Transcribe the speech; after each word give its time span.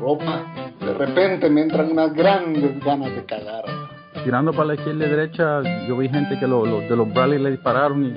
ropa. 0.00 0.44
De 0.80 0.94
repente 0.94 1.48
me 1.50 1.62
entran 1.62 1.92
unas 1.92 2.12
grandes 2.14 2.82
ganas 2.84 3.14
de 3.14 3.24
cagar. 3.24 3.64
Tirando 4.24 4.52
para 4.52 4.66
la 4.66 4.74
izquierda 4.74 5.06
y 5.06 5.08
derecha, 5.10 5.62
yo 5.86 5.96
vi 5.96 6.08
gente 6.08 6.38
que 6.38 6.46
lo, 6.46 6.66
lo- 6.66 6.80
de 6.80 6.96
los 6.96 7.12
Bradley 7.12 7.38
le 7.38 7.50
dispararon 7.52 8.04
y 8.04 8.14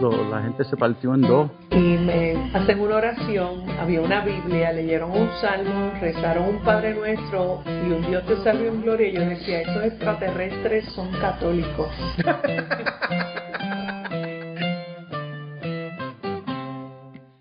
lo- 0.00 0.28
la 0.30 0.42
gente 0.42 0.64
se 0.64 0.76
partió 0.76 1.14
en 1.14 1.20
dos. 1.22 1.50
y 1.70 1.76
me 1.98 2.50
hacen 2.54 2.80
una 2.80 2.96
oración, 2.96 3.64
había 3.78 4.00
una 4.00 4.24
Biblia, 4.24 4.72
leyeron 4.72 5.10
un 5.10 5.28
salmo, 5.40 5.92
rezaron 6.00 6.48
un 6.56 6.58
Padre 6.62 6.94
Nuestro 6.94 7.62
y 7.66 7.92
un 7.92 8.02
Dios 8.08 8.24
te 8.26 8.36
salve 8.38 8.68
en 8.68 8.82
gloria. 8.82 9.08
Y 9.08 9.12
yo 9.12 9.20
decía, 9.20 9.60
estos 9.60 9.84
extraterrestres 9.84 10.86
son 10.94 11.10
católicos. 11.20 11.88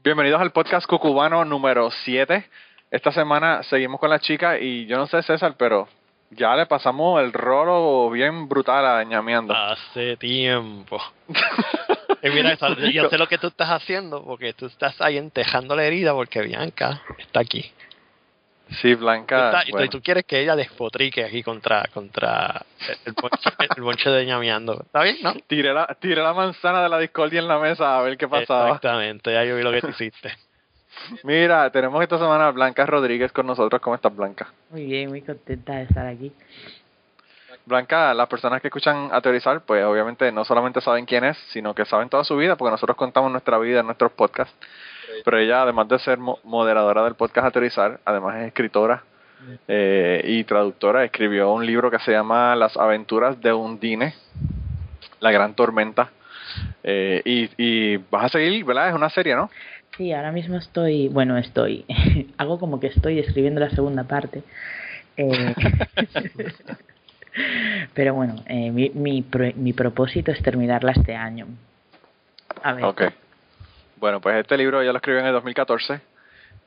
Bienvenidos 0.03 0.41
al 0.41 0.51
podcast 0.51 0.87
cucubano 0.87 1.43
número 1.45 1.89
7. 1.91 2.45
Esta 2.91 3.11
semana 3.11 3.61
seguimos 3.63 3.99
con 3.99 4.09
la 4.09 4.19
chica 4.19 4.57
y 4.59 4.85
yo 4.87 4.97
no 4.97 5.05
sé 5.07 5.21
César, 5.21 5.55
pero 5.57 5.87
ya 6.31 6.55
le 6.55 6.65
pasamos 6.65 7.21
el 7.21 7.31
rolo 7.33 8.09
bien 8.09 8.47
brutal 8.49 8.85
a 8.85 9.03
ñameando. 9.03 9.53
Hace 9.55 10.17
tiempo. 10.17 10.99
y 12.23 12.29
mira, 12.29 12.55
yo 12.91 13.09
sé 13.09 13.17
lo 13.17 13.27
que 13.27 13.37
tú 13.37 13.47
estás 13.47 13.69
haciendo 13.69 14.23
porque 14.23 14.53
tú 14.53 14.65
estás 14.65 14.99
ahí 15.01 15.17
entejando 15.17 15.75
la 15.75 15.83
herida 15.83 16.13
porque 16.13 16.41
Bianca 16.41 17.01
está 17.19 17.41
aquí. 17.41 17.71
Sí, 18.81 18.93
Tú 18.93 19.01
Blanca. 19.01 19.47
estás- 19.49 19.63
y 19.63 19.65
tú- 19.67 19.71
bueno. 19.71 19.85
y 19.85 19.89
tú 19.89 20.01
quieres 20.01 20.25
que 20.25 20.39
ella 20.41 20.55
despotrique 20.55 21.23
aquí 21.23 21.41
contra 21.41 21.83
contra 21.91 22.63
el 23.05 23.13
bonche, 23.13 23.49
el 23.77 23.81
bonche 23.83 24.09
de 24.11 24.25
ñameando. 24.27 24.81
¿Está 24.85 25.01
bien, 25.03 25.17
no? 25.23 25.33
Tiré 25.47 25.73
la, 25.73 25.87
tiré 25.99 26.21
la 26.21 26.33
manzana 26.33 26.83
de 26.83 26.89
la 26.89 26.99
discordia 26.99 27.39
en 27.39 27.47
la 27.47 27.57
mesa 27.57 27.97
a 27.97 28.01
ver 28.03 28.15
qué 28.17 28.27
pasaba. 28.27 28.67
Exactamente, 28.67 29.33
ya 29.33 29.43
yo 29.43 29.55
vi 29.55 29.63
lo 29.63 29.71
que 29.71 29.81
tú 29.81 29.89
hiciste. 29.89 30.33
Mira, 31.23 31.69
tenemos 31.71 32.01
esta 32.01 32.17
semana 32.17 32.47
a 32.47 32.51
Blanca 32.51 32.85
Rodríguez 32.85 33.31
con 33.31 33.47
nosotros. 33.47 33.81
¿Cómo 33.81 33.95
estás, 33.95 34.15
Blanca? 34.15 34.47
Muy 34.69 34.85
bien, 34.85 35.09
muy 35.09 35.21
contenta 35.21 35.73
de 35.73 35.83
estar 35.83 36.05
aquí. 36.05 36.31
Blanca, 37.65 38.13
las 38.13 38.27
personas 38.27 38.61
que 38.61 38.67
escuchan 38.67 39.09
a 39.11 39.21
teorizar, 39.21 39.61
pues 39.61 39.83
obviamente 39.85 40.31
no 40.31 40.43
solamente 40.43 40.81
saben 40.81 41.05
quién 41.05 41.23
es, 41.23 41.37
sino 41.49 41.75
que 41.75 41.85
saben 41.85 42.09
toda 42.09 42.23
su 42.23 42.35
vida, 42.35 42.55
porque 42.55 42.71
nosotros 42.71 42.97
contamos 42.97 43.31
nuestra 43.31 43.57
vida 43.59 43.81
en 43.81 43.85
nuestros 43.85 44.11
podcasts. 44.11 44.55
Pero 45.23 45.37
ella, 45.37 45.63
además 45.63 45.87
de 45.87 45.99
ser 45.99 46.17
mo- 46.17 46.39
moderadora 46.43 47.03
del 47.03 47.15
podcast 47.15 47.47
a 47.47 47.51
teorizar, 47.51 47.99
además 48.05 48.37
es 48.37 48.47
escritora 48.47 49.03
eh, 49.67 50.21
y 50.25 50.43
traductora. 50.45 51.03
Escribió 51.03 51.51
un 51.51 51.65
libro 51.65 51.91
que 51.91 51.99
se 51.99 52.11
llama 52.11 52.55
Las 52.55 52.75
aventuras 52.77 53.39
de 53.41 53.53
Undine, 53.53 54.13
La 55.19 55.31
Gran 55.31 55.53
Tormenta. 55.53 56.09
Eh, 56.83 57.21
y, 57.25 57.49
y 57.57 57.97
vas 58.09 58.25
a 58.25 58.29
seguir, 58.29 58.65
¿verdad? 58.65 58.89
Es 58.89 58.95
una 58.95 59.09
serie, 59.09 59.35
¿no? 59.35 59.51
Sí, 59.99 60.13
ahora 60.13 60.31
mismo 60.31 60.55
estoy, 60.57 61.09
bueno, 61.09 61.37
estoy, 61.37 61.83
hago 62.37 62.57
como 62.57 62.79
que 62.79 62.87
estoy 62.87 63.19
escribiendo 63.19 63.59
la 63.59 63.69
segunda 63.69 64.05
parte. 64.05 64.43
Eh, 65.17 65.53
pero 67.93 68.13
bueno, 68.13 68.35
eh, 68.45 68.71
mi, 68.71 68.91
mi, 68.91 69.21
pro- 69.23 69.51
mi 69.55 69.73
propósito 69.73 70.31
es 70.31 70.41
terminarla 70.41 70.93
este 70.93 71.17
año. 71.17 71.47
A 72.63 72.71
ver, 72.73 72.85
Ok. 72.85 73.01
Bueno, 73.97 74.21
pues 74.21 74.37
este 74.37 74.55
libro 74.57 74.81
ya 74.81 74.93
lo 74.93 74.99
escribió 74.99 75.19
en 75.19 75.25
el 75.27 75.33
2014 75.33 75.99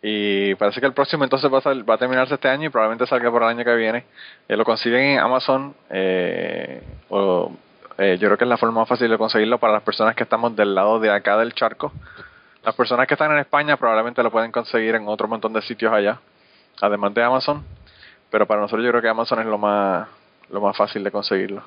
y 0.03 0.55
parece 0.57 0.81
que 0.81 0.87
el 0.87 0.93
próximo 0.93 1.25
entonces 1.25 1.51
va 1.51 1.57
a, 1.57 1.61
sal- 1.63 1.89
va 1.89 1.95
a 1.95 1.99
terminarse 1.99 2.35
este 2.35 2.51
año 2.51 2.67
y 2.67 2.69
probablemente 2.69 3.07
salga 3.07 3.31
por 3.31 3.43
el 3.45 3.49
año 3.49 3.65
que 3.65 3.75
viene. 3.77 4.05
Eh, 4.47 4.59
lo 4.59 4.65
consiguen 4.67 5.01
en 5.01 5.19
Amazon 5.21 5.75
eh, 5.89 6.83
o 7.09 7.51
eh, 7.97 8.19
yo 8.21 8.29
creo 8.29 8.37
que 8.37 8.45
es 8.45 8.51
la 8.51 8.59
forma 8.59 8.81
más 8.81 8.89
fácil 8.91 9.09
de 9.09 9.17
conseguirlo 9.17 9.57
para 9.57 9.73
las 9.73 9.83
personas 9.83 10.15
que 10.15 10.25
estamos 10.25 10.55
del 10.55 10.75
lado 10.75 11.01
de 11.01 11.11
acá 11.11 11.39
del 11.39 11.55
charco. 11.55 11.95
Las 12.65 12.75
personas 12.75 13.07
que 13.07 13.15
están 13.15 13.33
en 13.33 13.39
España 13.39 13.77
probablemente 13.77 14.23
lo 14.23 14.31
pueden 14.31 14.53
conseguir 14.53 14.95
en 14.95 15.09
otro 15.09 15.27
montón 15.29 15.53
de 15.53 15.63
sitios 15.63 15.93
allá, 15.93 16.21
además 16.81 17.13
de 17.15 17.23
Amazon. 17.23 17.65
Pero 18.31 18.47
para 18.47 18.61
nosotros 18.61 18.85
yo 18.85 18.91
creo 18.91 19.03
que 19.03 19.09
Amazon 19.09 19.41
es 19.41 19.47
lo 19.47 19.59
más 19.59 20.09
lo 20.51 20.61
más 20.61 20.77
fácil 20.77 21.03
de 21.03 21.11
conseguirlo. 21.11 21.63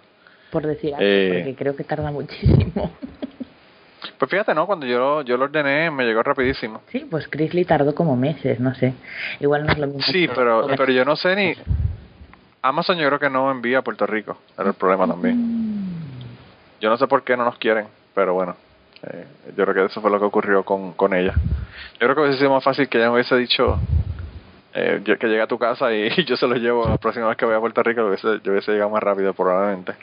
por 0.52 0.66
decir 0.66 0.94
algo, 0.94 1.06
eh, 1.06 1.32
porque 1.34 1.56
creo 1.56 1.76
que 1.76 1.84
tarda 1.84 2.12
muchísimo. 2.12 2.92
Pues 4.18 4.32
fíjate, 4.32 4.54
¿no? 4.54 4.66
Cuando 4.66 4.86
yo, 4.86 5.24
yo 5.24 5.36
lo 5.36 5.46
ordené 5.46 5.92
me 5.92 6.06
llegó 6.06 6.24
rapidísimo. 6.24 6.82
Sí, 6.90 7.06
pues 7.10 7.28
Chrisley 7.28 7.66
tardó 7.66 7.94
como 7.94 8.16
meses, 8.16 8.60
no 8.60 8.74
sé. 8.76 8.94
Igual 9.40 9.66
no 9.66 9.74
es 9.74 9.78
lo 9.78 9.88
mismo. 9.88 10.04
Sí, 10.04 10.30
pero, 10.34 10.68
pero 10.68 10.92
yo 10.92 11.04
no 11.04 11.16
sé 11.16 11.36
ni... 11.36 11.54
Amazon 12.62 12.98
yo 12.98 13.08
creo 13.08 13.20
que 13.20 13.30
no 13.30 13.52
envía 13.52 13.80
a 13.80 13.82
Puerto 13.82 14.06
Rico, 14.06 14.38
era 14.58 14.70
el 14.70 14.76
problema 14.76 15.08
también. 15.08 15.96
Yo 16.80 16.90
no 16.90 16.98
sé 16.98 17.08
por 17.08 17.24
qué 17.24 17.36
no 17.36 17.46
nos 17.46 17.58
quieren, 17.58 17.88
pero 18.14 18.34
bueno, 18.34 18.56
eh, 19.12 19.26
yo 19.56 19.66
creo 19.66 19.74
que 19.74 19.92
eso 19.92 20.02
fue 20.02 20.12
lo 20.12 20.20
que 20.20 20.26
ocurrió 20.26 20.64
con, 20.64 20.94
con 20.94 21.14
ella. 21.14 21.34
Yo 21.94 22.00
creo 22.00 22.16
que 22.16 22.22
hubiese 22.22 22.40
sido 22.40 22.52
más 22.52 22.64
fácil 22.64 22.88
que 22.90 22.98
ella 22.98 23.08
me 23.08 23.16
hubiese 23.16 23.36
dicho 23.36 23.80
eh, 24.74 25.02
que 25.04 25.28
llegue 25.28 25.42
a 25.42 25.48
tu 25.48 25.58
casa 25.58 25.94
y, 25.94 26.10
yo 26.26 26.36
se 26.36 26.48
lo 26.48 26.56
llevo 26.56 26.88
la 26.88 26.98
próxima 26.98 27.28
vez 27.28 27.38
que 27.38 27.46
voy 27.46 27.56
a 27.56 27.60
Puerto 27.60 27.82
Rico, 27.82 28.06
hubiese, 28.06 28.40
yo 28.44 28.52
hubiese 28.52 28.72
llegado 28.72 28.90
más 28.90 29.02
rápido 29.02 29.34
probablemente. 29.34 29.94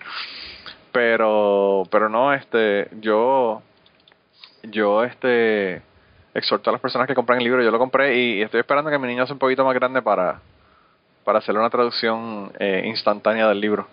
Pero, 0.93 1.85
pero 1.91 2.09
no, 2.09 2.33
este, 2.33 2.89
yo, 3.01 3.63
yo, 4.63 5.05
este, 5.05 5.83
exhorto 6.35 6.71
a 6.71 6.73
las 6.73 6.81
personas 6.81 7.07
que 7.07 7.15
compran 7.15 7.39
el 7.39 7.45
libro, 7.45 7.63
yo 7.63 7.71
lo 7.71 7.79
compré 7.79 8.17
y 8.17 8.43
estoy 8.43 8.61
esperando 8.61 8.91
que 8.91 8.99
mi 8.99 9.09
niño 9.09 9.27
sea 9.27 9.35
un 9.35 9.39
poquito 9.39 9.65
más 9.65 9.75
grande 9.75 10.03
para, 10.03 10.41
para 11.25 11.39
hacerle 11.39 11.61
una 11.61 11.71
traducción 11.71 12.53
eh, 12.59 12.83
instantánea 12.87 13.49
del 13.49 13.61
libro. 13.61 13.87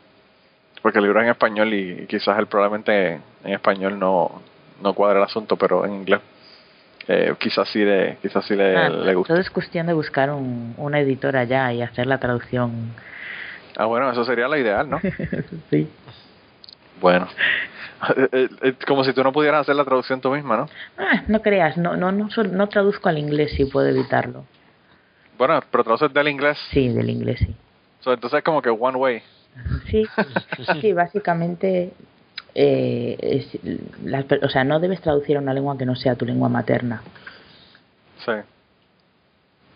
Porque 0.82 1.00
el 1.00 1.04
libro 1.06 1.20
es 1.20 1.26
en 1.26 1.32
español 1.32 1.74
y, 1.74 2.08
quizás 2.08 2.40
él 2.40 2.48
probablemente 2.48 3.20
en 3.44 3.54
español 3.54 4.00
no, 4.00 4.42
no 4.82 4.94
cuadre 4.94 5.18
el 5.20 5.26
asunto, 5.26 5.56
pero 5.58 5.86
en 5.86 5.94
inglés 5.96 6.20
eh, 7.08 7.34
quizás 7.40 7.68
sí 7.70 7.80
le, 7.84 8.18
quizás 8.22 8.46
sí 8.46 8.56
le, 8.56 8.76
Ah, 8.78 8.90
le 8.90 9.14
guste. 9.16 9.34
todo 9.34 9.40
es 9.42 9.50
cuestión 9.50 9.88
de 9.88 9.94
buscar 9.94 10.30
un, 10.32 10.76
una 10.78 11.00
editora 11.00 11.44
ya 11.46 11.74
y 11.74 11.82
hacer 11.82 12.06
la 12.08 12.20
traducción. 12.20 12.72
Ah, 13.78 13.86
bueno, 13.86 14.12
eso 14.12 14.24
sería 14.26 14.48
lo 14.48 14.58
ideal, 14.58 14.90
¿no? 14.90 15.00
sí. 15.70 15.90
Bueno, 17.02 17.28
Eh, 18.32 18.48
eh, 18.62 18.74
como 18.88 19.04
si 19.04 19.12
tú 19.12 19.22
no 19.26 19.34
pudieras 19.34 19.60
hacer 19.60 19.76
la 19.76 19.84
traducción 19.84 20.22
tú 20.22 20.32
misma, 20.32 20.56
¿no? 20.56 20.70
Ah, 20.98 21.24
no 21.28 21.42
creas, 21.42 21.76
no, 21.76 21.98
no, 21.98 22.14
no, 22.14 22.30
no 22.50 22.70
traduzco 22.70 23.10
al 23.10 23.18
inglés 23.18 23.52
si 23.58 23.66
puedo 23.66 23.88
evitarlo. 23.90 24.46
Bueno, 25.38 25.60
pero 25.70 25.84
traduces 25.84 26.14
del 26.14 26.30
inglés, 26.30 26.58
Sí, 26.72 26.88
del 26.88 27.10
inglés 27.10 27.40
sí. 27.40 27.54
so, 28.00 28.14
entonces 28.14 28.38
es 28.38 28.44
como 28.46 28.62
que 28.62 28.70
one 28.70 28.98
way. 28.98 29.22
Sí, 29.92 30.08
sí, 30.80 30.94
básicamente, 30.94 31.92
eh, 32.56 33.18
es, 33.22 33.48
las 34.04 34.26
per- 34.26 34.44
o 34.44 34.50
sea, 34.50 34.64
no 34.64 34.80
debes 34.80 35.02
traducir 35.02 35.38
a 35.38 35.40
una 35.40 35.54
lengua 35.54 35.78
que 35.78 35.86
no 35.86 35.96
sea 35.96 36.16
tu 36.16 36.26
lengua 36.26 36.50
materna. 36.50 37.02
Sí. 38.26 38.32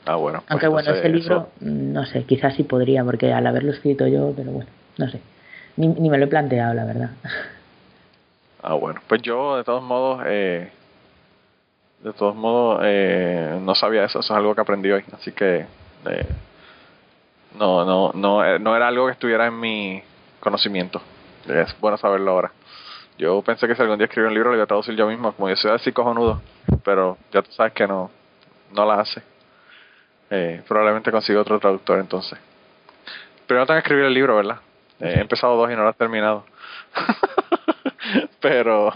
Ah, 0.05 0.15
bueno. 0.15 0.39
pues 0.39 0.51
Aunque 0.51 0.67
bueno, 0.67 0.91
ese 0.91 1.09
libro, 1.09 1.49
eso- 1.59 1.65
mm, 1.65 1.93
no 1.93 2.05
sé, 2.05 2.23
quizás 2.23 2.55
sí 2.55 2.63
podría, 2.63 3.03
porque 3.03 3.31
al 3.31 3.47
haberlo 3.47 3.71
escrito 3.71 4.05
yo, 4.07 4.33
pero 4.35 4.51
bueno, 4.51 4.69
no 4.97 5.09
sé. 5.09 5.21
Ni, 5.77 5.87
ni 5.87 6.09
me 6.09 6.17
lo 6.17 6.25
he 6.25 6.27
planteado, 6.27 6.73
la 6.73 6.85
verdad. 6.85 7.09
Ah, 8.65 8.75
bueno. 8.75 9.01
Pues 9.07 9.21
yo, 9.21 9.57
de 9.57 9.65
todos 9.65 9.83
modos, 9.83 10.21
eh, 10.25 10.69
de 12.01 12.13
todos 12.13 12.33
modos, 12.33 12.79
eh, 12.85 13.59
no 13.61 13.75
sabía 13.75 14.05
eso. 14.05 14.21
Eso 14.21 14.33
es 14.33 14.37
algo 14.37 14.55
que 14.55 14.61
aprendí 14.61 14.89
hoy. 14.89 15.03
Así 15.11 15.33
que 15.33 15.65
eh, 16.09 16.25
no, 17.59 17.83
no, 17.83 18.11
no, 18.13 18.45
eh, 18.45 18.59
no 18.59 18.73
era 18.75 18.87
algo 18.87 19.07
que 19.07 19.11
estuviera 19.11 19.47
en 19.47 19.59
mi 19.59 20.01
conocimiento. 20.39 21.01
Es 21.47 21.79
bueno 21.79 21.97
saberlo 21.97 22.31
ahora. 22.31 22.51
Yo 23.17 23.41
pensé 23.41 23.67
que 23.67 23.75
si 23.75 23.81
algún 23.81 23.97
día 23.97 24.05
escribí 24.05 24.27
un 24.27 24.33
libro 24.33 24.49
lo 24.49 24.55
iba 24.55 24.63
a 24.63 24.67
traducir 24.67 24.95
yo 24.95 25.07
mismo, 25.07 25.31
como 25.33 25.49
yo 25.49 25.55
soy 25.55 25.71
así 25.71 25.91
cojonudo, 25.91 26.41
pero 26.83 27.17
ya 27.31 27.41
tú 27.41 27.51
sabes 27.51 27.73
que 27.73 27.87
no, 27.87 28.09
no 28.71 28.85
la 28.85 29.01
hace. 29.01 29.21
Eh, 30.29 30.63
probablemente 30.67 31.11
consigo 31.11 31.41
otro 31.41 31.59
traductor 31.59 31.99
entonces. 31.99 32.39
Primero 33.45 33.65
tengo 33.65 33.75
que 33.75 33.83
escribir 33.83 34.05
el 34.05 34.13
libro, 34.13 34.35
¿verdad? 34.35 34.57
Eh, 34.99 35.15
he 35.17 35.21
empezado 35.21 35.55
dos 35.55 35.71
y 35.71 35.75
no 35.75 35.83
lo 35.83 35.89
he 35.89 35.93
terminado. 35.93 36.45
pero 38.39 38.91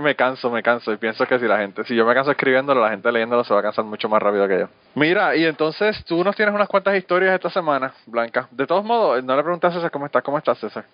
me 0.00 0.14
canso, 0.14 0.50
me 0.50 0.62
canso 0.62 0.92
y 0.92 0.96
pienso 0.96 1.26
que 1.26 1.38
si 1.38 1.46
la 1.46 1.58
gente, 1.58 1.84
si 1.84 1.94
yo 1.94 2.06
me 2.06 2.14
canso 2.14 2.30
escribiéndolo, 2.30 2.80
la 2.80 2.90
gente 2.90 3.10
leyéndolo 3.10 3.44
se 3.44 3.52
va 3.52 3.60
a 3.60 3.62
cansar 3.64 3.84
mucho 3.84 4.08
más 4.08 4.22
rápido 4.22 4.46
que 4.46 4.60
yo. 4.60 4.68
Mira, 4.94 5.34
y 5.34 5.44
entonces 5.44 6.04
tú 6.04 6.22
nos 6.22 6.36
tienes 6.36 6.54
unas 6.54 6.68
cuantas 6.68 6.96
historias 6.96 7.34
esta 7.34 7.50
semana, 7.50 7.92
Blanca. 8.06 8.48
De 8.50 8.66
todos 8.66 8.84
modos, 8.84 9.22
no 9.24 9.36
le 9.36 9.42
preguntas 9.42 9.72
a 9.72 9.76
César 9.76 9.90
cómo 9.90 10.06
estás, 10.06 10.22
¿cómo 10.22 10.38
estás, 10.38 10.58
César? 10.58 10.84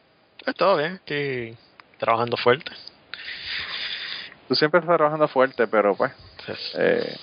Pues 0.44 0.56
todo 0.56 0.76
bien, 0.76 0.94
estoy 0.94 1.56
trabajando 1.98 2.36
fuerte. 2.36 2.72
Tú 4.48 4.54
siempre 4.54 4.80
estás 4.80 4.96
trabajando 4.96 5.28
fuerte, 5.28 5.66
pero 5.68 5.94
pues 5.96 6.12
eh, 6.76 7.16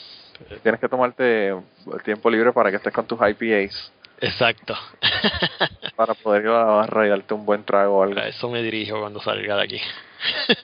tienes 0.64 0.80
que 0.80 0.88
tomarte 0.90 1.50
el 1.50 2.04
tiempo 2.04 2.30
libre 2.30 2.54
para 2.54 2.70
que 2.72 2.78
estés 2.78 2.94
con 2.94 3.06
tus 3.06 3.20
IPAs, 3.20 3.92
Exacto. 4.22 4.76
para 5.96 6.14
poder 6.14 6.44
ir 6.44 6.48
a 6.50 6.60
la 6.60 6.64
barra 6.66 7.06
y 7.06 7.10
darte 7.10 7.34
un 7.34 7.46
buen 7.46 7.64
trago 7.66 7.98
o 7.98 8.04
algo. 8.04 8.20
A 8.20 8.28
eso 8.28 8.50
me 8.50 8.62
dirijo 8.64 9.00
cuando 9.00 9.20
salga 9.22 9.58
de 9.58 9.64
aquí. 9.64 9.82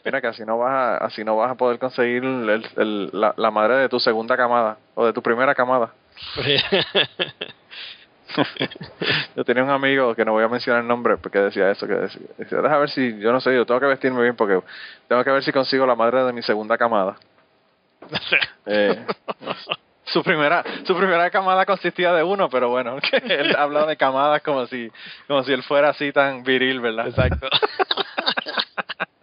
Mira 0.03 0.21
que 0.21 0.27
así 0.27 0.43
no 0.45 0.57
vas 0.57 0.71
a, 0.71 0.97
así 0.97 1.23
no 1.23 1.35
vas 1.37 1.51
a 1.51 1.55
poder 1.55 1.77
conseguir 1.79 2.23
el- 2.23 2.65
el- 2.77 3.09
la, 3.13 3.33
la 3.37 3.51
madre 3.51 3.75
de 3.77 3.89
tu 3.89 3.99
segunda 3.99 4.35
camada 4.37 4.77
o 4.95 5.05
de 5.05 5.13
tu 5.13 5.21
primera 5.21 5.53
camada. 5.55 5.93
Yo 9.35 9.43
tenía 9.43 9.63
un 9.63 9.69
amigo 9.69 10.15
que 10.15 10.25
no 10.25 10.33
voy 10.33 10.43
a 10.43 10.47
mencionar 10.47 10.81
el 10.81 10.87
nombre 10.87 11.17
porque 11.17 11.39
decía 11.39 11.69
eso, 11.71 11.87
que 11.87 11.93
decía, 11.93 12.21
decía, 12.37 12.61
deja 12.61 12.77
ver 12.77 12.89
si, 12.89 13.19
yo 13.19 13.31
no 13.31 13.39
sé, 13.39 13.53
yo 13.53 13.65
tengo 13.65 13.79
que 13.79 13.85
vestirme 13.87 14.21
bien 14.21 14.35
porque 14.35 14.61
tengo 15.07 15.23
que 15.23 15.31
ver 15.31 15.43
si 15.43 15.51
consigo 15.51 15.85
la 15.85 15.95
madre 15.95 16.23
de 16.23 16.33
mi 16.33 16.41
segunda 16.41 16.77
camada. 16.77 17.15
Eh, 18.67 19.05
su 20.05 20.23
primera 20.23 20.63
su 20.87 20.97
primera 20.97 21.29
camada 21.29 21.67
consistía 21.67 22.11
de 22.13 22.23
uno, 22.23 22.49
pero 22.49 22.69
bueno, 22.69 22.97
que 23.01 23.17
él 23.17 23.55
habla 23.55 23.85
de 23.85 23.95
camadas 23.95 24.41
como 24.41 24.65
si 24.65 24.91
como 25.27 25.43
si 25.43 25.53
él 25.53 25.61
fuera 25.61 25.89
así 25.89 26.11
tan 26.11 26.43
viril, 26.43 26.79
¿verdad? 26.79 27.07
Exacto. 27.09 27.47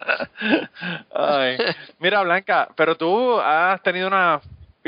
Ay. 1.13 1.57
Mira, 1.99 2.21
Blanca, 2.23 2.69
pero 2.75 2.95
tú 2.95 3.39
has 3.39 3.81
tenido 3.81 4.07
una 4.07 4.39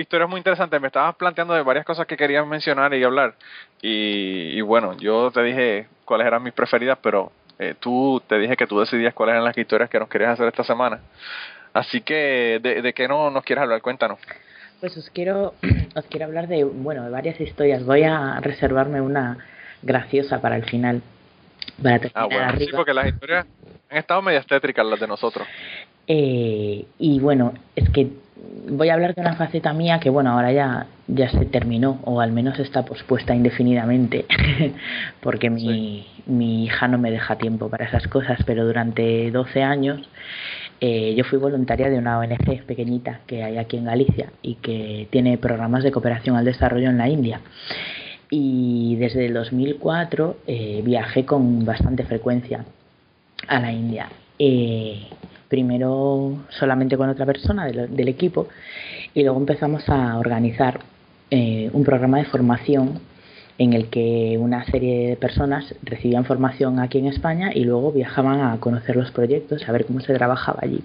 historia 0.01 0.27
muy 0.27 0.37
interesante. 0.39 0.79
Me 0.79 0.87
estabas 0.87 1.15
planteando 1.15 1.53
de 1.53 1.61
varias 1.63 1.85
cosas 1.85 2.05
que 2.05 2.17
querías 2.17 2.45
mencionar 2.45 2.93
y 2.93 3.03
hablar. 3.03 3.35
Y, 3.81 4.57
y 4.57 4.61
bueno, 4.61 4.95
yo 4.97 5.31
te 5.31 5.43
dije 5.43 5.87
cuáles 6.05 6.27
eran 6.27 6.43
mis 6.43 6.53
preferidas, 6.53 6.97
pero 7.01 7.31
eh, 7.59 7.75
tú 7.79 8.21
te 8.27 8.37
dije 8.37 8.57
que 8.57 8.67
tú 8.67 8.79
decidías 8.79 9.13
cuáles 9.13 9.33
eran 9.33 9.45
las 9.45 9.57
historias 9.57 9.89
que 9.89 9.99
nos 9.99 10.09
querías 10.09 10.31
hacer 10.31 10.47
esta 10.47 10.63
semana. 10.63 10.99
Así 11.73 12.01
que, 12.01 12.59
¿de, 12.61 12.81
de 12.81 12.93
qué 12.93 13.07
no 13.07 13.29
nos 13.29 13.43
quieres 13.43 13.63
hablar? 13.63 13.81
Cuéntanos. 13.81 14.19
Pues 14.79 14.95
os 14.97 15.09
quiero, 15.09 15.53
os 15.95 16.05
quiero 16.05 16.25
hablar 16.25 16.47
de, 16.47 16.63
bueno, 16.63 17.03
de 17.03 17.09
varias 17.09 17.39
historias. 17.39 17.85
Voy 17.85 18.03
a 18.03 18.39
reservarme 18.39 19.01
una 19.01 19.37
graciosa 19.81 20.41
para 20.41 20.55
el 20.55 20.65
final. 20.65 21.01
Para 21.81 21.99
terminar 21.99 22.23
Ah, 22.23 22.25
bueno, 22.25 22.59
sí, 22.59 22.67
porque 22.75 22.93
las 22.93 23.07
historias 23.07 23.45
han 23.89 23.97
estado 23.97 24.21
medias 24.21 24.45
tétricas 24.45 24.85
las 24.85 24.99
de 24.99 25.07
nosotros. 25.07 25.47
Eh, 26.07 26.85
y 26.99 27.19
bueno, 27.19 27.53
es 27.75 27.89
que 27.89 28.09
voy 28.69 28.89
a 28.89 28.93
hablar 28.93 29.15
de 29.15 29.21
una 29.21 29.35
faceta 29.35 29.73
mía 29.73 29.99
que, 29.99 30.09
bueno, 30.09 30.31
ahora 30.31 30.51
ya, 30.51 30.87
ya 31.07 31.29
se 31.29 31.45
terminó, 31.45 31.99
o 32.03 32.21
al 32.21 32.31
menos 32.31 32.59
está 32.59 32.85
pospuesta 32.85 33.35
indefinidamente, 33.35 34.25
porque 35.21 35.49
mi, 35.49 36.05
mi 36.25 36.65
hija 36.65 36.87
no 36.87 36.97
me 36.97 37.11
deja 37.11 37.37
tiempo 37.37 37.69
para 37.69 37.85
esas 37.85 38.07
cosas, 38.07 38.39
pero 38.45 38.65
durante 38.65 39.31
12 39.31 39.63
años 39.63 40.07
eh, 40.81 41.15
yo 41.15 41.23
fui 41.23 41.39
voluntaria 41.39 41.89
de 41.89 41.97
una 41.97 42.19
ONG 42.19 42.63
pequeñita 42.65 43.21
que 43.25 43.43
hay 43.43 43.57
aquí 43.57 43.77
en 43.77 43.85
Galicia 43.85 44.31
y 44.41 44.55
que 44.55 45.07
tiene 45.09 45.37
programas 45.37 45.83
de 45.83 45.91
cooperación 45.91 46.35
al 46.35 46.45
desarrollo 46.45 46.89
en 46.89 46.97
la 46.97 47.07
India. 47.07 47.41
Y 48.29 48.95
desde 48.97 49.27
el 49.27 49.33
2004 49.33 50.37
eh, 50.47 50.81
viajé 50.83 51.25
con 51.25 51.63
bastante 51.63 52.03
frecuencia 52.03 52.65
a 53.47 53.59
la 53.59 53.71
India. 53.71 54.09
Eh, 54.37 55.07
primero 55.47 56.45
solamente 56.49 56.97
con 56.97 57.09
otra 57.09 57.25
persona 57.25 57.65
del, 57.65 58.07
equipo 58.07 58.47
y 59.13 59.23
luego 59.23 59.39
empezamos 59.39 59.87
a 59.89 60.17
organizar 60.17 60.79
eh, 61.31 61.69
un 61.73 61.83
programa 61.83 62.17
de 62.17 62.25
formación 62.25 62.99
en 63.57 63.73
el 63.73 63.89
que 63.89 64.37
una 64.39 64.65
serie 64.65 65.09
de 65.09 65.15
personas 65.15 65.73
recibían 65.83 66.25
formación 66.25 66.79
aquí 66.79 66.97
en 66.97 67.07
España 67.07 67.51
y 67.53 67.63
luego 67.63 67.91
viajaban 67.91 68.41
a 68.41 68.59
conocer 68.59 68.95
los 68.95 69.11
proyectos, 69.11 69.67
a 69.67 69.71
ver 69.71 69.85
cómo 69.85 70.01
se 70.01 70.13
trabajaba 70.13 70.59
allí. 70.61 70.83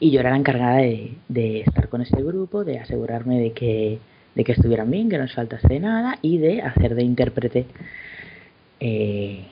Y 0.00 0.10
yo 0.10 0.20
era 0.20 0.30
la 0.30 0.36
encargada 0.36 0.78
de, 0.78 1.14
de 1.28 1.60
estar 1.60 1.88
con 1.88 2.02
ese 2.02 2.20
grupo, 2.22 2.64
de 2.64 2.80
asegurarme 2.80 3.38
de 3.38 3.52
que, 3.52 4.00
de 4.34 4.44
que 4.44 4.52
estuvieran 4.52 4.90
bien, 4.90 5.08
que 5.08 5.16
no 5.16 5.24
les 5.24 5.34
faltase 5.34 5.78
nada 5.78 6.18
y 6.22 6.38
de 6.38 6.60
hacer 6.62 6.96
de 6.96 7.02
intérprete. 7.04 7.66
Eh, 8.80 9.44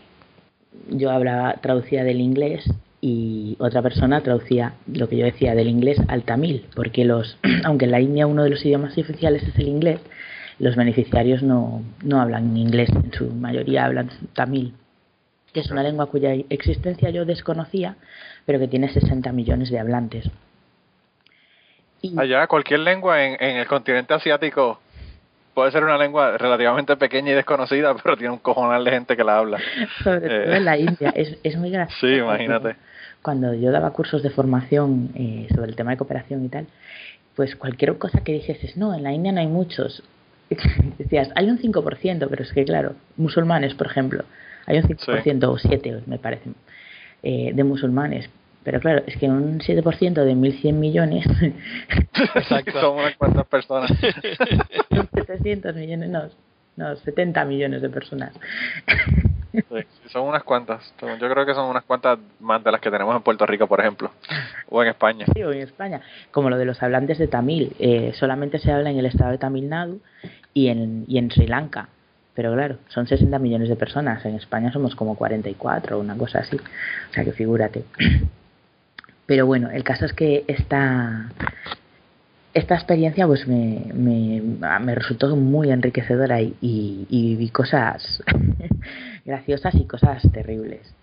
yo 0.89 1.11
hablaba, 1.11 1.55
traducía 1.61 2.03
del 2.03 2.21
inglés 2.21 2.69
y 3.03 3.57
otra 3.61 3.81
persona 3.83 4.21
traducía 4.21 4.75
lo 4.93 5.09
que 5.09 5.17
yo 5.17 5.25
decía 5.25 5.55
del 5.55 5.69
inglés 5.69 5.99
al 6.09 6.23
tamil, 6.25 6.67
porque 6.77 7.05
los, 7.05 7.39
aunque 7.65 7.87
en 7.87 7.91
la 7.93 8.01
India 8.01 8.27
uno 8.27 8.45
de 8.45 8.51
los 8.51 8.65
idiomas 8.65 8.97
oficiales 8.99 9.43
es 9.43 9.57
el 9.57 9.69
inglés, 9.69 10.01
los 10.59 10.77
beneficiarios 10.77 11.43
no, 11.43 11.83
no 12.05 12.21
hablan 12.21 12.55
inglés, 12.57 12.91
en 12.91 13.13
su 13.13 13.31
mayoría 13.31 13.87
hablan 13.87 14.11
tamil, 14.35 14.75
que 15.55 15.61
es 15.61 15.71
una 15.71 15.83
lengua 15.83 16.07
cuya 16.07 16.35
existencia 16.51 17.09
yo 17.11 17.25
desconocía, 17.25 17.97
pero 18.45 18.59
que 18.59 18.69
tiene 18.69 18.89
60 18.91 19.33
millones 19.33 19.71
de 19.71 19.79
hablantes. 19.79 20.29
Y, 22.03 22.19
Allá, 22.19 22.47
cualquier 22.47 22.81
lengua 22.81 23.25
en, 23.25 23.37
en 23.43 23.57
el 23.57 23.67
continente 23.67 24.15
asiático 24.15 24.81
puede 25.55 25.71
ser 25.73 25.85
una 25.85 25.99
lengua 25.99 26.39
relativamente 26.39 26.97
pequeña 26.97 27.33
y 27.33 27.35
desconocida, 27.35 27.95
pero 28.03 28.17
tiene 28.17 28.33
un 28.35 28.39
cojonal 28.39 28.85
de 28.85 28.91
gente 28.91 29.17
que 29.17 29.25
la 29.25 29.39
habla. 29.39 29.59
sobre 30.05 30.27
Eh. 30.27 30.45
todo 30.45 30.55
en 30.55 30.65
la 30.65 30.79
India, 30.79 31.11
es, 31.15 31.39
es 31.43 31.57
muy 31.57 31.71
gracioso. 31.71 32.07
Sí, 32.07 32.15
imagínate. 32.15 32.77
Cuando 33.23 33.55
yo 33.55 33.71
daba 33.71 33.91
cursos 33.93 34.23
de 34.23 34.31
formación 34.31 35.11
eh, 35.15 35.47
sobre 35.55 35.71
el 35.71 35.77
tema 35.77 35.91
de 35.91 35.99
cooperación 35.99 36.45
y 36.45 36.49
tal, 36.49 36.67
pues 37.37 37.57
cualquier 37.57 37.97
cosa 37.99 38.23
que 38.23 38.33
dijeses, 38.33 38.77
no, 38.77 38.95
en 38.95 39.03
la 39.03 39.13
India 39.13 39.33
no 39.33 39.41
hay 39.41 39.47
muchos. 39.47 40.03
Decías, 40.99 41.31
hay 41.35 41.51
un 41.51 41.59
5%, 41.59 42.27
pero 42.29 42.43
es 42.43 42.53
que 42.53 42.65
claro, 42.65 42.95
musulmanes, 43.17 43.75
por 43.75 43.87
ejemplo, 43.87 44.25
hay 44.67 44.79
un 44.79 44.85
5% 44.85 45.45
o 45.49 45.59
7, 45.59 46.03
me 46.07 46.19
parece, 46.19 46.51
eh, 47.23 47.53
de 47.55 47.65
musulmanes. 47.65 48.29
Pero 48.63 48.79
claro, 48.79 49.03
es 49.07 49.17
que 49.17 49.27
un 49.27 49.61
7% 49.61 50.25
de 50.25 50.35
1.100 50.35 50.73
millones, 50.75 51.25
Exacto. 52.35 52.81
Son 52.81 52.99
unas 52.99 53.17
cuantas 53.17 53.47
personas. 53.47 53.91
700 55.15 55.75
millones, 55.75 56.11
no, 56.11 56.25
no, 56.77 56.97
70 56.97 57.45
millones 57.47 57.81
de 57.81 57.89
personas. 57.89 58.35
Son 60.07 60.23
unas 60.23 60.43
cuantas. 60.43 60.93
Yo 61.01 61.31
creo 61.31 61.47
que 61.47 61.55
son 61.55 61.69
unas 61.69 61.85
cuantas 61.85 62.19
más 62.41 62.63
de 62.63 62.73
las 62.73 62.81
que 62.81 62.91
tenemos 62.91 63.15
en 63.17 63.23
Puerto 63.23 63.47
Rico, 63.47 63.67
por 63.67 63.81
ejemplo, 63.81 64.11
o 64.69 64.83
en 64.83 64.89
España. 64.89 65.27
Sí, 65.35 65.43
o 65.43 65.53
en 65.53 65.61
España, 65.61 66.01
como 66.31 66.51
lo 66.51 66.59
de 66.59 66.65
los 66.65 66.83
hablantes 66.83 67.19
de 67.19 67.29
tamil, 67.29 67.75
eh, 67.79 68.13
solamente 68.15 68.59
se 68.59 68.73
habla 68.73 68.91
en 68.91 68.99
el 68.99 69.07
estado 69.07 69.31
de 69.31 69.39
Tamil 69.39 69.69
Nadu 69.69 70.01
y 70.55 70.69
en, 70.69 71.05
y 71.09 71.19
en 71.19 71.31
Sri 71.31 71.47
Lanka. 71.47 71.89
Pero 72.35 72.55
claro, 72.55 72.79
son 72.89 73.07
60 73.07 73.39
millones 73.39 73.69
de 73.69 73.77
personas, 73.77 74.25
en 74.25 74.37
España 74.37 74.73
somos 74.73 74.95
como 74.95 75.17
44 75.17 75.97
o 75.97 76.01
una 76.01 76.17
cosa 76.17 76.39
así, 76.41 76.57
o 76.57 77.13
sea 77.13 77.25
que 77.25 77.33
figúrate. 77.33 77.85
Pero 79.27 79.47
bueno, 79.47 79.71
el 79.71 79.85
caso 79.85 80.07
es 80.07 80.13
que 80.13 80.45
esta, 80.49 81.31
esta 82.53 82.75
experiencia 82.75 83.27
pues 83.27 83.47
me, 83.47 83.93
me, 83.95 84.43
me 84.81 84.95
resultó 84.95 85.35
muy 85.37 85.71
enriquecedora 85.71 86.41
y, 86.41 86.57
y, 86.61 87.07
y 87.09 87.23
viví 87.31 87.51
cosas 87.51 88.23
graciosas 89.25 89.75
y 89.75 89.87
cosas 89.87 90.23
terribles. 90.33 90.95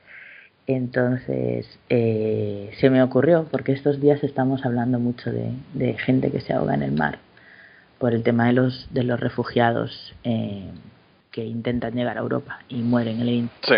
Entonces 0.68 1.80
eh, 1.90 2.72
se 2.80 2.90
me 2.90 3.02
ocurrió, 3.02 3.48
porque 3.50 3.72
estos 3.72 4.02
días 4.02 4.22
estamos 4.24 4.66
hablando 4.66 5.00
mucho 5.00 5.32
de, 5.32 5.54
de, 5.74 5.94
gente 5.98 6.30
que 6.30 6.42
se 6.42 6.52
ahoga 6.52 6.74
en 6.74 6.84
el 6.84 6.92
mar 6.92 7.20
por 7.98 8.14
el 8.14 8.24
tema 8.24 8.48
de 8.48 8.54
los, 8.54 8.94
de 8.94 9.04
los 9.04 9.18
refugiados 9.18 10.14
eh, 10.26 10.70
que 11.32 11.46
intentan 11.46 11.94
llegar 11.94 12.18
a 12.18 12.22
Europa 12.22 12.60
y 12.68 12.82
mueren 12.82 13.22
en 13.22 13.28
el. 13.28 13.50
Sí. 13.62 13.76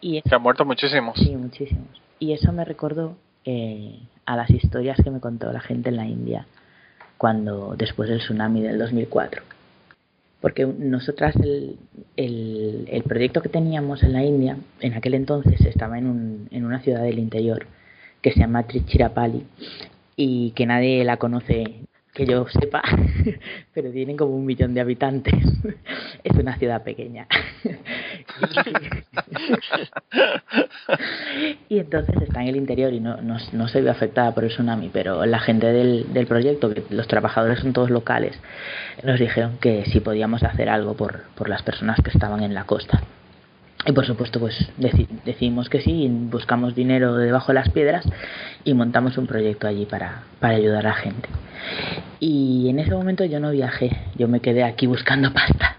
Y 0.00 0.22
Que 0.22 0.34
han 0.34 0.42
muerto 0.42 0.64
muchísimos. 0.64 1.18
Sí, 1.18 1.34
muchísimos. 1.34 2.00
Y 2.20 2.32
eso 2.32 2.52
me 2.52 2.64
recordó 2.64 3.16
eh, 3.44 3.98
a 4.24 4.36
las 4.36 4.50
historias 4.50 4.98
que 5.02 5.10
me 5.10 5.18
contó 5.18 5.52
la 5.52 5.60
gente 5.60 5.88
en 5.88 5.96
la 5.96 6.06
India 6.06 6.46
cuando 7.18 7.74
después 7.76 8.08
del 8.08 8.20
tsunami 8.20 8.62
del 8.62 8.78
2004. 8.78 9.42
Porque 10.40 10.64
nosotras 10.64 11.34
el, 11.36 11.76
el, 12.16 12.86
el 12.88 13.02
proyecto 13.02 13.42
que 13.42 13.48
teníamos 13.48 14.02
en 14.04 14.12
la 14.12 14.22
India 14.22 14.56
en 14.80 14.94
aquel 14.94 15.14
entonces 15.14 15.60
estaba 15.62 15.98
en, 15.98 16.06
un, 16.06 16.48
en 16.52 16.64
una 16.64 16.80
ciudad 16.80 17.02
del 17.02 17.18
interior 17.18 17.66
que 18.22 18.32
se 18.32 18.40
llama 18.40 18.62
Trichirapalli 18.62 19.44
y 20.16 20.52
que 20.52 20.66
nadie 20.66 21.04
la 21.04 21.16
conoce 21.16 21.80
que 22.18 22.26
yo 22.26 22.46
sepa, 22.48 22.82
pero 23.74 23.92
tienen 23.92 24.16
como 24.16 24.34
un 24.34 24.44
millón 24.44 24.74
de 24.74 24.80
habitantes. 24.80 25.34
es 26.24 26.36
una 26.36 26.58
ciudad 26.58 26.82
pequeña. 26.82 27.28
y 31.68 31.78
entonces 31.78 32.16
está 32.20 32.42
en 32.42 32.48
el 32.48 32.56
interior 32.56 32.92
y 32.92 32.98
no, 32.98 33.18
no, 33.18 33.68
se 33.68 33.80
ve 33.80 33.90
afectada 33.90 34.34
por 34.34 34.42
el 34.42 34.50
tsunami, 34.50 34.90
pero 34.92 35.24
la 35.26 35.38
gente 35.38 35.68
del, 35.68 36.12
del 36.12 36.26
proyecto, 36.26 36.74
que 36.74 36.82
los 36.90 37.06
trabajadores 37.06 37.60
son 37.60 37.72
todos 37.72 37.90
locales, 37.90 38.36
nos 39.04 39.20
dijeron 39.20 39.58
que 39.60 39.84
si 39.84 40.00
podíamos 40.00 40.42
hacer 40.42 40.68
algo 40.68 40.94
por, 40.94 41.22
por 41.36 41.48
las 41.48 41.62
personas 41.62 42.00
que 42.02 42.10
estaban 42.10 42.42
en 42.42 42.52
la 42.52 42.64
costa. 42.64 43.00
Y 43.86 43.92
por 43.92 44.06
supuesto, 44.06 44.40
pues 44.40 44.54
deci 44.76 45.06
decidimos 45.24 45.68
que 45.68 45.80
sí, 45.80 46.08
buscamos 46.10 46.74
dinero 46.74 47.14
debajo 47.14 47.48
de 47.48 47.54
las 47.54 47.70
piedras 47.70 48.04
y 48.64 48.74
montamos 48.74 49.16
un 49.18 49.26
proyecto 49.26 49.66
allí 49.66 49.86
para, 49.86 50.24
para 50.40 50.56
ayudar 50.56 50.86
a 50.86 50.90
la 50.90 50.94
gente. 50.96 51.28
Y 52.20 52.68
en 52.68 52.80
ese 52.80 52.90
momento 52.90 53.24
yo 53.24 53.40
no 53.40 53.50
viajé, 53.50 53.96
yo 54.16 54.28
me 54.28 54.40
quedé 54.40 54.64
aquí 54.64 54.86
buscando 54.86 55.32
pasta. 55.32 55.76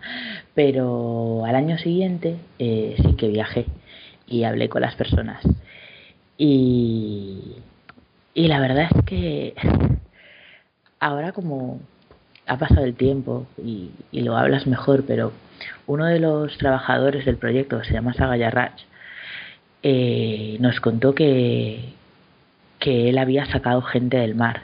Pero 0.56 1.46
al 1.46 1.56
año 1.56 1.77
siguiente 1.77 2.38
eh, 2.58 2.96
sí 3.01 3.15
que 3.15 3.27
viajé 3.27 3.65
y 4.27 4.44
hablé 4.44 4.70
con 4.70 4.82
las 4.82 4.96
personas. 4.96 5.41
Y, 6.38 7.56
y 8.34 8.48
la 8.48 8.60
verdad 8.60 8.89
es 8.96 9.03
que 9.06 9.53
ahora 11.00 11.34
como 11.34 11.79
ha 12.48 12.58
pasado 12.58 12.86
el 12.86 12.96
tiempo 12.96 13.46
y, 13.63 13.91
y 14.12 14.22
lo 14.22 14.38
hablas 14.38 14.65
mejor, 14.68 15.03
pero 15.06 15.32
uno 15.88 16.06
de 16.06 16.20
los 16.20 16.58
trabajadores 16.58 17.25
del 17.25 17.38
proyecto, 17.38 17.80
que 17.80 17.88
se 17.88 17.94
llama 17.94 18.13
Sagaya 18.13 18.50
Raj, 18.50 18.74
eh, 19.84 20.58
nos 20.60 20.80
contó 20.80 21.16
que, 21.16 21.94
que 22.80 23.10
él 23.10 23.18
había 23.18 23.46
sacado 23.46 23.82
gente 23.82 24.18
del 24.18 24.36
mar. 24.36 24.63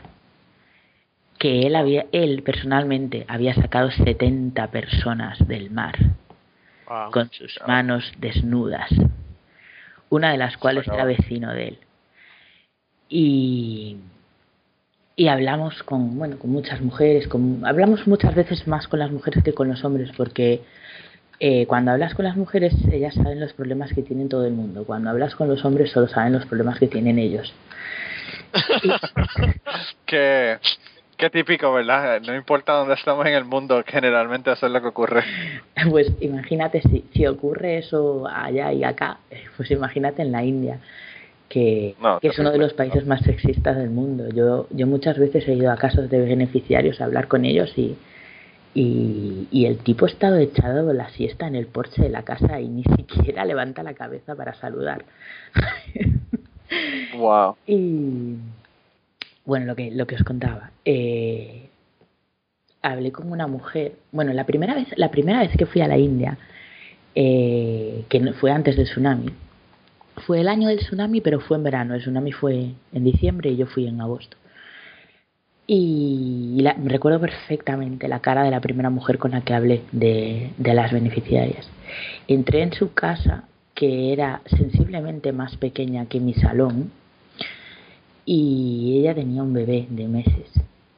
Que 1.38 1.68
él 1.68 1.76
había, 1.76 2.06
él 2.12 2.44
personalmente 2.44 3.26
había 3.28 3.54
sacado 3.54 3.92
70 3.92 4.72
personas 4.72 5.46
del 5.48 5.70
mar 5.70 5.96
wow. 6.88 7.12
con 7.12 7.30
sus 7.32 7.60
manos 7.68 8.12
desnudas, 8.18 8.90
una 10.10 10.32
de 10.32 10.38
las 10.38 10.58
cuales 10.58 10.88
era 10.88 11.06
vecino 11.06 11.54
de 11.54 11.68
él. 11.70 11.80
Y, 13.10 13.98
y 15.16 15.28
hablamos 15.28 15.82
con, 15.84 16.18
bueno, 16.18 16.38
con 16.38 16.52
muchas 16.52 16.82
mujeres, 16.82 17.28
con, 17.28 17.66
hablamos 17.66 18.06
muchas 18.08 18.36
veces 18.36 18.68
más 18.68 18.88
con 18.88 19.00
las 19.00 19.12
mujeres 19.12 19.44
que 19.44 19.54
con 19.54 19.70
los 19.70 19.84
hombres, 19.86 20.12
porque 20.18 20.62
eh, 21.40 21.66
cuando 21.68 21.92
hablas 21.92 22.14
con 22.14 22.26
las 22.26 22.36
mujeres, 22.36 22.74
ellas 22.92 23.14
saben 23.14 23.40
los 23.40 23.54
problemas 23.54 23.94
que 23.94 24.02
tienen 24.02 24.28
todo 24.28 24.46
el 24.46 24.54
mundo. 24.54 24.84
Cuando 24.86 25.10
hablas 25.10 25.36
con 25.36 25.48
los 25.48 25.64
hombres, 25.64 25.92
solo 25.92 26.08
saben 26.08 26.34
los 26.34 26.46
problemas 26.46 26.80
que 26.80 26.88
tienen 26.88 27.18
ellos. 27.18 27.54
qué, 30.06 30.58
qué 31.18 31.30
típico, 31.30 31.72
¿verdad? 31.72 32.22
No 32.22 32.36
importa 32.36 32.74
dónde 32.74 32.96
estamos 32.96 33.26
en 33.26 33.36
el 33.36 33.46
mundo, 33.46 33.84
generalmente 33.88 34.52
eso 34.52 34.66
es 34.66 34.72
lo 34.72 34.82
que 34.82 34.88
ocurre. 34.88 35.24
Pues 35.90 36.12
imagínate, 36.20 36.82
si, 36.82 37.06
si 37.14 37.26
ocurre 37.28 37.78
eso 37.78 38.28
allá 38.28 38.74
y 38.74 38.84
acá, 38.84 39.18
pues 39.56 39.70
imagínate 39.72 40.22
en 40.24 40.32
la 40.32 40.44
India 40.44 40.80
que, 41.50 41.96
es 42.22 42.40
uno 42.40 42.52
de 42.52 42.58
los 42.58 42.74
países 42.74 43.06
más 43.06 43.22
sexistas 43.22 43.78
del 43.78 43.90
mundo. 43.90 44.30
Yo, 44.30 44.68
yo 44.72 44.88
muchas 44.88 45.18
veces 45.18 45.48
he 45.48 45.54
ido 45.54 45.72
a 45.72 45.78
casos 45.78 46.10
de 46.10 46.20
beneficiarios 46.20 47.00
a 47.00 47.06
hablar 47.06 47.28
con 47.28 47.46
ellos 47.46 47.72
y, 47.78 47.96
y, 48.74 49.66
el 49.66 49.78
tipo 49.78 50.06
ha 50.06 50.10
estado 50.10 50.38
echado 50.38 50.92
la 50.94 51.10
siesta 51.10 51.48
en 51.48 51.56
el 51.56 51.68
porche 51.68 52.02
de 52.02 52.10
la 52.10 52.24
casa 52.24 52.60
y 52.60 52.68
ni 52.68 52.84
siquiera 52.98 53.46
levanta 53.46 53.84
la 53.84 53.94
cabeza 53.94 54.36
para 54.36 54.54
saludar. 54.56 55.06
wow. 57.18 57.56
Y 57.66 58.36
bueno, 59.46 59.66
lo 59.66 59.76
que, 59.76 59.92
lo 59.92 60.08
que 60.08 60.16
os 60.16 60.24
contaba. 60.24 60.72
Eh, 60.84 61.70
hablé 62.82 63.12
con 63.12 63.32
una 63.32 63.48
mujer. 63.48 63.94
Bueno, 64.12 64.34
la 64.34 64.46
primera 64.46 64.76
vez, 64.76 64.88
la 64.98 65.12
primera 65.12 65.40
vez 65.40 65.52
que 65.58 65.66
fui 65.66 65.82
a 65.82 65.88
la 65.88 65.98
India, 65.98 66.38
eh, 67.14 68.04
que 68.10 68.34
fue 68.34 68.52
antes 68.52 68.76
del 68.76 68.86
tsunami, 68.86 69.32
fue 70.26 70.42
el 70.42 70.48
año 70.48 70.70
del 70.70 70.80
tsunami, 70.80 71.22
pero 71.22 71.40
fue 71.40 71.58
en 71.58 71.64
verano. 71.64 71.94
El 71.94 72.02
tsunami 72.02 72.32
fue 72.32 72.72
en 72.94 73.04
diciembre 73.04 73.52
y 73.52 73.58
yo 73.58 73.66
fui 73.68 73.88
en 73.88 74.02
agosto. 74.02 74.38
Y 75.68 76.64
me 76.78 76.90
recuerdo 76.90 77.20
perfectamente 77.20 78.08
la 78.08 78.20
cara 78.20 78.44
de 78.44 78.52
la 78.52 78.62
primera 78.62 78.90
mujer 78.90 79.18
con 79.18 79.32
la 79.32 79.42
que 79.42 79.54
hablé 79.54 79.82
de, 79.92 80.52
las 80.60 80.92
beneficiarias. 80.92 81.68
Entré 82.28 82.62
en 82.62 82.74
su 82.74 82.94
casa, 82.94 83.46
que 83.74 84.14
era 84.14 84.42
sensiblemente 84.46 85.32
más 85.32 85.58
pequeña 85.58 86.06
que 86.06 86.20
mi 86.20 86.34
salón, 86.36 86.92
y 88.26 89.00
ella 89.00 89.16
tenía 89.16 89.44
un 89.44 89.54
bebé 89.54 89.88
de 89.90 90.08
meses 90.08 90.52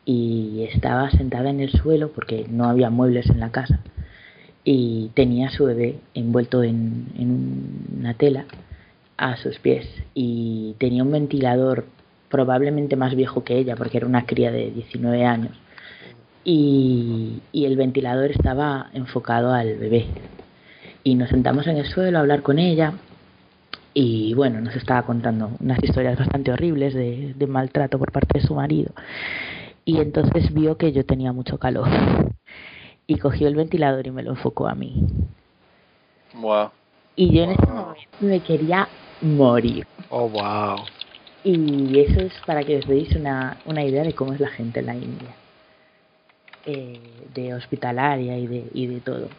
y 0.06 0.66
estaba 0.72 1.12
sentada 1.12 1.50
en 1.50 1.60
el 1.60 1.72
suelo 1.72 2.12
porque 2.14 2.46
no 2.50 2.66
había 2.70 2.90
muebles 2.90 3.30
en 3.30 3.42
la 3.42 3.52
casa 3.52 3.82
y 4.64 5.12
tenía 5.14 5.50
su 5.50 5.66
bebé 5.66 6.00
envuelto 6.14 6.64
en, 6.64 7.08
en 7.18 8.00
una 8.00 8.14
tela 8.14 8.46
a 9.18 9.38
sus 9.38 9.60
pies 9.60 9.88
y 10.14 10.76
tenía 10.80 11.04
un 11.04 11.12
ventilador 11.12 11.86
probablemente 12.30 12.96
más 12.96 13.16
viejo 13.16 13.44
que 13.44 13.58
ella 13.58 13.76
porque 13.76 13.98
era 13.98 14.06
una 14.06 14.26
cría 14.26 14.52
de 14.52 14.72
19 14.72 15.26
años 15.26 15.58
y, 16.44 17.42
y 17.52 17.66
el 17.66 17.76
ventilador 17.76 18.32
estaba 18.32 18.90
enfocado 18.94 19.54
al 19.54 19.76
bebé 19.78 20.08
y 21.04 21.16
nos 21.16 21.30
sentamos 21.30 21.68
en 21.68 21.78
el 21.78 21.86
suelo 21.88 22.18
a 22.18 22.22
hablar 22.22 22.42
con 22.42 22.60
ella 22.60 22.94
y 23.94 24.36
bueno, 24.36 24.62
nos 24.62 24.76
estaba 24.76 25.02
contando 25.04 25.52
unas 25.60 25.84
historias 25.84 26.20
bastante 26.20 26.52
horribles 26.52 26.94
de, 26.94 27.34
de, 27.36 27.48
maltrato 27.48 27.98
por 27.98 28.12
parte 28.12 28.40
de 28.40 28.46
su 28.46 28.54
marido. 28.54 28.92
Y 29.86 30.00
entonces 30.00 30.54
vio 30.54 30.78
que 30.78 30.92
yo 30.92 31.04
tenía 31.04 31.34
mucho 31.34 31.58
calor 31.58 31.88
y 33.08 33.18
cogió 33.18 33.48
el 33.48 33.56
ventilador 33.56 34.06
y 34.06 34.12
me 34.12 34.22
lo 34.22 34.32
enfocó 34.32 34.68
a 34.68 34.76
mí. 34.76 35.04
Wow. 36.36 36.70
Y 37.16 37.34
yo 37.34 37.46
en 37.46 37.52
ese 37.52 37.66
momento 37.66 38.02
me 38.20 38.40
quería 38.42 38.88
morir. 39.22 39.86
Oh, 40.10 40.30
wow. 40.30 40.86
Y 41.44 42.00
eso 42.00 42.20
es 42.22 42.34
para 42.46 42.64
que 42.64 42.78
os 42.78 42.88
deis 42.88 43.16
una, 43.16 43.58
una 43.66 43.84
idea 43.84 44.04
de 44.04 44.14
cómo 44.14 44.34
es 44.34 44.40
la 44.40 44.50
gente 44.50 44.80
en 44.82 44.86
la 44.86 44.96
India. 44.96 45.30
Eh, 46.66 47.00
de 47.34 47.54
hospitalaria 47.54 48.38
y 48.38 48.46
de, 48.46 48.66
y 48.74 48.88
de 48.88 49.00
todo. 49.00 49.30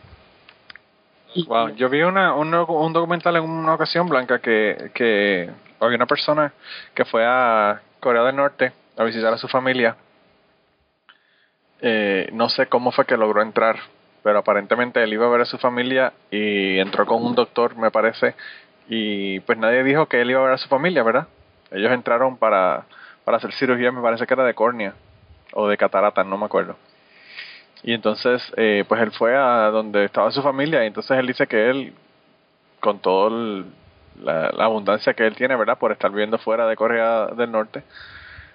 wow, 1.47 1.69
yo 1.75 1.91
vi 1.91 2.01
una, 2.01 2.35
un, 2.35 2.55
un, 2.55 2.93
documental 2.95 3.37
en 3.37 3.43
una 3.43 3.75
ocasión, 3.75 4.09
Blanca, 4.09 4.39
que, 4.39 4.91
que 4.95 5.51
había 5.79 5.97
una 5.97 6.07
persona 6.07 6.55
que 6.95 7.05
fue 7.05 7.27
a 7.27 7.83
Corea 8.01 8.23
del 8.23 8.37
Norte 8.37 8.73
a 8.97 9.05
visitar 9.05 9.31
a 9.31 9.37
su 9.37 9.47
familia. 9.47 9.97
Eh, 11.83 12.31
no 12.33 12.49
sé 12.49 12.67
cómo 12.67 12.93
fue 12.93 13.05
que 13.05 13.19
logró 13.19 13.43
entrar, 13.43 13.77
pero 14.23 14.39
aparentemente 14.39 15.03
él 15.03 15.13
iba 15.13 15.27
a 15.27 15.31
ver 15.31 15.43
a 15.43 15.45
su 15.45 15.59
familia 15.59 16.15
y 16.31 16.79
entró 16.79 17.05
con 17.05 17.23
un 17.23 17.35
doctor, 17.35 17.77
me 17.77 17.91
parece, 17.91 18.35
y 18.89 19.41
pues 19.41 19.59
nadie 19.59 19.85
dijo 19.85 20.07
que 20.07 20.21
él 20.21 20.31
iba 20.31 20.41
a 20.41 20.45
ver 20.45 20.53
a 20.55 20.59
su 20.59 20.69
familia, 20.69 21.03
¿verdad? 21.03 21.29
Ellos 21.71 21.93
entraron 21.93 22.39
para, 22.39 22.87
para 23.25 23.37
hacer 23.37 23.53
cirugía, 23.53 23.93
me 23.93 24.01
parece 24.01 24.27
que 24.27 24.35
era 24.35 24.45
de 24.45 24.55
córnea 24.55 24.95
o 25.53 25.69
de 25.69 25.77
catarata, 25.77 26.25
no 26.25 26.39
me 26.39 26.47
acuerdo. 26.47 26.77
Y 27.83 27.93
entonces, 27.93 28.43
eh, 28.57 28.85
pues 28.89 29.01
él 29.03 29.13
fue 29.13 29.37
a 29.37 29.71
donde 29.71 30.05
estaba 30.05 30.31
su 30.31 30.43
familia 30.43 30.83
y 30.83 30.89
entonces 30.89 31.17
él 31.19 31.27
dice 31.27 31.47
que 31.47 31.69
él, 31.71 31.93
con 32.81 32.99
toda 33.01 33.65
la, 34.23 34.49
abundancia 34.59 35.15
que 35.15 35.27
él 35.27 35.37
tiene, 35.37 35.55
¿verdad? 35.55 35.79
Por 35.79 35.93
estar 35.93 36.11
viviendo 36.11 36.39
fuera 36.39 36.67
de 36.67 36.75
Corea 36.75 37.27
del 37.27 37.53
Norte, 37.53 37.83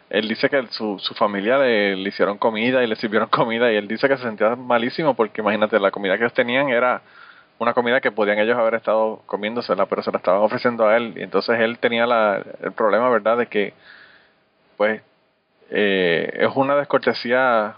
él 0.10 0.28
dice 0.28 0.50
que 0.50 0.66
su, 0.72 1.00
su 1.00 1.14
familia 1.14 1.58
le, 1.60 1.96
le 1.96 2.10
hicieron 2.10 2.38
comida 2.38 2.84
y 2.84 2.88
le 2.88 2.96
sirvieron 2.96 3.30
comida 3.30 3.72
y 3.72 3.76
él 3.76 3.88
dice 3.88 4.08
que 4.08 4.18
se 4.18 4.24
sentía 4.24 4.56
malísimo 4.56 5.14
porque 5.14 5.42
imagínate, 5.42 5.80
la 5.80 5.92
comida 5.92 6.18
que 6.18 6.24
ellos 6.24 6.34
tenían 6.34 6.70
era 6.70 7.02
una 7.64 7.74
comida 7.74 8.02
que 8.02 8.12
podían 8.12 8.40
ellos 8.40 8.58
haber 8.58 8.76
estado 8.76 9.22
comiéndosela, 9.26 9.86
pero 9.88 10.04
se 10.04 10.12
la 10.12 10.18
estaban 10.18 10.42
ofreciendo 10.42 10.88
a 10.88 10.96
él. 10.98 11.14
Y 11.16 11.24
entonces 11.24 11.60
él 11.60 11.80
tenía 11.80 12.06
la, 12.06 12.42
el 12.62 12.72
problema, 12.74 13.10
¿verdad?, 13.10 13.38
de 13.38 13.48
que, 13.48 13.74
pues, 14.78 15.02
eh, 15.72 16.32
es 16.40 16.50
una 16.56 16.76
descortesía 16.76 17.76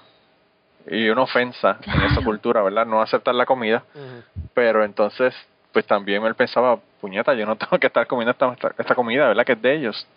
y 0.88 1.10
una 1.10 1.24
ofensa 1.24 1.78
en 1.86 2.02
esa 2.02 2.22
cultura, 2.24 2.62
¿verdad? 2.62 2.86
No 2.86 3.02
aceptar 3.02 3.34
la 3.36 3.46
comida, 3.46 3.84
pero 4.54 4.84
entonces, 4.84 5.34
pues 5.72 5.86
también 5.86 6.24
él 6.26 6.36
pensaba, 6.36 6.78
puñeta, 7.00 7.34
yo 7.34 7.46
no 7.46 7.56
tengo 7.58 7.80
que 7.80 7.88
estar 7.88 8.06
comiendo 8.08 8.32
esta, 8.32 8.74
esta 8.78 8.96
comida, 8.96 9.28
¿verdad? 9.28 9.46
Que 9.46 9.54
es 9.54 9.62
de 9.62 9.76
ellos. 9.76 10.08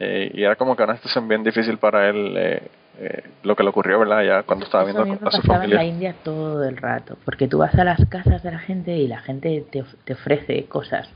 Eh, 0.00 0.30
y 0.34 0.42
era 0.42 0.56
como 0.56 0.74
que 0.74 0.82
una 0.82 0.96
situación 0.96 1.28
bien 1.28 1.44
difícil 1.44 1.78
para 1.78 2.08
él 2.08 2.34
eh, 2.36 2.68
eh, 2.98 3.24
lo 3.42 3.56
que 3.56 3.62
le 3.62 3.70
ocurrió, 3.70 3.98
¿verdad? 3.98 4.22
Ya 4.22 4.42
cuando 4.42 4.64
estaba 4.64 4.84
viendo 4.84 5.02
a, 5.02 5.30
su 5.30 5.42
familia. 5.42 5.64
en 5.64 5.74
la 5.74 5.84
India 5.84 6.14
todo 6.22 6.64
el 6.64 6.76
rato, 6.76 7.16
porque 7.24 7.48
tú 7.48 7.58
vas 7.58 7.74
a 7.74 7.84
las 7.84 8.04
casas 8.08 8.42
de 8.42 8.50
la 8.50 8.58
gente 8.58 8.96
y 8.96 9.08
la 9.08 9.20
gente 9.20 9.64
te, 9.70 9.84
te 10.04 10.12
ofrece 10.12 10.64
cosas. 10.66 11.08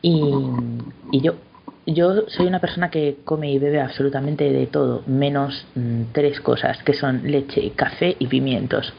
Y, 0.00 0.22
y 1.10 1.20
yo 1.20 1.34
yo 1.86 2.28
soy 2.28 2.46
una 2.46 2.60
persona 2.60 2.90
que 2.90 3.18
come 3.24 3.50
y 3.50 3.58
bebe 3.58 3.80
absolutamente 3.80 4.50
de 4.50 4.66
todo, 4.66 5.02
menos 5.06 5.66
mm, 5.74 6.04
tres 6.12 6.40
cosas, 6.40 6.82
que 6.82 6.92
son 6.92 7.22
leche, 7.24 7.72
café 7.74 8.14
y 8.18 8.26
pimientos. 8.26 8.92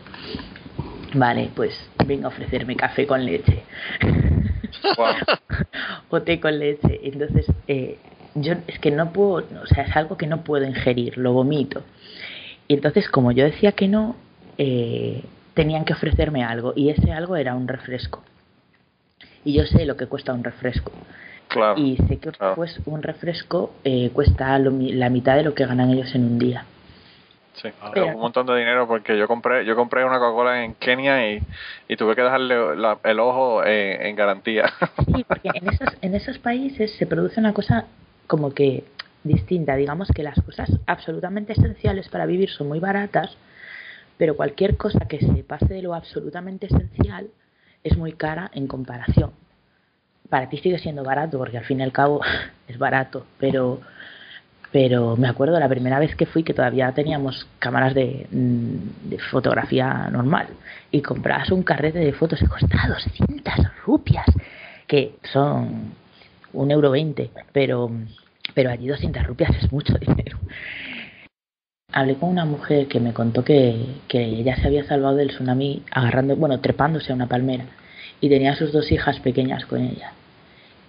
Vale, 1.13 1.51
pues 1.55 1.73
venga 2.05 2.25
a 2.25 2.29
ofrecerme 2.29 2.75
café 2.75 3.05
con 3.05 3.25
leche. 3.25 3.63
o 6.09 6.21
té 6.21 6.39
con 6.39 6.57
leche. 6.57 6.99
Entonces, 7.03 7.45
eh, 7.67 7.97
yo 8.41 8.53
es 8.67 8.79
que 8.79 8.91
no 8.91 9.11
puedo, 9.11 9.45
o 9.61 9.65
sea, 9.67 9.83
es 9.83 9.95
algo 9.95 10.17
que 10.17 10.27
no 10.27 10.43
puedo 10.43 10.65
ingerir, 10.65 11.17
lo 11.17 11.33
vomito. 11.33 11.83
Y 12.67 12.75
entonces, 12.75 13.09
como 13.09 13.31
yo 13.31 13.45
decía 13.45 13.71
que 13.71 13.87
no, 13.87 14.15
eh, 14.57 15.23
tenían 15.53 15.85
que 15.85 15.93
ofrecerme 15.93 16.43
algo 16.43 16.73
y 16.75 16.89
ese 16.89 17.11
algo 17.11 17.35
era 17.35 17.55
un 17.55 17.67
refresco. 17.67 18.23
Y 19.43 19.53
yo 19.53 19.65
sé 19.65 19.85
lo 19.85 19.97
que 19.97 20.07
cuesta 20.07 20.33
un 20.33 20.43
refresco. 20.43 20.91
Claro, 21.47 21.79
y 21.81 21.97
sé 22.07 22.17
que 22.17 22.31
pues 22.55 22.79
un 22.85 23.01
refresco 23.01 23.73
eh, 23.83 24.11
cuesta 24.13 24.59
la 24.59 25.09
mitad 25.09 25.35
de 25.35 25.43
lo 25.43 25.55
que 25.55 25.65
ganan 25.65 25.89
ellos 25.89 26.13
en 26.13 26.25
un 26.25 26.37
día. 26.37 26.65
Sí, 27.53 27.69
un 27.95 28.19
montón 28.19 28.45
de 28.45 28.55
dinero 28.55 28.87
porque 28.87 29.17
yo 29.17 29.27
compré 29.27 29.65
yo 29.65 29.75
compré 29.75 30.05
una 30.05 30.19
Coca-Cola 30.19 30.63
en 30.63 30.75
Kenia 30.75 31.29
y, 31.31 31.41
y 31.89 31.95
tuve 31.97 32.15
que 32.15 32.21
dejarle 32.21 32.55
el 33.03 33.19
ojo 33.19 33.65
en, 33.65 34.05
en 34.05 34.15
garantía. 34.15 34.71
Sí, 35.13 35.25
porque 35.27 35.49
en 35.53 35.67
esos, 35.67 35.89
en 36.01 36.15
esos 36.15 36.37
países 36.37 36.95
se 36.97 37.07
produce 37.07 37.39
una 37.39 37.53
cosa 37.53 37.85
como 38.29 38.53
que 38.53 38.85
distinta. 39.23 39.75
Digamos 39.75 40.07
que 40.15 40.23
las 40.23 40.39
cosas 40.41 40.69
absolutamente 40.85 41.53
esenciales 41.53 42.07
para 42.07 42.27
vivir 42.27 42.49
son 42.49 42.69
muy 42.69 42.79
baratas, 42.79 43.35
pero 44.17 44.37
cualquier 44.37 44.77
cosa 44.77 45.07
que 45.07 45.19
se 45.19 45.43
pase 45.43 45.73
de 45.73 45.81
lo 45.81 45.95
absolutamente 45.95 46.67
esencial 46.67 47.27
es 47.83 47.97
muy 47.97 48.13
cara 48.13 48.51
en 48.53 48.67
comparación. 48.67 49.31
Para 50.29 50.47
ti 50.47 50.57
sigue 50.59 50.77
siendo 50.77 51.03
barato, 51.03 51.39
porque 51.39 51.57
al 51.57 51.65
fin 51.65 51.79
y 51.79 51.83
al 51.83 51.91
cabo 51.91 52.21
es 52.67 52.77
barato, 52.77 53.25
pero 53.39 53.81
pero 54.71 55.17
me 55.17 55.27
acuerdo 55.27 55.59
la 55.59 55.67
primera 55.67 55.97
vez 55.97 56.15
que 56.15 56.27
fui 56.27 56.43
que 56.43 56.53
todavía 56.53 56.91
teníamos 56.91 57.47
cámaras 57.57 57.95
de, 57.95 58.27
mm, 58.29 59.09
de 59.09 59.17
fotografía 59.17 60.07
normal 60.11 60.49
y 60.91 61.01
comprabas 61.01 61.49
un 61.49 61.63
carrete 61.63 61.97
de 61.97 62.13
fotos 62.13 62.39
y 62.43 62.45
costaba 62.45 62.89
200 62.89 63.55
rupias, 63.83 64.27
que 64.85 65.15
son 65.33 65.95
un 66.53 66.71
euro 66.71 66.91
veinte, 66.91 67.31
pero, 67.51 67.89
pero 68.53 68.69
allí 68.69 68.87
200 68.87 69.25
rupias 69.25 69.55
es 69.61 69.71
mucho 69.71 69.93
dinero. 69.97 70.37
Hablé 71.91 72.15
con 72.15 72.29
una 72.29 72.45
mujer 72.45 72.87
que 72.87 72.99
me 72.99 73.13
contó 73.13 73.43
que, 73.43 73.85
que 74.07 74.23
ella 74.23 74.55
se 74.57 74.67
había 74.67 74.83
salvado 74.83 75.15
del 75.15 75.29
tsunami 75.29 75.83
agarrando, 75.91 76.35
bueno, 76.35 76.59
trepándose 76.59 77.11
a 77.11 77.15
una 77.15 77.27
palmera 77.27 77.65
y 78.21 78.29
tenía 78.29 78.51
a 78.51 78.55
sus 78.55 78.71
dos 78.71 78.91
hijas 78.91 79.19
pequeñas 79.19 79.65
con 79.65 79.81
ella. 79.81 80.13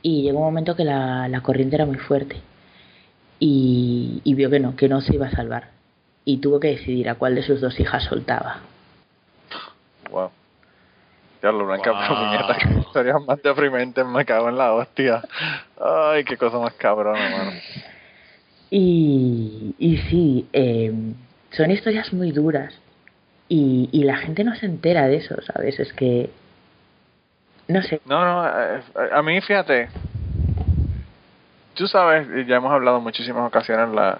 Y 0.02 0.22
llegó 0.22 0.38
un 0.38 0.44
momento 0.44 0.76
que 0.76 0.84
la, 0.84 1.28
la 1.28 1.40
corriente 1.42 1.76
era 1.76 1.86
muy 1.86 1.96
fuerte 1.96 2.36
y, 3.38 4.20
y 4.24 4.34
vio 4.34 4.50
que 4.50 4.60
no, 4.60 4.76
que 4.76 4.88
no 4.88 5.00
se 5.00 5.14
iba 5.14 5.26
a 5.26 5.30
salvar. 5.30 5.70
Y 6.24 6.38
tuvo 6.38 6.60
que 6.60 6.68
decidir 6.68 7.08
a 7.08 7.14
cuál 7.14 7.34
de 7.34 7.42
sus 7.42 7.60
dos 7.60 7.78
hijas 7.80 8.04
soltaba. 8.04 8.60
Wow. 10.10 10.30
Ya 11.42 11.52
lo 11.52 11.64
blanca, 11.66 11.90
Wow. 11.92 12.00
pero 12.00 12.14
puñeta, 12.20 12.80
historias 12.80 13.16
más 13.26 13.42
deprimentes, 13.42 14.04
me 14.04 14.24
cago 14.24 14.48
en 14.50 14.58
la 14.58 14.72
hostia. 14.74 15.22
Ay, 15.82 16.24
qué 16.24 16.36
cosa 16.36 16.58
más 16.58 16.74
cabrona, 16.74 17.30
mano. 17.30 17.52
Y, 18.70 19.74
y 19.78 19.96
sí, 20.08 20.46
eh, 20.52 20.92
son 21.50 21.70
historias 21.70 22.12
muy 22.12 22.30
duras 22.30 22.72
y, 23.48 23.88
y 23.90 24.04
la 24.04 24.16
gente 24.18 24.44
no 24.44 24.54
se 24.54 24.66
entera 24.66 25.06
de 25.08 25.16
eso, 25.16 25.34
¿sabes? 25.42 25.80
Es 25.80 25.92
que, 25.92 26.30
no 27.68 27.82
sé, 27.82 28.00
No, 28.04 28.24
no, 28.24 28.46
eh, 28.48 28.80
a 29.12 29.22
mí 29.22 29.40
fíjate, 29.40 29.88
tú 31.74 31.88
sabes, 31.88 32.28
y 32.36 32.44
ya 32.46 32.56
hemos 32.56 32.70
hablado 32.72 32.98
en 32.98 33.02
muchísimas 33.02 33.46
ocasiones 33.46 33.88
la, 33.94 34.18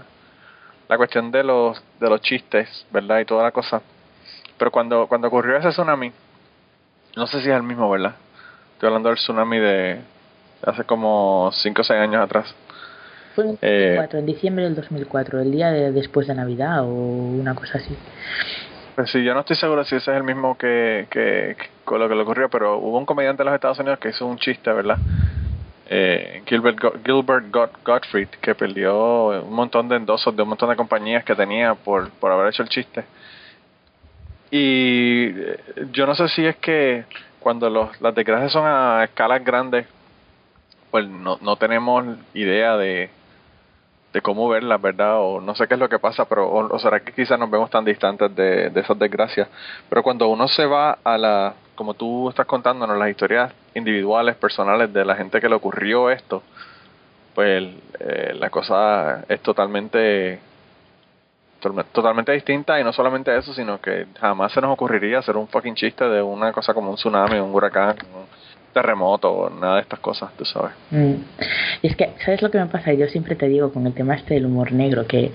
la 0.88 0.96
cuestión 0.96 1.30
de 1.30 1.44
los 1.44 1.80
de 2.00 2.08
los 2.08 2.20
chistes, 2.22 2.86
¿verdad? 2.90 3.20
Y 3.20 3.24
toda 3.26 3.42
la 3.44 3.52
cosa. 3.52 3.82
Pero 4.58 4.70
cuando 4.72 5.06
cuando 5.06 5.28
ocurrió 5.28 5.56
ese 5.58 5.68
tsunami, 5.68 6.10
no 7.16 7.26
sé 7.26 7.40
si 7.42 7.48
es 7.50 7.56
el 7.56 7.62
mismo, 7.62 7.88
¿verdad? 7.90 8.14
Estoy 8.74 8.88
hablando 8.88 9.08
del 9.08 9.18
tsunami 9.18 9.58
de 9.58 10.00
hace 10.64 10.84
como 10.84 11.50
5 11.52 11.80
o 11.82 11.84
6 11.84 12.00
años 12.00 12.22
atrás. 12.22 12.54
fue 13.34 13.44
en, 13.44 13.58
Eh. 13.62 13.94
2004, 13.96 14.18
en 14.18 14.26
diciembre 14.26 14.64
del 14.64 14.74
2004, 14.74 15.40
el 15.40 15.50
día 15.52 15.70
de, 15.70 15.92
después 15.92 16.26
de 16.26 16.34
Navidad 16.34 16.82
o 16.82 16.86
una 16.86 17.54
cosa 17.54 17.78
así. 17.78 17.96
Pues 18.96 19.10
sí, 19.10 19.22
yo 19.22 19.34
no 19.34 19.40
estoy 19.40 19.56
seguro 19.56 19.84
si 19.84 19.94
ese 19.96 20.10
es 20.10 20.16
el 20.16 20.24
mismo 20.24 20.58
que, 20.58 21.06
que, 21.10 21.56
que- 21.58 21.68
con 21.84 22.00
lo 22.00 22.08
que 22.08 22.14
le 22.14 22.22
ocurrió, 22.22 22.48
pero 22.50 22.78
hubo 22.78 22.98
un 22.98 23.06
comediante 23.06 23.40
de 23.42 23.44
los 23.46 23.54
Estados 23.54 23.78
Unidos 23.78 23.98
que 23.98 24.08
hizo 24.10 24.26
un 24.26 24.36
chiste, 24.38 24.70
¿verdad? 24.72 24.98
Eh, 25.88 26.42
Gilbert, 26.46 26.78
Go- 26.80 26.92
Gilbert 27.04 27.46
Got- 27.50 27.82
Gottfried, 27.84 28.28
que 28.40 28.54
perdió 28.54 29.42
un 29.42 29.52
montón 29.54 29.88
de 29.88 29.96
endosos 29.96 30.34
de 30.36 30.42
un 30.42 30.48
montón 30.50 30.68
de 30.70 30.76
compañías 30.76 31.24
que 31.24 31.34
tenía 31.34 31.74
por, 31.74 32.10
por 32.10 32.30
haber 32.30 32.48
hecho 32.48 32.62
el 32.62 32.68
chiste. 32.68 33.04
Y 34.50 35.26
eh, 35.28 35.60
yo 35.92 36.06
no 36.06 36.14
sé 36.14 36.28
si 36.28 36.44
es 36.44 36.56
que 36.56 37.04
cuando 37.38 37.70
los, 37.70 38.00
las 38.00 38.14
desgracias 38.14 38.52
son 38.52 38.64
a 38.66 39.04
escalas 39.04 39.44
grandes, 39.44 39.86
pues 40.90 41.08
no, 41.08 41.38
no 41.40 41.56
tenemos 41.56 42.04
idea 42.34 42.76
de, 42.76 43.10
de 44.12 44.20
cómo 44.20 44.48
verlas, 44.48 44.80
¿verdad? 44.82 45.20
O 45.20 45.40
no 45.40 45.54
sé 45.54 45.68
qué 45.68 45.74
es 45.74 45.80
lo 45.80 45.88
que 45.88 45.98
pasa, 45.98 46.24
pero 46.24 46.48
o, 46.48 46.74
o 46.74 46.78
será 46.78 47.00
que 47.00 47.12
quizás 47.12 47.38
nos 47.38 47.50
vemos 47.50 47.70
tan 47.70 47.84
distantes 47.84 48.34
de, 48.34 48.70
de 48.70 48.80
esas 48.80 48.98
desgracias. 48.98 49.48
Pero 49.88 50.02
cuando 50.02 50.28
uno 50.28 50.48
se 50.48 50.66
va 50.66 50.98
a 51.04 51.16
la, 51.16 51.54
como 51.74 51.94
tú 51.94 52.28
estás 52.28 52.46
contándonos, 52.46 52.98
las 52.98 53.10
historias 53.10 53.52
individuales, 53.74 54.36
personales 54.36 54.92
de 54.92 55.04
la 55.04 55.14
gente 55.14 55.40
que 55.40 55.48
le 55.48 55.54
ocurrió 55.54 56.10
esto, 56.10 56.42
pues 57.34 57.72
eh, 58.00 58.34
la 58.34 58.50
cosa 58.50 59.24
es 59.28 59.40
totalmente 59.40 60.40
totalmente 61.60 62.32
distinta 62.32 62.80
y 62.80 62.84
no 62.84 62.92
solamente 62.92 63.36
eso, 63.36 63.52
sino 63.54 63.80
que 63.80 64.06
jamás 64.18 64.52
se 64.52 64.60
nos 64.60 64.72
ocurriría 64.72 65.18
hacer 65.18 65.36
un 65.36 65.48
fucking 65.48 65.74
chiste 65.74 66.04
de 66.04 66.22
una 66.22 66.52
cosa 66.52 66.74
como 66.74 66.90
un 66.90 66.96
tsunami, 66.96 67.38
un 67.38 67.54
huracán, 67.54 67.96
un 68.14 68.24
terremoto, 68.72 69.50
nada 69.50 69.76
de 69.76 69.82
estas 69.82 70.00
cosas, 70.00 70.32
tú 70.36 70.44
sabes. 70.44 70.72
Mm. 70.90 71.14
Es 71.82 71.96
que, 71.96 72.14
¿sabes 72.24 72.42
lo 72.42 72.50
que 72.50 72.58
me 72.58 72.66
pasa? 72.66 72.92
Yo 72.92 73.06
siempre 73.08 73.36
te 73.36 73.48
digo 73.48 73.72
con 73.72 73.86
el 73.86 73.94
tema 73.94 74.14
este 74.14 74.34
del 74.34 74.46
humor 74.46 74.72
negro, 74.72 75.06
que 75.06 75.32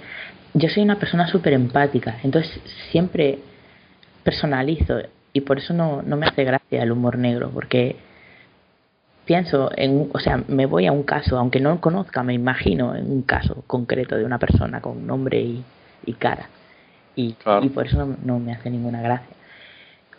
yo 0.54 0.70
soy 0.70 0.84
una 0.84 0.98
persona 0.98 1.28
súper 1.28 1.54
empática, 1.54 2.18
entonces 2.24 2.60
siempre 2.92 3.40
personalizo 4.24 5.00
y 5.34 5.42
por 5.42 5.58
eso 5.60 5.74
no, 5.74 6.02
no 6.02 6.18
me 6.18 6.26
hace 6.28 6.44
gracia 6.44 6.82
el 6.82 6.92
humor 6.92 7.18
negro, 7.18 7.52
porque 7.54 7.98
pienso 9.26 9.70
en, 9.76 10.10
o 10.14 10.20
sea, 10.20 10.42
me 10.48 10.66
voy 10.66 10.86
a 10.86 10.92
un 10.92 11.04
caso, 11.04 11.38
aunque 11.38 11.60
no 11.60 11.72
lo 11.72 11.82
conozca, 11.82 12.24
me 12.24 12.34
imagino 12.34 12.96
en 12.96 13.12
un 13.12 13.22
caso 13.24 13.64
concreto 13.68 14.16
de 14.16 14.24
una 14.24 14.40
persona 14.40 14.82
con 14.82 15.06
nombre 15.06 15.40
y, 15.42 15.64
y 16.06 16.14
cara. 16.14 16.50
Y, 17.16 17.34
Claro. 17.34 17.66
y 17.66 17.70
por 17.70 17.88
eso 17.88 17.98
no, 18.06 18.18
no 18.24 18.40
me 18.40 18.52
hace 18.54 18.70
ninguna 18.70 19.02
gracia. 19.02 19.36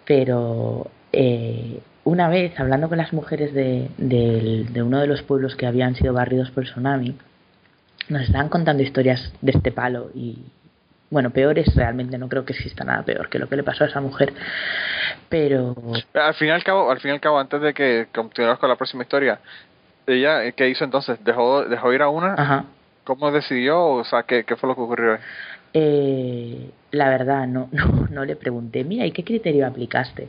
Pero 0.04 0.86
eh, 1.12 1.80
una 2.04 2.28
vez, 2.28 2.58
hablando 2.58 2.88
con 2.88 2.98
las 2.98 3.12
mujeres 3.12 3.52
de, 3.52 3.88
del- 3.98 4.72
de 4.72 4.82
uno 4.82 5.00
de 5.00 5.06
los 5.06 5.22
pueblos 5.22 5.56
que 5.56 5.66
habían 5.66 5.94
sido 5.94 6.12
barridos 6.12 6.50
por 6.50 6.64
el 6.64 6.70
tsunami, 6.70 7.16
nos 8.08 8.22
estaban 8.22 8.48
contando 8.48 8.82
historias 8.82 9.32
de 9.42 9.50
este 9.52 9.72
palo 9.72 10.10
y, 10.14 10.38
bueno, 11.10 11.30
peores 11.30 11.74
realmente, 11.74 12.18
no 12.18 12.28
creo 12.28 12.44
que 12.44 12.52
exista 12.52 12.84
nada 12.84 13.02
peor 13.02 13.28
que 13.28 13.38
lo 13.40 13.48
que 13.48 13.56
le 13.56 13.62
pasó 13.64 13.84
a 13.84 13.88
esa 13.88 14.00
mujer. 14.00 14.32
Pero 15.28 15.74
Al 16.14 16.34
fin 16.34 16.48
y 16.48 16.50
al 16.50 16.62
cabo, 16.64 16.90
al 16.90 17.00
fin 17.00 17.10
y 17.10 17.14
al 17.14 17.20
cabo, 17.20 17.38
antes 17.38 17.60
de 17.60 17.74
que 17.74 18.06
continuemos 18.14 18.58
con 18.60 18.68
la 18.68 18.76
próxima 18.76 19.02
historia, 19.02 19.40
ella, 20.06 20.44
eh, 20.44 20.52
¿qué 20.52 20.68
hizo 20.68 20.84
entonces? 20.84 21.18
¿Dejó, 21.24 21.64
dejó 21.64 21.92
ir 21.92 22.02
a 22.02 22.08
una? 22.08 22.34
Ajá. 22.34 22.64
¿Cómo 23.04 23.30
decidió? 23.32 23.84
O 23.84 24.04
sea, 24.04 24.22
¿qué, 24.22 24.44
qué 24.44 24.56
fue 24.56 24.68
lo 24.68 24.74
que 24.76 24.80
ocurrió? 24.82 25.18
Eh, 25.78 26.70
la 26.92 27.10
verdad, 27.10 27.46
no, 27.46 27.68
no, 27.72 28.08
no 28.10 28.24
le 28.24 28.34
pregunté, 28.34 28.82
mira, 28.82 29.04
¿y 29.04 29.12
qué 29.12 29.22
criterio 29.24 29.66
aplicaste? 29.66 30.28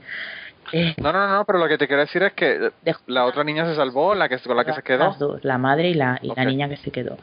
Eh, 0.73 0.93
No, 0.97 1.13
no, 1.13 1.25
no, 1.25 1.45
pero 1.45 1.57
lo 1.57 1.69
que 1.69 1.77
te 1.77 1.87
quiero 1.87 2.01
decir 2.01 2.21
es 2.23 2.33
que 2.33 2.71
la 3.05 3.23
otra 3.23 3.45
niña 3.45 3.65
se 3.65 3.73
salvó, 3.75 4.13
la 4.13 4.27
que 4.27 4.37
con 4.39 4.57
la 4.57 4.65
que 4.65 4.73
se 4.73 4.81
quedó. 4.81 5.05
Las 5.05 5.19
dos, 5.19 5.45
la 5.45 5.57
madre 5.57 5.89
y 5.89 5.93
la, 5.93 6.19
y 6.21 6.33
la 6.35 6.43
niña 6.43 6.67
que 6.67 6.75
se 6.75 6.91
quedó. 6.91 7.17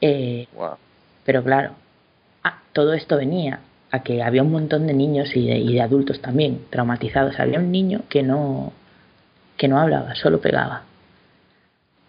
Eh, 0.00 0.46
Wow. 0.54 0.76
pero 1.24 1.42
claro, 1.42 1.72
ah, 2.44 2.60
todo 2.72 2.92
esto 2.92 3.16
venía 3.16 3.58
a 3.90 4.04
que 4.04 4.22
había 4.22 4.42
un 4.44 4.52
montón 4.52 4.86
de 4.86 4.92
niños 4.92 5.34
y 5.34 5.48
de, 5.48 5.58
y 5.58 5.72
de 5.74 5.82
adultos 5.82 6.20
también 6.22 6.60
traumatizados. 6.70 7.40
Había 7.40 7.58
un 7.58 7.72
niño 7.72 8.02
que 8.08 8.22
no, 8.22 8.72
que 9.56 9.66
no 9.66 9.80
hablaba, 9.80 10.14
solo 10.14 10.40
pegaba. 10.40 10.82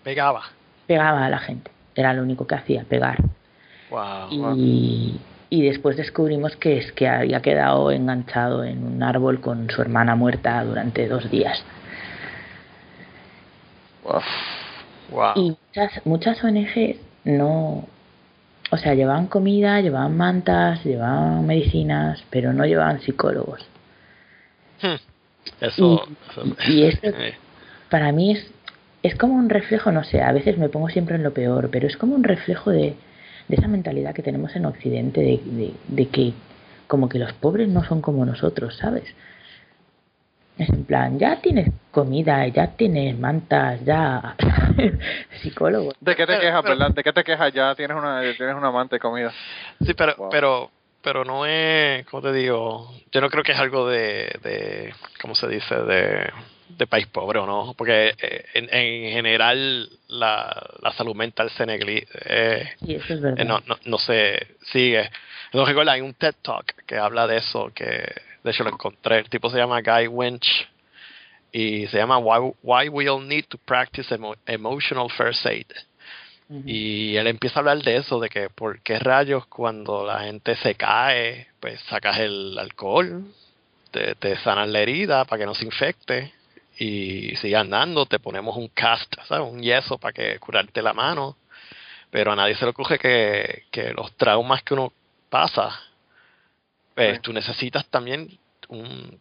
Pegaba. 0.03 0.43
Pegaba 0.85 1.25
a 1.25 1.29
la 1.29 1.39
gente. 1.39 1.71
Era 1.95 2.13
lo 2.13 2.21
único 2.21 2.45
que 2.45 2.53
hacía, 2.53 2.83
pegar. 2.83 3.17
Wow. 3.89 4.55
Y, 4.57 5.19
y 5.49 5.61
después 5.63 5.95
descubrimos 5.95 6.55
que 6.57 6.77
es 6.77 6.91
que 6.91 7.07
había 7.07 7.41
quedado 7.41 7.89
enganchado 7.91 8.63
en 8.63 8.83
un 8.83 9.01
árbol 9.03 9.39
con 9.39 9.69
su 9.69 9.81
hermana 9.81 10.15
muerta 10.15 10.63
durante 10.63 11.07
dos 11.07 11.29
días. 11.31 11.63
wow. 15.11 15.33
Y 15.35 15.49
muchas, 15.51 16.05
muchas 16.05 16.43
ONGs 16.43 16.97
no, 17.25 17.87
o 18.71 18.77
sea, 18.77 18.93
llevaban 18.93 19.27
comida, 19.27 19.79
llevaban 19.81 20.15
mantas, 20.17 20.83
llevaban 20.83 21.45
medicinas, 21.45 22.23
pero 22.29 22.53
no 22.53 22.65
llevaban 22.65 23.01
psicólogos. 23.01 23.65
Eso. 25.61 26.03
Y- 26.67 26.73
y 26.73 26.83
esto- 26.83 27.07
Eh, 27.17 27.35
Para 27.89 28.11
mí 28.11 28.31
es, 28.31 28.51
es 29.03 29.15
como 29.15 29.35
un 29.35 29.49
reflejo, 29.49 29.91
no 29.93 30.03
sé, 30.03 30.21
a 30.21 30.33
veces 30.33 30.57
me 30.57 30.67
pongo 30.67 30.89
siempre 30.89 31.15
en 31.15 31.23
lo 31.23 31.33
peor, 31.33 31.69
pero 31.71 31.87
es 31.87 31.95
como 31.95 32.15
un 32.15 32.23
reflejo 32.25 32.69
de, 32.71 32.95
de 33.47 33.55
esa 33.55 33.67
mentalidad 33.67 34.13
que 34.13 34.23
tenemos 34.23 34.55
en 34.55 34.65
Occidente 34.65 35.21
de, 35.21 35.39
de, 35.43 35.73
de 35.87 36.07
que 36.09 36.33
como 36.87 37.07
que 37.09 37.19
los 37.19 37.33
pobres 37.33 37.67
no 37.69 37.83
son 37.83 38.01
como 38.01 38.25
nosotros, 38.25 38.75
¿sabes? 38.77 39.03
Es 40.57 40.69
en 40.69 40.85
plan, 40.85 41.19
ya 41.19 41.39
tienes 41.39 41.69
comida, 41.91 42.47
ya 42.47 42.67
tienes 42.75 43.17
mantas, 43.19 43.83
ya 43.85 44.35
psicólogos. 45.41 45.93
¿De 45.99 46.15
qué 46.15 46.23
te 46.25 46.33
Pero- 46.33 46.41
quejas, 46.41 46.61
pero- 46.63 46.75
verdad? 46.77 46.95
¿De 46.95 47.03
qué 47.03 47.13
te 47.13 47.23
quejas? 47.23 47.53
Ya 47.53 47.75
tienes 47.75 47.95
una, 47.97 48.21
tienes 48.35 48.55
una 48.55 48.67
amante 48.69 48.95
de 48.95 48.99
comida. 48.99 49.31
Sí, 49.85 49.93
pero, 49.93 50.15
Wow. 50.17 50.29
pero, 50.31 50.71
pero 51.03 51.23
no 51.25 51.45
es, 51.45 52.05
¿cómo 52.07 52.23
te 52.23 52.33
digo? 52.33 52.91
Yo 53.11 53.21
no 53.21 53.29
creo 53.29 53.43
que 53.43 53.51
es 53.51 53.59
algo 53.59 53.87
de, 53.87 54.31
de 54.43 54.93
¿cómo 55.21 55.35
se 55.35 55.47
dice? 55.47 55.75
De, 55.75 56.29
de 56.69 56.87
país 56.87 57.07
pobre 57.07 57.39
o 57.39 57.45
no, 57.45 57.73
porque 57.77 58.13
eh, 58.19 58.45
en, 58.53 58.69
en 58.73 59.11
general 59.11 59.89
la, 60.07 60.69
la 60.81 60.91
salud 60.93 61.15
mental 61.15 61.49
se 61.51 61.65
negli 61.65 62.03
eh, 62.25 62.69
es 62.95 63.09
eh, 63.41 63.45
no, 63.45 63.61
no, 63.65 63.77
no 63.85 63.97
se 63.97 64.55
sigue. 64.71 65.09
No 65.53 65.65
recuerdo, 65.65 65.91
hay 65.91 66.01
un 66.01 66.13
TED 66.13 66.35
Talk 66.41 66.83
que 66.85 66.97
habla 66.97 67.25
de 67.27 67.37
eso, 67.37 67.71
que 67.73 67.85
de 68.43 68.51
hecho 68.51 68.63
lo 68.63 68.69
encontré. 68.71 69.19
El 69.19 69.29
tipo 69.29 69.49
se 69.49 69.57
llama 69.57 69.81
Guy 69.81 70.07
Winch 70.07 70.67
y 71.51 71.87
se 71.87 71.97
llama 71.97 72.17
Why, 72.17 72.53
Why 72.61 72.89
We 72.89 73.09
All 73.09 73.27
Need 73.27 73.45
to 73.49 73.57
Practice 73.57 74.13
Emo- 74.13 74.35
Emotional 74.45 75.09
First 75.09 75.45
Aid. 75.45 75.67
Y 76.65 77.17
él 77.17 77.27
empieza 77.27 77.59
a 77.59 77.61
hablar 77.61 77.79
de 77.79 77.97
eso, 77.97 78.19
de 78.21 78.29
que 78.29 78.49
por 78.49 78.81
qué 78.81 78.99
rayos 78.99 79.45
cuando 79.47 80.05
la 80.05 80.19
gente 80.21 80.55
se 80.55 80.75
cae, 80.75 81.47
pues 81.59 81.79
sacas 81.89 82.19
el 82.19 82.57
alcohol, 82.57 83.25
te, 83.91 84.15
te 84.15 84.37
sanas 84.37 84.69
la 84.69 84.79
herida 84.79 85.25
para 85.25 85.39
que 85.41 85.45
no 85.45 85.53
se 85.53 85.65
infecte 85.65 86.33
y 86.79 87.35
siga 87.37 87.61
andando, 87.61 88.05
te 88.05 88.19
ponemos 88.19 88.55
un 88.55 88.67
cast, 88.69 89.13
¿sabes? 89.27 89.49
un 89.51 89.61
yeso 89.61 89.97
para 89.97 90.13
que 90.13 90.39
curarte 90.39 90.81
la 90.81 90.93
mano. 90.93 91.37
Pero 92.09 92.31
a 92.31 92.35
nadie 92.35 92.55
se 92.55 92.63
le 92.65 92.71
ocurre 92.71 92.97
que, 92.97 93.63
que 93.71 93.91
los 93.93 94.15
traumas 94.15 94.63
que 94.63 94.73
uno 94.73 94.93
pasa, 95.29 95.77
pues 96.95 97.15
Sí. 97.15 97.21
tú 97.21 97.33
necesitas 97.33 97.85
también 97.87 98.37
un, 98.69 99.19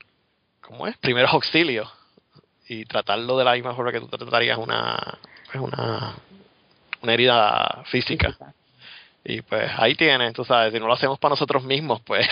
¿cómo 0.60 0.86
es? 0.86 0.96
Primeros 0.98 1.32
auxilios 1.32 1.90
y 2.68 2.84
tratarlo 2.84 3.36
de 3.38 3.44
la 3.44 3.54
misma 3.54 3.74
forma 3.74 3.90
que 3.92 4.00
tú 4.00 4.06
tratarías 4.08 4.58
una, 4.58 5.18
pues 5.46 5.62
una, 5.62 6.14
una 7.02 7.12
herida 7.12 7.82
física. 7.86 8.28
Física. 8.28 8.52
Y 9.24 9.42
pues 9.42 9.68
ahí 9.76 9.96
tienes, 9.96 10.32
tú 10.34 10.44
sabes, 10.44 10.72
si 10.72 10.78
no 10.78 10.86
lo 10.86 10.92
hacemos 10.92 11.18
para 11.18 11.30
nosotros 11.32 11.64
mismos, 11.64 12.00
pues, 12.02 12.26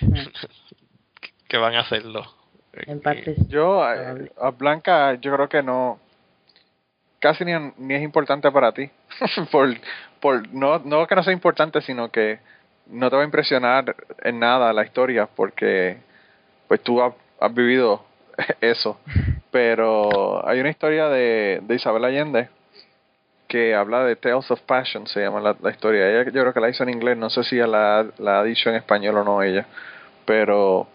Mm. 0.00 0.14
¿qué 1.48 1.56
van 1.56 1.74
a 1.74 1.80
hacerlo? 1.80 2.32
En 2.72 3.00
parte 3.00 3.34
Yo, 3.48 3.82
eh, 3.92 4.30
a 4.40 4.50
Blanca, 4.50 5.14
yo 5.14 5.34
creo 5.34 5.48
que 5.48 5.62
no, 5.62 5.98
casi 7.18 7.44
ni, 7.44 7.52
ni 7.78 7.94
es 7.94 8.02
importante 8.02 8.50
para 8.50 8.72
ti, 8.72 8.90
por, 9.52 9.68
por, 10.20 10.52
no, 10.52 10.78
no 10.80 11.06
que 11.06 11.14
no 11.14 11.22
sea 11.22 11.32
importante, 11.32 11.80
sino 11.80 12.10
que 12.10 12.38
no 12.86 13.08
te 13.10 13.16
va 13.16 13.22
a 13.22 13.24
impresionar 13.24 13.94
en 14.22 14.40
nada 14.40 14.72
la 14.72 14.84
historia 14.84 15.26
porque 15.26 15.98
pues 16.66 16.80
tú 16.82 17.02
has, 17.02 17.14
has 17.40 17.54
vivido 17.54 18.04
eso. 18.60 19.00
Pero 19.50 20.46
hay 20.48 20.60
una 20.60 20.70
historia 20.70 21.08
de, 21.08 21.60
de 21.62 21.74
Isabel 21.74 22.04
Allende 22.04 22.48
que 23.48 23.74
habla 23.74 24.04
de 24.04 24.14
Tales 24.14 24.48
of 24.52 24.60
Passion, 24.60 25.08
se 25.08 25.20
llama 25.20 25.40
la, 25.40 25.56
la 25.60 25.70
historia. 25.70 26.08
Ella 26.08 26.24
yo 26.30 26.40
creo 26.40 26.52
que 26.54 26.60
la 26.60 26.68
hizo 26.68 26.84
en 26.84 26.90
inglés, 26.90 27.16
no 27.16 27.30
sé 27.30 27.42
si 27.42 27.56
la, 27.56 28.06
la 28.18 28.40
ha 28.40 28.44
dicho 28.44 28.70
en 28.70 28.76
español 28.76 29.16
o 29.18 29.24
no 29.24 29.42
ella, 29.42 29.66
pero 30.24 30.86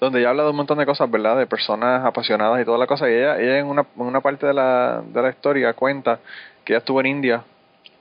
donde 0.00 0.20
ella 0.20 0.30
habla 0.30 0.44
de 0.44 0.50
un 0.50 0.56
montón 0.56 0.78
de 0.78 0.86
cosas, 0.86 1.10
¿verdad? 1.10 1.36
De 1.36 1.46
personas 1.46 2.04
apasionadas 2.04 2.60
y 2.60 2.64
toda 2.64 2.78
la 2.78 2.86
cosa. 2.86 3.08
Y 3.08 3.14
ella, 3.14 3.38
ella 3.38 3.58
en 3.58 3.66
una, 3.66 3.86
en 3.96 4.02
una 4.02 4.20
parte 4.20 4.46
de 4.46 4.54
la, 4.54 5.02
de 5.06 5.22
la 5.22 5.30
historia 5.30 5.72
cuenta 5.72 6.18
que 6.64 6.72
ella 6.72 6.78
estuvo 6.78 7.00
en 7.00 7.06
India 7.06 7.44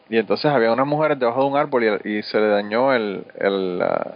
y 0.10 0.18
entonces 0.18 0.52
había 0.52 0.72
unas 0.72 0.86
mujeres 0.86 1.20
debajo 1.20 1.42
de 1.42 1.48
un 1.48 1.58
árbol 1.58 2.02
y, 2.04 2.22
se 2.24 2.40
le 2.40 2.48
dañó 2.48 2.94
el, 2.94 3.24
el, 3.40 3.82
ah, 3.82 4.16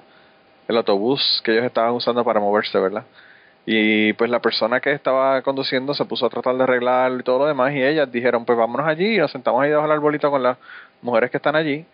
el 0.68 0.78
autobús 0.78 1.42
que 1.44 1.54
ellos 1.54 1.65
estaban 1.65 1.94
usando 1.94 2.24
para 2.24 2.39
moverse, 2.39 2.78
¿verdad? 2.80 3.06
Y 3.65 4.13
pues 4.13 4.30
la 4.30 4.39
persona 4.39 4.80
que 4.80 4.92
estaba 4.92 5.42
conduciendo 5.42 5.94
se 5.94 6.06
puso 6.06 6.26
a 6.26 6.30
tratar 6.30 6.56
de 6.56 6.63
arreglar 6.63 7.12
y 7.20 7.24
todo 7.24 7.39
lo 7.39 7.46
demás 7.46 7.74
y 7.74 7.84
ellas 7.84 8.12
dijeron 8.12 8.46
pues 8.46 8.58
vámonos 8.58 8.88
allí 8.88 9.15
y 9.15 9.18
nos 9.18 9.32
sentamos 9.32 9.62
ahí 9.62 9.70
debajo 9.70 9.88
del 9.88 9.98
arbolito 9.98 10.32
con 10.32 10.44
las 10.44 10.58
mujeres 11.02 11.32
que 11.32 11.38
están 11.38 11.56
allí 11.56 11.86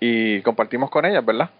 y 0.00 0.40
compartimos 0.42 0.90
con 0.90 1.04
ellas, 1.04 1.24
¿verdad? 1.24 1.50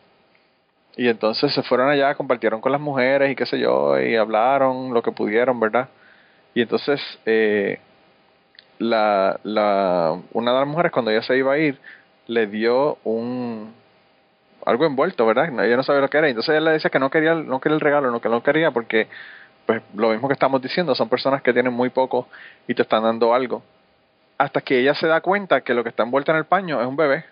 Y 0.97 1.09
entonces 1.09 1.53
se 1.53 1.63
fueron 1.63 1.91
allá, 1.91 2.15
compartieron 2.15 2.61
con 2.61 2.73
las 2.73 2.81
mujeres 2.81 3.31
y 3.31 3.37
qué 3.37 3.47
sé 3.47 3.59
yo, 3.59 4.01
y 4.01 4.17
hablaron 4.17 4.95
lo 4.95 5.03
que 5.03 5.13
pudieron, 5.13 5.61
¿verdad? 5.61 5.89
Y 6.55 6.63
entonces 6.63 7.01
eh, 7.27 7.79
la, 8.79 9.39
la, 9.43 10.19
una 10.33 10.53
de 10.53 10.59
las 10.59 10.69
mujeres 10.69 10.93
cuando 10.93 11.11
ella 11.11 11.23
se 11.23 11.37
iba 11.37 11.53
a 11.53 11.59
ir 11.59 11.79
le 12.27 12.47
dio 12.47 12.99
un 13.05 13.75
algo 14.65 14.85
envuelto, 14.85 15.25
¿verdad? 15.27 15.49
Ella 15.65 15.77
no 15.77 15.83
sabía 15.85 16.01
lo 16.01 16.11
que 16.11 16.19
era. 16.19 16.29
Entonces 16.29 16.51
ella 16.51 16.61
le 16.61 16.73
decía 16.73 16.91
que 16.91 16.99
no 16.99 17.09
quería, 17.11 17.35
no 17.35 17.61
quería 17.61 17.75
el 17.77 17.81
regalo, 17.81 18.11
no 18.11 18.21
que 18.21 18.29
no 18.29 18.43
quería 18.43 18.73
porque 18.73 19.07
pues 19.65 19.83
lo 19.95 20.11
mismo 20.11 20.29
que 20.29 20.35
estamos 20.35 20.63
diciendo, 20.63 20.95
son 20.95 21.09
personas 21.09 21.43
que 21.43 21.53
tienen 21.53 21.73
muy 21.73 21.91
poco 21.91 22.29
y 22.67 22.75
te 22.75 22.83
están 22.83 23.03
dando 23.03 23.35
algo. 23.35 23.63
Hasta 24.39 24.61
que 24.61 24.81
ella 24.81 24.95
se 24.95 25.07
da 25.07 25.21
cuenta 25.21 25.61
que 25.63 25.75
lo 25.75 25.83
que 25.83 25.91
está 25.91 26.03
envuelto 26.03 26.31
en 26.33 26.39
el 26.39 26.45
paño 26.45 26.81
es 26.81 26.87
un 26.87 26.97
bebé. 26.97 27.25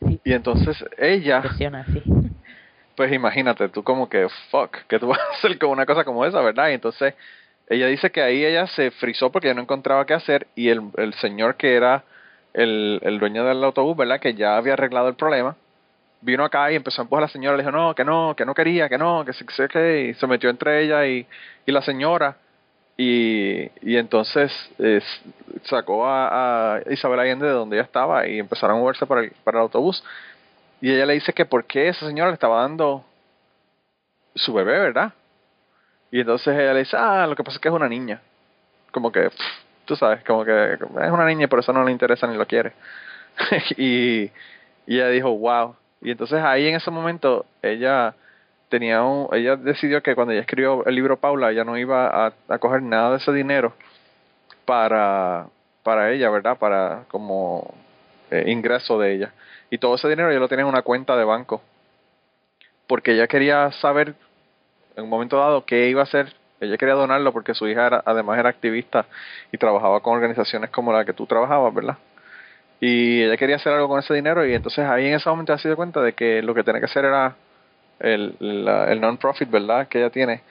Y 0.00 0.32
entonces 0.32 0.84
ella, 0.96 1.42
sí. 1.86 2.02
pues 2.96 3.12
imagínate, 3.12 3.68
tú 3.68 3.82
como 3.82 4.08
que, 4.08 4.28
fuck, 4.50 4.76
que 4.88 4.98
tú 4.98 5.08
vas 5.08 5.20
a 5.20 5.36
hacer 5.36 5.58
con 5.58 5.70
una 5.70 5.86
cosa 5.86 6.04
como 6.04 6.24
esa, 6.24 6.40
¿verdad? 6.40 6.68
Y 6.70 6.74
entonces 6.74 7.14
ella 7.68 7.86
dice 7.86 8.10
que 8.10 8.22
ahí 8.22 8.44
ella 8.44 8.66
se 8.66 8.90
frizó 8.92 9.30
porque 9.30 9.48
ya 9.48 9.54
no 9.54 9.62
encontraba 9.62 10.06
qué 10.06 10.14
hacer 10.14 10.46
y 10.54 10.68
el, 10.68 10.82
el 10.96 11.14
señor 11.14 11.56
que 11.56 11.74
era 11.74 12.04
el, 12.54 13.00
el 13.02 13.18
dueño 13.18 13.44
del 13.44 13.62
autobús, 13.62 13.96
¿verdad? 13.96 14.20
Que 14.20 14.34
ya 14.34 14.56
había 14.56 14.72
arreglado 14.72 15.08
el 15.08 15.14
problema, 15.14 15.56
vino 16.20 16.44
acá 16.44 16.70
y 16.72 16.76
empezó 16.76 17.02
a 17.02 17.04
empujar 17.04 17.24
a 17.24 17.26
la 17.26 17.32
señora, 17.32 17.56
le 17.56 17.62
dijo, 17.62 17.72
no, 17.72 17.94
que 17.94 18.04
no, 18.04 18.34
que 18.36 18.44
no 18.44 18.54
quería, 18.54 18.88
que 18.88 18.98
no, 18.98 19.24
que 19.24 19.32
que, 19.32 19.68
que, 19.68 20.00
y 20.08 20.14
se 20.14 20.26
metió 20.26 20.50
entre 20.50 20.82
ella 20.82 21.06
y, 21.06 21.26
y 21.66 21.72
la 21.72 21.82
señora. 21.82 22.36
Y, 23.00 23.70
y 23.80 23.96
entonces 23.96 24.52
eh, 24.80 25.00
sacó 25.62 26.04
a, 26.04 26.80
Isabel 26.90 27.20
Allende 27.20 27.46
de 27.46 27.52
donde 27.52 27.76
ella 27.76 27.84
estaba 27.84 28.26
y 28.26 28.40
empezaron 28.40 28.76
a 28.76 28.80
moverse 28.80 29.06
para 29.06 29.20
el, 29.20 29.30
para 29.44 29.58
el 29.58 29.62
autobús. 29.62 30.02
Y 30.80 30.92
ella 30.92 31.06
le 31.06 31.14
dice 31.14 31.32
que 31.32 31.44
por 31.44 31.64
qué 31.64 31.88
esa 31.88 32.06
señora 32.06 32.30
le 32.30 32.34
estaba 32.34 32.60
dando 32.62 33.04
su 34.34 34.52
bebé, 34.52 34.80
¿verdad? 34.80 35.12
Y 36.10 36.20
entonces 36.20 36.58
ella 36.58 36.72
le 36.72 36.80
dice, 36.80 36.96
ah, 36.98 37.24
lo 37.28 37.36
que 37.36 37.44
pasa 37.44 37.56
es 37.56 37.60
que 37.60 37.68
es 37.68 37.74
una 37.74 37.88
niña. 37.88 38.20
Como 38.90 39.12
que, 39.12 39.30
pff, 39.30 39.46
tú 39.84 39.94
sabes, 39.94 40.24
como 40.24 40.44
que 40.44 40.72
es 40.72 41.10
una 41.10 41.24
niña 41.24 41.44
y 41.44 41.48
por 41.48 41.60
eso 41.60 41.72
no 41.72 41.84
le 41.84 41.92
interesa 41.92 42.26
ni 42.26 42.36
lo 42.36 42.46
quiere. 42.46 42.72
y, 43.76 44.22
y 44.86 44.96
ella 44.96 45.08
dijo, 45.10 45.30
wow. 45.38 45.76
Y 46.00 46.10
entonces 46.10 46.42
ahí 46.42 46.66
en 46.66 46.74
ese 46.74 46.90
momento 46.90 47.46
ella 47.62 48.14
tenía 48.68 49.02
un, 49.02 49.28
ella 49.32 49.56
decidió 49.56 50.02
que 50.02 50.14
cuando 50.14 50.32
ella 50.32 50.42
escribió 50.42 50.84
el 50.86 50.94
libro 50.94 51.18
Paula, 51.18 51.50
ella 51.50 51.64
no 51.64 51.76
iba 51.76 52.26
a, 52.26 52.58
coger 52.58 52.82
nada 52.82 53.12
de 53.12 53.16
ese 53.16 53.32
dinero 53.32 53.72
para, 54.64 55.46
para 55.82 56.12
ella, 56.12 56.30
¿verdad? 56.30 56.58
Para 56.58 57.04
como 57.08 57.74
eh, 58.30 58.44
ingreso 58.46 58.98
de 58.98 59.14
ella. 59.14 59.32
Y 59.70 59.78
todo 59.78 59.96
ese 59.96 60.08
dinero 60.08 60.30
ella 60.30 60.40
lo 60.40 60.48
tenía 60.48 60.62
en 60.62 60.68
una 60.68 60.82
cuenta 60.82 61.16
de 61.16 61.24
banco. 61.24 61.62
Porque 62.86 63.12
ella 63.12 63.26
quería 63.26 63.70
saber 63.72 64.14
en 64.96 65.04
un 65.04 65.10
momento 65.10 65.38
dado 65.38 65.64
qué 65.64 65.88
iba 65.88 66.00
a 66.00 66.04
hacer. 66.04 66.34
Ella 66.60 66.76
quería 66.76 66.94
donarlo 66.94 67.32
porque 67.32 67.54
su 67.54 67.68
hija 67.68 67.86
era, 67.86 68.02
además 68.04 68.38
era 68.38 68.48
activista 68.48 69.06
y 69.52 69.58
trabajaba 69.58 70.00
con 70.00 70.14
organizaciones 70.14 70.70
como 70.70 70.92
la 70.92 71.04
que 71.04 71.12
tú 71.12 71.26
trabajabas, 71.26 71.72
¿verdad? 71.72 71.96
Y 72.80 73.22
ella 73.22 73.36
quería 73.36 73.56
hacer 73.56 73.72
algo 73.72 73.88
con 73.88 73.98
ese 73.98 74.14
dinero 74.14 74.46
y 74.46 74.54
entonces 74.54 74.84
ahí 74.84 75.06
en 75.06 75.14
ese 75.14 75.28
momento 75.28 75.56
se 75.58 75.68
dio 75.68 75.76
cuenta 75.76 76.00
de 76.00 76.14
que 76.14 76.42
lo 76.42 76.54
que 76.54 76.64
tenía 76.64 76.80
que 76.80 76.86
hacer 76.86 77.04
era 77.04 77.36
el, 78.00 78.34
la, 78.38 78.90
el 78.92 79.00
non-profit, 79.00 79.50
¿verdad? 79.50 79.88
Que 79.88 79.98
ella 79.98 80.10
tiene, 80.10 80.42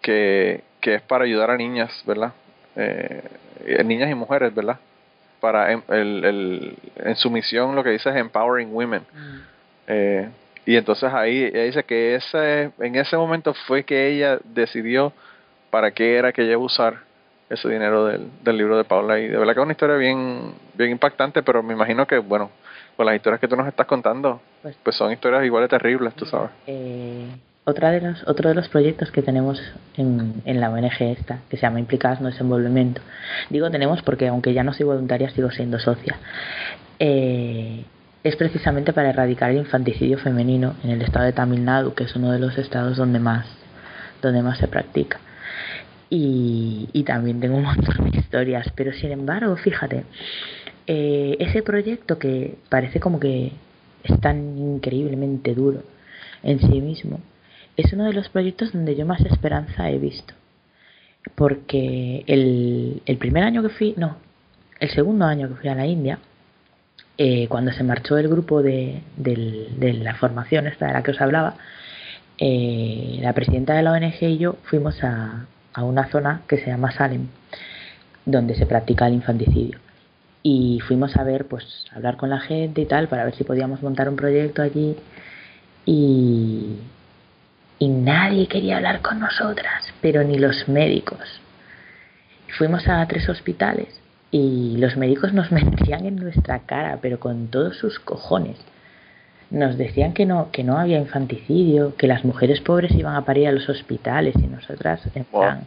que, 0.00 0.62
que 0.80 0.94
es 0.94 1.02
para 1.02 1.24
ayudar 1.24 1.50
a 1.50 1.56
niñas, 1.56 2.02
¿verdad? 2.06 2.32
Eh, 2.76 3.22
niñas 3.84 4.10
y 4.10 4.14
mujeres, 4.14 4.54
¿verdad? 4.54 4.78
Para 5.40 5.72
el, 5.72 5.82
el, 5.88 6.76
en 6.96 7.16
su 7.16 7.30
misión 7.30 7.74
lo 7.74 7.82
que 7.82 7.90
dice 7.90 8.10
es 8.10 8.16
Empowering 8.16 8.72
Women. 8.72 9.02
Mm. 9.12 9.38
Eh, 9.88 10.28
y 10.64 10.76
entonces 10.76 11.12
ahí 11.12 11.44
ella 11.44 11.64
dice 11.64 11.82
que 11.84 12.14
ese, 12.14 12.70
en 12.78 12.94
ese 12.94 13.16
momento 13.16 13.52
fue 13.66 13.84
que 13.84 14.08
ella 14.08 14.38
decidió 14.44 15.12
para 15.70 15.90
qué 15.90 16.16
era 16.16 16.32
que 16.32 16.42
ella 16.42 16.52
iba 16.52 16.62
a 16.62 16.64
usar 16.64 16.98
ese 17.50 17.68
dinero 17.68 18.06
del, 18.06 18.28
del 18.42 18.56
libro 18.56 18.76
de 18.76 18.84
Paula. 18.84 19.18
Y 19.18 19.28
de 19.28 19.36
verdad 19.36 19.54
que 19.54 19.60
es 19.60 19.64
una 19.64 19.72
historia 19.72 19.96
bien, 19.96 20.54
bien 20.74 20.90
impactante, 20.90 21.42
pero 21.42 21.62
me 21.62 21.74
imagino 21.74 22.06
que, 22.06 22.18
bueno, 22.18 22.50
con 22.96 23.06
las 23.06 23.16
historias 23.16 23.40
que 23.40 23.48
tú 23.48 23.56
nos 23.56 23.66
estás 23.66 23.86
contando, 23.86 24.40
pues, 24.62 24.76
pues 24.82 24.96
son 24.96 25.12
historias 25.12 25.44
igual 25.44 25.64
de 25.64 25.68
terribles, 25.68 26.14
tú 26.14 26.26
sabes. 26.26 26.50
Eh, 26.66 27.26
otra 27.64 27.90
de 27.90 28.00
los, 28.00 28.26
otro 28.26 28.48
de 28.48 28.54
los 28.56 28.68
proyectos 28.68 29.10
que 29.12 29.22
tenemos 29.22 29.60
en, 29.96 30.42
en 30.44 30.60
la 30.60 30.70
ONG 30.70 31.00
esta, 31.00 31.40
que 31.48 31.56
se 31.56 31.62
llama 31.62 31.78
Implicadas 31.78 32.20
no 32.20 32.28
Desenvolvimiento, 32.28 33.00
digo 33.50 33.70
tenemos 33.70 34.02
porque 34.02 34.28
aunque 34.28 34.52
ya 34.52 34.64
no 34.64 34.72
soy 34.72 34.86
voluntaria, 34.86 35.30
sigo 35.30 35.50
siendo 35.50 35.78
socia, 35.78 36.18
eh, 36.98 37.84
es 38.24 38.36
precisamente 38.36 38.92
para 38.92 39.10
erradicar 39.10 39.50
el 39.50 39.58
infanticidio 39.58 40.18
femenino 40.18 40.74
en 40.84 40.90
el 40.90 41.02
estado 41.02 41.24
de 41.24 41.32
Tamil 41.32 41.64
Nadu, 41.64 41.94
que 41.94 42.04
es 42.04 42.14
uno 42.16 42.32
de 42.32 42.38
los 42.38 42.56
estados 42.58 42.96
donde 42.96 43.18
más, 43.18 43.46
donde 44.20 44.42
más 44.42 44.58
se 44.58 44.68
practica. 44.68 45.18
Y, 46.10 46.88
y 46.92 47.04
también 47.04 47.40
tengo 47.40 47.56
un 47.56 47.64
montón 47.64 48.10
de 48.10 48.18
historias, 48.18 48.70
pero 48.74 48.92
sin 48.92 49.12
embargo, 49.12 49.56
fíjate, 49.56 50.04
eh, 50.86 51.36
ese 51.38 51.62
proyecto 51.62 52.18
que 52.18 52.56
parece 52.68 53.00
como 53.00 53.20
que 53.20 53.52
es 54.02 54.20
tan 54.20 54.58
increíblemente 54.58 55.54
duro 55.54 55.82
en 56.42 56.58
sí 56.60 56.80
mismo, 56.80 57.20
es 57.76 57.92
uno 57.92 58.04
de 58.04 58.12
los 58.12 58.28
proyectos 58.28 58.72
donde 58.72 58.96
yo 58.96 59.06
más 59.06 59.20
esperanza 59.20 59.90
he 59.90 59.98
visto. 59.98 60.34
Porque 61.36 62.24
el, 62.26 63.02
el 63.06 63.18
primer 63.18 63.44
año 63.44 63.62
que 63.62 63.68
fui, 63.68 63.94
no, 63.96 64.16
el 64.80 64.90
segundo 64.90 65.24
año 65.24 65.48
que 65.48 65.54
fui 65.54 65.70
a 65.70 65.74
la 65.74 65.86
India, 65.86 66.18
eh, 67.16 67.46
cuando 67.48 67.72
se 67.72 67.84
marchó 67.84 68.18
el 68.18 68.28
grupo 68.28 68.62
de, 68.62 69.02
de, 69.16 69.92
la 69.94 70.14
formación, 70.16 70.66
esta 70.66 70.86
de 70.86 70.92
la 70.94 71.02
que 71.02 71.12
os 71.12 71.20
hablaba, 71.20 71.54
eh, 72.38 73.18
la 73.20 73.32
presidenta 73.34 73.74
de 73.74 73.82
la 73.82 73.92
ONG 73.92 74.22
y 74.22 74.38
yo 74.38 74.56
fuimos 74.64 75.02
a, 75.04 75.46
a 75.74 75.84
una 75.84 76.10
zona 76.10 76.42
que 76.48 76.58
se 76.58 76.66
llama 76.66 76.90
Salem, 76.90 77.28
donde 78.26 78.56
se 78.56 78.66
practica 78.66 79.06
el 79.06 79.14
infanticidio 79.14 79.81
y 80.42 80.80
fuimos 80.80 81.16
a 81.16 81.24
ver, 81.24 81.46
pues, 81.46 81.86
hablar 81.92 82.16
con 82.16 82.30
la 82.30 82.40
gente 82.40 82.80
y 82.80 82.86
tal, 82.86 83.08
para 83.08 83.24
ver 83.24 83.34
si 83.34 83.44
podíamos 83.44 83.82
montar 83.82 84.08
un 84.08 84.16
proyecto 84.16 84.62
allí. 84.62 84.96
Y, 85.86 86.76
y 87.78 87.88
nadie 87.88 88.46
quería 88.48 88.76
hablar 88.76 89.02
con 89.02 89.20
nosotras, 89.20 89.92
pero 90.00 90.24
ni 90.24 90.38
los 90.38 90.68
médicos. 90.68 91.40
Fuimos 92.58 92.86
a 92.88 93.06
tres 93.06 93.28
hospitales 93.28 93.88
y 94.30 94.76
los 94.78 94.96
médicos 94.96 95.32
nos 95.32 95.52
mentían 95.52 96.06
en 96.06 96.16
nuestra 96.16 96.60
cara, 96.60 96.98
pero 97.00 97.20
con 97.20 97.48
todos 97.48 97.76
sus 97.76 97.98
cojones. 98.00 98.58
Nos 99.50 99.76
decían 99.76 100.14
que 100.14 100.24
no, 100.26 100.50
que 100.50 100.64
no 100.64 100.78
había 100.78 100.98
infanticidio, 100.98 101.94
que 101.96 102.06
las 102.06 102.24
mujeres 102.24 102.60
pobres 102.60 102.92
iban 102.92 103.14
a 103.14 103.24
parir 103.24 103.48
a 103.48 103.52
los 103.52 103.68
hospitales 103.68 104.34
y 104.36 104.46
nosotras 104.46 105.02
en 105.14 105.24
plan, 105.24 105.66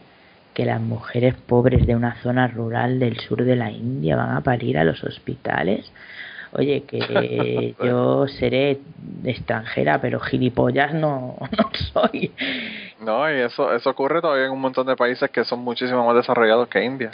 que 0.56 0.65
las 0.65 0.82
mujeres 0.82 1.36
pobres 1.36 1.86
de 1.86 1.96
una 1.96 2.15
zona 2.24 2.48
rural 2.48 2.98
del 2.98 3.20
sur 3.20 3.44
de 3.44 3.58
la 3.58 3.70
India 3.70 4.15
van 4.15 4.36
a 4.36 4.41
parir 4.41 4.78
a 4.80 4.86
los 4.86 5.04
hospitales. 5.04 5.91
Oye, 6.54 6.84
que 6.84 7.76
yo 7.84 8.28
seré 8.28 8.80
extranjera, 9.26 10.00
pero 10.00 10.20
gilipollas 10.22 10.94
no, 10.94 11.36
no 11.58 11.70
soy. 11.94 12.32
No, 13.02 13.30
y 13.30 13.41
eso, 13.41 13.76
eso 13.76 13.89
ocurre 13.89 14.22
todavía 14.22 14.46
en 14.46 14.54
un 14.54 14.62
montón 14.62 14.88
de 14.88 14.96
países 14.96 15.30
que 15.30 15.44
son 15.44 15.60
muchísimo 15.60 16.06
más 16.06 16.15
desarrollados 16.15 16.70
que 16.70 16.84
India. 16.84 17.12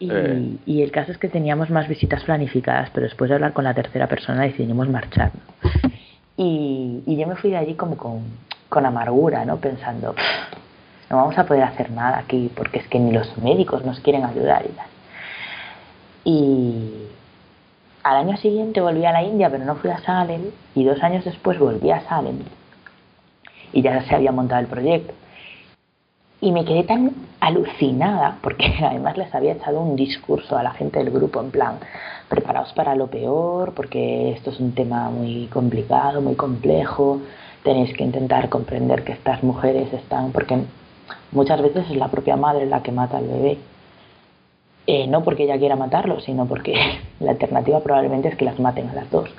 Y, 0.00 0.10
eh. 0.12 0.56
y, 0.66 0.82
el 0.82 0.90
caso 0.90 1.12
es 1.12 1.18
que 1.18 1.28
teníamos 1.28 1.70
más 1.70 1.88
visitas 1.88 2.22
planificadas, 2.24 2.90
pero 2.90 3.04
después 3.04 3.30
de 3.30 3.36
hablar 3.36 3.52
con 3.52 3.64
la 3.64 3.72
tercera 3.72 4.08
persona 4.08 4.42
decidimos 4.42 4.88
marcharnos. 4.88 5.42
Y, 6.36 7.02
y 7.06 7.16
yo 7.16 7.26
me 7.26 7.36
fui 7.36 7.50
de 7.50 7.56
allí 7.56 7.74
como 7.74 7.96
con, 7.96 8.24
con 8.68 8.84
amargura, 8.84 9.44
¿no? 9.46 9.56
Pensando, 9.56 10.14
no 11.10 11.16
vamos 11.16 11.38
a 11.38 11.46
poder 11.46 11.62
hacer 11.62 11.90
nada 11.90 12.18
aquí 12.18 12.50
porque 12.54 12.80
es 12.80 12.88
que 12.88 12.98
ni 12.98 13.12
los 13.12 13.36
médicos 13.38 13.84
nos 13.84 14.00
quieren 14.00 14.24
ayudar 14.24 14.64
y 14.66 14.72
tal. 14.72 14.86
Y, 16.24 17.06
al 18.06 18.18
año 18.18 18.36
siguiente 18.36 18.80
volví 18.80 19.04
a 19.04 19.10
la 19.10 19.24
India, 19.24 19.50
pero 19.50 19.64
no 19.64 19.74
fui 19.74 19.90
a 19.90 19.98
Salem, 19.98 20.42
y 20.76 20.84
dos 20.84 21.02
años 21.02 21.24
después 21.24 21.58
volví 21.58 21.90
a 21.90 22.02
Salem, 22.02 22.38
y 23.72 23.82
ya 23.82 24.00
se 24.04 24.14
había 24.14 24.30
montado 24.30 24.60
el 24.60 24.68
proyecto. 24.68 25.12
Y 26.40 26.52
me 26.52 26.64
quedé 26.64 26.84
tan 26.84 27.12
alucinada, 27.40 28.38
porque 28.42 28.72
además 28.84 29.16
les 29.16 29.34
había 29.34 29.54
echado 29.54 29.80
un 29.80 29.96
discurso 29.96 30.56
a 30.56 30.62
la 30.62 30.70
gente 30.70 31.00
del 31.00 31.10
grupo, 31.10 31.40
en 31.40 31.50
plan, 31.50 31.78
preparaos 32.28 32.72
para 32.74 32.94
lo 32.94 33.08
peor, 33.08 33.74
porque 33.74 34.30
esto 34.30 34.50
es 34.50 34.60
un 34.60 34.72
tema 34.72 35.10
muy 35.10 35.48
complicado, 35.52 36.20
muy 36.20 36.36
complejo, 36.36 37.20
tenéis 37.64 37.92
que 37.96 38.04
intentar 38.04 38.48
comprender 38.48 39.02
que 39.02 39.14
estas 39.14 39.42
mujeres 39.42 39.92
están, 39.92 40.30
porque 40.30 40.58
muchas 41.32 41.60
veces 41.62 41.90
es 41.90 41.96
la 41.96 42.08
propia 42.08 42.36
madre 42.36 42.66
la 42.66 42.82
que 42.82 42.92
mata 42.92 43.18
al 43.18 43.26
bebé. 43.26 43.58
Eh, 44.86 45.06
no 45.08 45.24
porque 45.24 45.44
ella 45.44 45.58
quiera 45.58 45.74
matarlo, 45.74 46.20
sino 46.20 46.46
porque 46.46 46.74
la 47.20 47.32
alternativa 47.32 47.80
probablemente 47.80 48.28
es 48.28 48.36
que 48.36 48.44
las 48.44 48.58
maten 48.58 48.88
a 48.88 48.94
las 48.94 49.10
dos. 49.10 49.30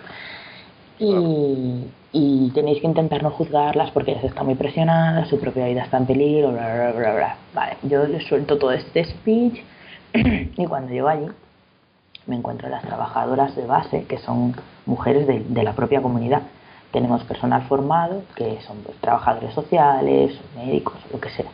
Y, 1.00 1.86
y 2.12 2.52
tenéis 2.56 2.82
que 2.82 2.88
intentar 2.88 3.22
no 3.22 3.30
juzgarlas 3.30 3.92
porque 3.92 4.12
ellas 4.12 4.24
están 4.24 4.46
muy 4.46 4.56
presionadas, 4.56 5.28
su 5.28 5.40
propia 5.40 5.68
vida 5.68 5.84
está 5.84 5.98
en 5.98 6.08
peligro, 6.08 6.52
bla, 6.52 6.74
bla, 6.74 6.92
bla, 6.92 7.14
bla. 7.14 7.36
Vale, 7.54 7.78
yo 7.84 8.06
les 8.08 8.26
suelto 8.26 8.58
todo 8.58 8.72
este 8.72 9.06
speech 9.06 9.62
y 10.14 10.66
cuando 10.66 10.92
llego 10.92 11.08
allí 11.08 11.28
me 12.26 12.36
encuentro 12.36 12.68
las 12.68 12.84
trabajadoras 12.84 13.56
de 13.56 13.66
base, 13.66 14.04
que 14.06 14.18
son 14.18 14.56
mujeres 14.86 15.28
de, 15.28 15.40
de 15.40 15.64
la 15.64 15.74
propia 15.74 16.02
comunidad. 16.02 16.42
Tenemos 16.92 17.24
personal 17.26 17.64
formado, 17.64 18.24
que 18.36 18.60
son 18.62 18.78
pues, 18.78 18.98
trabajadores 19.00 19.54
sociales, 19.54 20.38
médicos, 20.56 20.96
lo 21.12 21.20
que 21.20 21.30
sea. 21.30 21.48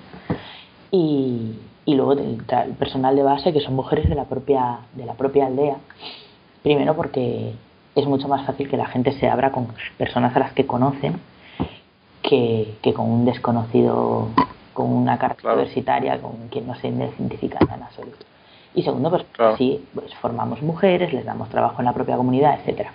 Y, 0.91 1.59
y 1.85 1.95
luego 1.95 2.13
el, 2.13 2.41
el, 2.47 2.71
personal 2.73 3.15
de 3.15 3.23
base, 3.23 3.51
que 3.51 3.59
son 3.61 3.75
mujeres 3.75 4.07
de 4.09 4.15
la 4.15 4.25
propia, 4.25 4.79
de 4.93 5.05
la 5.05 5.13
propia 5.13 5.47
aldea. 5.47 5.77
Primero 6.61 6.95
porque 6.95 7.53
es 7.95 8.05
mucho 8.05 8.27
más 8.27 8.45
fácil 8.45 8.69
que 8.69 8.77
la 8.77 8.85
gente 8.85 9.11
se 9.13 9.27
abra 9.27 9.51
con 9.51 9.67
personas 9.97 10.35
a 10.35 10.39
las 10.39 10.53
que 10.53 10.65
conocen 10.65 11.19
que, 12.21 12.75
que 12.81 12.93
con 12.93 13.09
un 13.09 13.25
desconocido, 13.25 14.29
con 14.73 14.91
una 14.91 15.17
carta 15.17 15.41
Claro. 15.41 15.55
universitaria, 15.57 16.21
con 16.21 16.47
quien 16.49 16.67
no 16.67 16.75
se 16.75 16.87
identifica 16.87 17.59
en 17.61 17.83
absoluto. 17.83 18.25
Y 18.75 18.83
segundo, 18.83 19.09
pues 19.09 19.23
Claro. 19.33 19.53
así 19.55 19.83
pues, 19.93 20.13
formamos 20.15 20.61
mujeres, 20.61 21.11
les 21.13 21.25
damos 21.25 21.49
trabajo 21.49 21.75
en 21.79 21.85
la 21.85 21.93
propia 21.93 22.15
comunidad, 22.17 22.59
etcétera. 22.59 22.93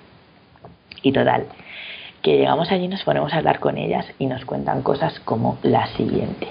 Y 1.03 1.13
total, 1.13 1.45
que 2.23 2.37
llegamos 2.37 2.71
allí, 2.71 2.89
nos 2.89 3.03
ponemos 3.05 3.33
a 3.33 3.39
hablar 3.39 3.61
con 3.61 3.79
ellas 3.79 4.07
y 4.19 4.27
nos 4.27 4.45
cuentan 4.45 4.83
cosas 4.83 5.19
como 5.21 5.59
la 5.63 5.87
siguiente. 5.97 6.49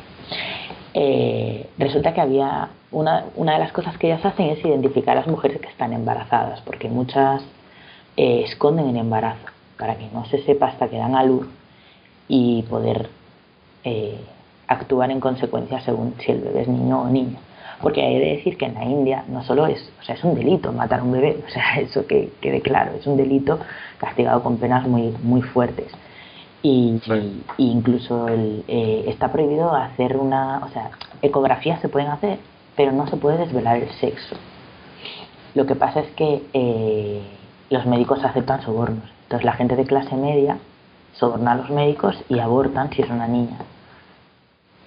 Eh, 0.94 1.70
resulta 1.78 2.14
que 2.14 2.22
había 2.22 2.70
una, 2.92 3.26
una 3.36 3.54
de 3.54 3.60
las 3.60 3.72
cosas 3.72 3.98
que 3.98 4.08
ellas 4.08 4.26
hacen 4.26 4.50
es 4.50 4.64
identificar 4.66 5.18
a 5.18 5.22
las 5.22 5.28
mujeres 5.28 5.60
que 5.62 5.68
están 5.68 5.94
embarazadas, 5.94 6.62
porque 6.62 6.90
muchas 6.90 7.44
eh, 8.16 8.44
esconden 8.46 8.88
el 8.90 8.98
embarazo 8.98 9.46
para 9.78 9.96
que 9.96 10.08
no 10.12 10.26
se 10.26 10.42
sepa 10.44 10.68
hasta 10.68 10.88
que 10.88 10.98
dan 10.98 11.16
a 11.16 11.24
luz 11.24 11.48
y 12.28 12.64
poder 12.64 13.10
eh, 13.84 14.20
actuar 14.68 15.12
en 15.12 15.20
consecuencia 15.20 15.82
según 15.82 16.16
si 16.20 16.32
el 16.32 16.42
bebé 16.42 16.62
es 16.62 16.68
niño 16.68 17.04
o 17.04 17.10
niña. 17.10 17.40
Porque 17.82 18.02
hay 18.02 18.20
de 18.20 18.26
decir 18.38 18.58
que 18.58 18.66
en 18.66 18.74
la 18.74 18.84
India 18.84 19.24
no 19.28 19.44
solo 19.44 19.68
es, 19.68 19.92
o 20.00 20.04
sea, 20.04 20.16
es 20.16 20.24
un 20.24 20.34
delito 20.34 20.72
matar 20.72 21.02
a 21.02 21.04
un 21.04 21.12
bebé, 21.12 21.44
o 21.48 21.50
sea, 21.50 21.80
eso 21.80 22.06
que 22.08 22.32
quede 22.42 22.62
claro, 22.62 22.94
es 23.00 23.06
un 23.06 23.18
delito 23.18 23.60
castigado 24.00 24.42
con 24.44 24.58
penas 24.58 24.88
muy, 24.88 25.14
muy 25.24 25.42
fuertes. 25.42 25.92
Y, 26.64 27.00
Sí. 27.06 27.44
y 27.58 27.72
incluso 27.72 28.28
el, 28.28 28.64
eh, 28.68 29.06
está 29.08 29.32
prohibido 29.32 29.74
hacer 29.76 30.18
una, 30.18 30.60
o 30.66 30.70
sea, 30.70 30.90
ecografías 31.22 31.80
se 31.82 31.88
pueden 31.88 32.10
hacer, 32.10 32.40
pero 32.76 32.92
no 32.92 33.08
se 33.08 33.18
puede 33.18 33.38
desvelar 33.38 33.78
el 33.78 33.90
sexo. 33.92 34.36
Lo 35.54 35.66
que 35.66 35.76
pasa 35.76 36.00
es 36.02 36.08
que 36.12 36.44
eh, 36.54 37.22
los 37.70 37.86
médicos 37.86 38.24
aceptan 38.24 38.62
sobornos. 38.64 39.04
Entonces 39.24 39.46
la 39.46 39.54
gente 39.54 39.76
de 39.76 39.86
clase 39.86 40.16
media 40.16 40.58
soborna 41.14 41.54
a 41.54 41.56
los 41.56 41.70
médicos 41.70 42.16
y 42.30 42.40
abortan 42.40 42.92
si 42.92 43.02
es 43.02 43.10
una 43.10 43.28
niña. 43.28 43.58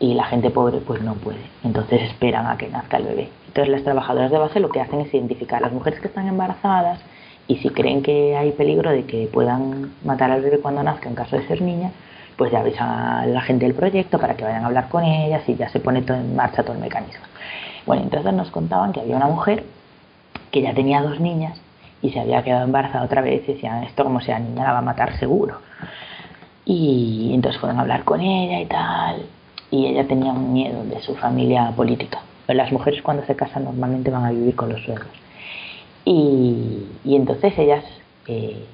Y 0.00 0.14
la 0.14 0.24
gente 0.24 0.50
pobre 0.50 0.78
pues 0.78 1.02
no 1.02 1.14
puede. 1.14 1.42
Entonces 1.62 2.02
esperan 2.02 2.46
a 2.46 2.56
que 2.56 2.68
nazca 2.68 2.96
el 2.96 3.04
bebé. 3.04 3.28
Entonces 3.46 3.70
las 3.70 3.84
trabajadoras 3.84 4.30
de 4.30 4.38
base 4.38 4.58
lo 4.58 4.70
que 4.70 4.80
hacen 4.80 5.00
es 5.00 5.14
identificar 5.14 5.58
a 5.58 5.66
las 5.66 5.72
mujeres 5.72 6.00
que 6.00 6.08
están 6.08 6.26
embarazadas 6.26 7.00
y 7.46 7.56
si 7.56 7.68
creen 7.70 8.02
que 8.02 8.36
hay 8.36 8.52
peligro 8.52 8.90
de 8.90 9.04
que 9.04 9.28
puedan 9.32 9.92
matar 10.04 10.30
al 10.30 10.40
bebé 10.40 10.58
cuando 10.58 10.82
nazca 10.82 11.08
en 11.08 11.14
caso 11.14 11.36
de 11.36 11.46
ser 11.46 11.60
niña, 11.60 11.90
pues 12.36 12.52
ya 12.52 12.60
avisan 12.60 12.88
a 12.88 13.26
la 13.26 13.40
gente 13.42 13.66
del 13.66 13.74
proyecto 13.74 14.18
para 14.18 14.36
que 14.36 14.44
vayan 14.44 14.62
a 14.62 14.66
hablar 14.68 14.88
con 14.88 15.04
ellas 15.04 15.42
y 15.48 15.56
ya 15.56 15.68
se 15.68 15.80
pone 15.80 16.02
todo 16.02 16.16
en 16.16 16.34
marcha 16.36 16.62
todo 16.62 16.74
el 16.74 16.78
mecanismo. 16.78 17.24
Bueno, 17.86 18.02
entonces 18.02 18.32
nos 18.32 18.50
contaban 18.50 18.92
que 18.92 19.00
había 19.00 19.16
una 19.16 19.26
mujer 19.26 19.64
que 20.50 20.62
ya 20.62 20.72
tenía 20.72 21.02
dos 21.02 21.20
niñas 21.20 21.60
y 22.02 22.10
se 22.10 22.20
había 22.20 22.42
quedado 22.42 22.64
embarazada 22.64 23.04
otra 23.04 23.20
vez 23.20 23.42
y 23.48 23.54
decían, 23.54 23.82
esto 23.82 24.04
como 24.04 24.20
sea 24.20 24.38
niña 24.38 24.64
la 24.64 24.72
va 24.72 24.78
a 24.78 24.82
matar 24.82 25.18
seguro. 25.18 25.58
Y 26.64 27.32
entonces 27.34 27.60
fueron 27.60 27.78
a 27.78 27.82
hablar 27.82 28.04
con 28.04 28.20
ella 28.20 28.60
y 28.60 28.66
tal, 28.66 29.26
y 29.70 29.86
ella 29.86 30.06
tenía 30.06 30.32
un 30.32 30.52
miedo 30.52 30.84
de 30.84 31.00
su 31.00 31.14
familia 31.14 31.72
política. 31.76 32.20
Las 32.48 32.72
mujeres 32.72 33.02
cuando 33.02 33.24
se 33.26 33.36
casan 33.36 33.64
normalmente 33.64 34.10
van 34.10 34.24
a 34.24 34.30
vivir 34.30 34.56
con 34.56 34.70
los 34.70 34.82
suegros. 34.82 35.08
Y, 36.04 36.86
y 37.04 37.14
entonces 37.14 37.56
ellas 37.58 37.84
eh, 38.26 38.64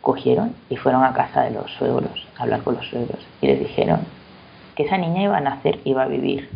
cogieron 0.00 0.54
y 0.68 0.76
fueron 0.76 1.04
a 1.04 1.12
casa 1.12 1.42
de 1.42 1.52
los 1.52 1.70
suegros, 1.72 2.26
a 2.38 2.42
hablar 2.42 2.62
con 2.62 2.74
los 2.74 2.86
suegros, 2.88 3.20
y 3.40 3.46
les 3.46 3.58
dijeron 3.60 4.00
que 4.74 4.84
esa 4.84 4.98
niña 4.98 5.22
iba 5.22 5.36
a 5.36 5.40
nacer, 5.40 5.80
iba 5.84 6.02
a 6.02 6.08
vivir, 6.08 6.48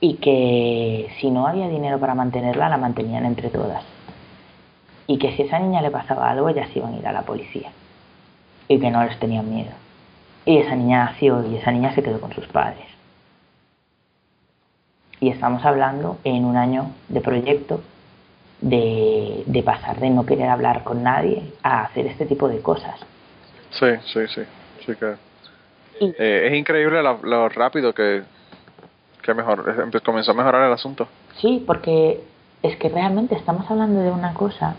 y 0.00 0.14
que 0.14 1.08
si 1.18 1.30
no 1.30 1.46
había 1.46 1.68
dinero 1.68 1.98
para 1.98 2.14
mantenerla, 2.14 2.68
la 2.68 2.76
mantenían 2.76 3.24
entre 3.24 3.48
todas. 3.48 3.82
Y 5.06 5.18
que 5.18 5.32
si 5.32 5.42
a 5.42 5.44
esa 5.46 5.58
niña 5.58 5.82
le 5.82 5.90
pasaba 5.90 6.30
algo, 6.30 6.48
ellas 6.48 6.68
iban 6.74 6.94
a 6.94 6.98
ir 6.98 7.06
a 7.06 7.12
la 7.12 7.22
policía. 7.22 7.70
Y 8.68 8.78
que 8.78 8.90
no 8.90 9.02
les 9.04 9.18
tenían 9.18 9.48
miedo. 9.48 9.70
Y 10.46 10.58
esa 10.58 10.74
niña 10.76 11.06
nació 11.06 11.42
y 11.48 11.56
esa 11.56 11.70
niña 11.70 11.94
se 11.94 12.02
quedó 12.02 12.20
con 12.20 12.32
sus 12.34 12.46
padres. 12.48 12.84
Y 15.20 15.30
estamos 15.30 15.64
hablando 15.64 16.18
en 16.24 16.44
un 16.44 16.56
año 16.56 16.90
de 17.08 17.20
proyecto 17.20 17.80
de, 18.60 19.42
de 19.46 19.62
pasar 19.62 20.00
de 20.00 20.10
no 20.10 20.26
querer 20.26 20.48
hablar 20.48 20.84
con 20.84 21.02
nadie 21.02 21.52
a 21.62 21.82
hacer 21.84 22.06
este 22.06 22.26
tipo 22.26 22.48
de 22.48 22.60
cosas. 22.60 23.00
Sí, 23.70 23.86
sí, 24.12 24.20
sí. 24.34 24.42
sí 24.84 24.92
que, 24.96 25.14
Y- 26.00 26.14
eh, 26.18 26.48
es 26.48 26.54
increíble 26.54 27.02
lo, 27.02 27.20
lo 27.22 27.48
rápido 27.48 27.94
que, 27.94 28.22
que 29.22 29.34
mejor, 29.34 29.64
comenzó 30.02 30.32
a 30.32 30.34
mejorar 30.34 30.66
el 30.66 30.72
asunto. 30.72 31.08
Sí, 31.38 31.62
porque 31.66 32.20
es 32.62 32.76
que 32.76 32.88
realmente 32.88 33.34
estamos 33.34 33.70
hablando 33.70 34.00
de 34.00 34.10
una 34.10 34.34
cosa 34.34 34.76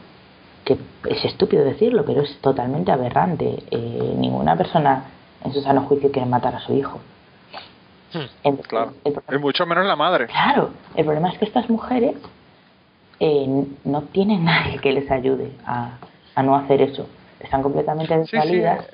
que 0.63 0.77
es 1.09 1.23
estúpido 1.25 1.63
decirlo, 1.63 2.05
pero 2.05 2.21
es 2.21 2.37
totalmente 2.41 2.91
aberrante. 2.91 3.63
Eh, 3.71 4.13
ninguna 4.17 4.55
persona 4.55 5.03
en 5.45 5.53
su 5.53 5.61
sano 5.61 5.81
juicio 5.83 6.11
quiere 6.11 6.27
matar 6.27 6.55
a 6.55 6.59
su 6.59 6.73
hijo. 6.73 6.99
Entonces, 8.43 8.67
Claro. 8.67 8.93
el 9.03 9.15
Y 9.35 9.37
mucho 9.39 9.65
menos 9.65 9.85
la 9.85 9.95
madre. 9.95 10.27
claro, 10.27 10.69
el 10.95 11.03
problema 11.05 11.29
es 11.29 11.37
que 11.37 11.45
estas 11.45 11.69
mujeres 11.69 12.15
eh, 13.19 13.65
no 13.83 14.01
tienen 14.03 14.45
nadie 14.45 14.79
que 14.79 14.91
les 14.93 15.09
ayude 15.11 15.51
a, 15.65 15.97
a 16.35 16.43
no 16.43 16.55
hacer 16.55 16.81
eso. 16.81 17.07
Están 17.39 17.61
completamente 17.61 18.13
Sí, 18.23 18.25
sí. 18.29 18.37
desvalidas. 18.37 18.85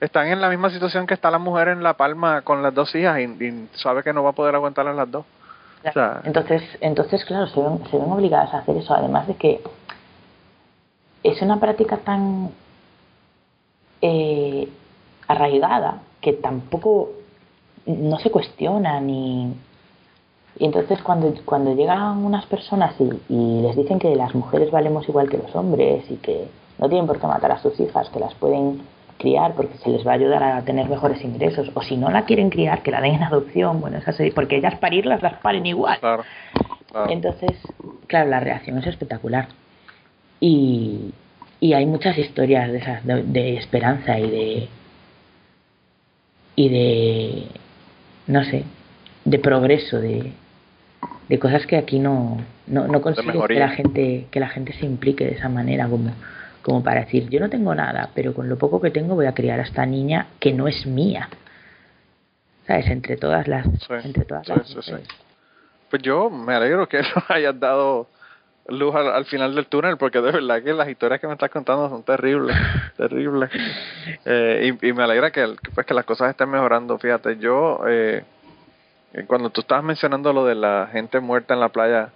Están 0.00 0.28
en 0.28 0.40
la 0.40 0.48
misma 0.48 0.70
situación 0.70 1.06
que 1.08 1.14
está 1.14 1.28
la 1.30 1.38
mujer 1.38 1.68
en 1.68 1.82
La 1.82 1.94
Palma 1.94 2.42
con 2.42 2.62
las 2.62 2.72
dos 2.72 2.94
hijas 2.94 3.18
y, 3.18 3.22
y 3.24 3.68
sabe 3.74 4.04
que 4.04 4.12
no 4.12 4.22
va 4.22 4.30
a 4.30 4.32
poder 4.32 4.54
aguantar 4.54 4.86
a 4.86 4.92
las 4.92 5.10
dos. 5.10 5.24
O 5.88 5.92
sea, 5.92 6.20
Entonces, 6.24 6.62
entonces 6.80 7.24
claro, 7.24 7.48
se 7.48 7.60
ven, 7.60 7.80
se 7.90 7.98
ven 7.98 8.10
obligadas 8.12 8.54
a 8.54 8.58
hacer 8.58 8.76
eso, 8.76 8.94
además 8.94 9.26
de 9.26 9.34
que 9.34 9.60
es 11.24 11.42
una 11.42 11.58
práctica 11.58 11.96
tan 11.98 12.50
eh, 14.02 14.68
arraigada 15.28 16.02
que 16.20 16.32
tampoco 16.32 17.10
no 17.86 18.18
se 18.18 18.30
cuestiona 18.30 19.00
ni 19.00 19.54
y 20.58 20.64
entonces 20.64 21.00
cuando 21.02 21.32
cuando 21.44 21.74
llegan 21.74 22.24
unas 22.24 22.46
personas 22.46 22.94
y, 22.98 23.32
y 23.32 23.62
les 23.62 23.76
dicen 23.76 23.98
que 23.98 24.16
las 24.16 24.34
mujeres 24.34 24.70
valemos 24.70 25.08
igual 25.08 25.30
que 25.30 25.38
los 25.38 25.54
hombres 25.54 26.10
y 26.10 26.16
que 26.16 26.48
no 26.78 26.88
tienen 26.88 27.06
por 27.06 27.20
qué 27.20 27.26
matar 27.26 27.52
a 27.52 27.58
sus 27.58 27.78
hijas 27.78 28.08
que 28.10 28.18
las 28.18 28.34
pueden 28.34 28.80
criar 29.18 29.54
porque 29.54 29.78
se 29.78 29.90
les 29.90 30.06
va 30.06 30.12
a 30.12 30.14
ayudar 30.14 30.42
a 30.42 30.62
tener 30.62 30.88
mejores 30.88 31.22
ingresos 31.22 31.70
o 31.74 31.82
si 31.82 31.96
no 31.96 32.10
la 32.10 32.24
quieren 32.24 32.50
criar 32.50 32.82
que 32.82 32.90
la 32.90 33.00
den 33.00 33.14
en 33.16 33.22
adopción 33.22 33.80
bueno 33.80 33.98
esas 33.98 34.16
porque 34.34 34.56
ellas 34.56 34.76
parirlas 34.76 35.22
las 35.22 35.34
paren 35.34 35.66
igual 35.66 35.98
claro. 36.00 36.24
claro. 36.90 37.10
entonces, 37.10 37.52
claro, 38.08 38.30
la 38.30 38.40
reacción 38.40 38.78
es 38.78 38.86
espectacular. 38.86 39.48
Y, 40.40 41.12
y 41.60 41.72
hay 41.72 41.86
muchas 41.86 42.18
historias 42.18 42.70
de 42.72 42.78
esas, 42.78 43.04
de, 43.04 43.22
de 43.22 43.56
esperanza 43.56 44.18
y 44.18 44.30
de. 44.30 44.68
Y 46.58 46.68
de. 46.70 47.46
no 48.26 48.42
sé, 48.42 48.64
de 49.24 49.38
progreso, 49.38 50.00
de, 50.00 50.32
de 51.28 51.38
cosas 51.38 51.64
que 51.66 51.76
aquí 51.76 52.00
no, 52.00 52.38
no, 52.66 52.88
no 52.88 53.00
consigues 53.00 53.36
que 53.46 53.54
la 53.54 53.68
gente, 53.68 54.26
que 54.28 54.40
la 54.40 54.48
gente 54.48 54.72
se 54.72 54.84
implique 54.84 55.24
de 55.24 55.36
esa 55.36 55.48
manera 55.48 55.86
como, 55.86 56.10
como 56.62 56.82
para 56.82 57.02
decir, 57.04 57.28
yo 57.30 57.38
no 57.38 57.48
tengo 57.48 57.72
nada, 57.76 58.10
pero 58.12 58.34
con 58.34 58.48
lo 58.48 58.58
poco 58.58 58.80
que 58.80 58.90
tengo 58.90 59.14
voy 59.14 59.26
a 59.26 59.34
criar 59.34 59.60
a 59.60 59.62
esta 59.62 59.86
niña 59.86 60.26
que 60.40 60.52
no 60.52 60.66
es 60.66 60.84
mía. 60.84 61.28
¿Sabes? 62.66 62.88
Entre 62.88 63.16
todas 63.16 63.46
las, 63.46 63.64
Sí, 63.64 63.94
entre 64.02 64.24
todas 64.24 64.44
sí, 64.44 64.52
las 64.56 64.66
sí, 64.66 64.72
sí. 64.82 64.90
mujeres. 64.90 65.08
Pues 65.90 66.02
yo 66.02 66.28
me 66.28 66.54
alegro 66.54 66.88
que 66.88 67.02
lo 67.14 67.22
hayas 67.28 67.58
dado 67.60 68.08
luz 68.68 68.94
al, 68.94 69.08
al 69.08 69.24
final 69.24 69.54
del 69.54 69.66
túnel, 69.66 69.96
porque 69.96 70.20
de 70.20 70.30
verdad 70.30 70.62
que 70.62 70.72
las 70.72 70.88
historias 70.88 71.20
que 71.20 71.26
me 71.26 71.32
estás 71.32 71.50
contando 71.50 71.88
son 71.88 72.02
terribles, 72.02 72.56
terribles. 72.96 73.50
Eh, 74.24 74.74
y, 74.80 74.88
y 74.88 74.92
me 74.92 75.02
alegra 75.02 75.30
que, 75.30 75.54
pues, 75.74 75.86
que 75.86 75.94
las 75.94 76.04
cosas 76.04 76.30
estén 76.30 76.50
mejorando. 76.50 76.98
Fíjate, 76.98 77.38
yo, 77.38 77.80
eh, 77.88 78.24
cuando 79.26 79.50
tú 79.50 79.62
estabas 79.62 79.84
mencionando 79.84 80.32
lo 80.32 80.44
de 80.44 80.54
la 80.54 80.88
gente 80.92 81.18
muerta 81.20 81.54
en 81.54 81.60
la 81.60 81.70
playa, 81.70 82.10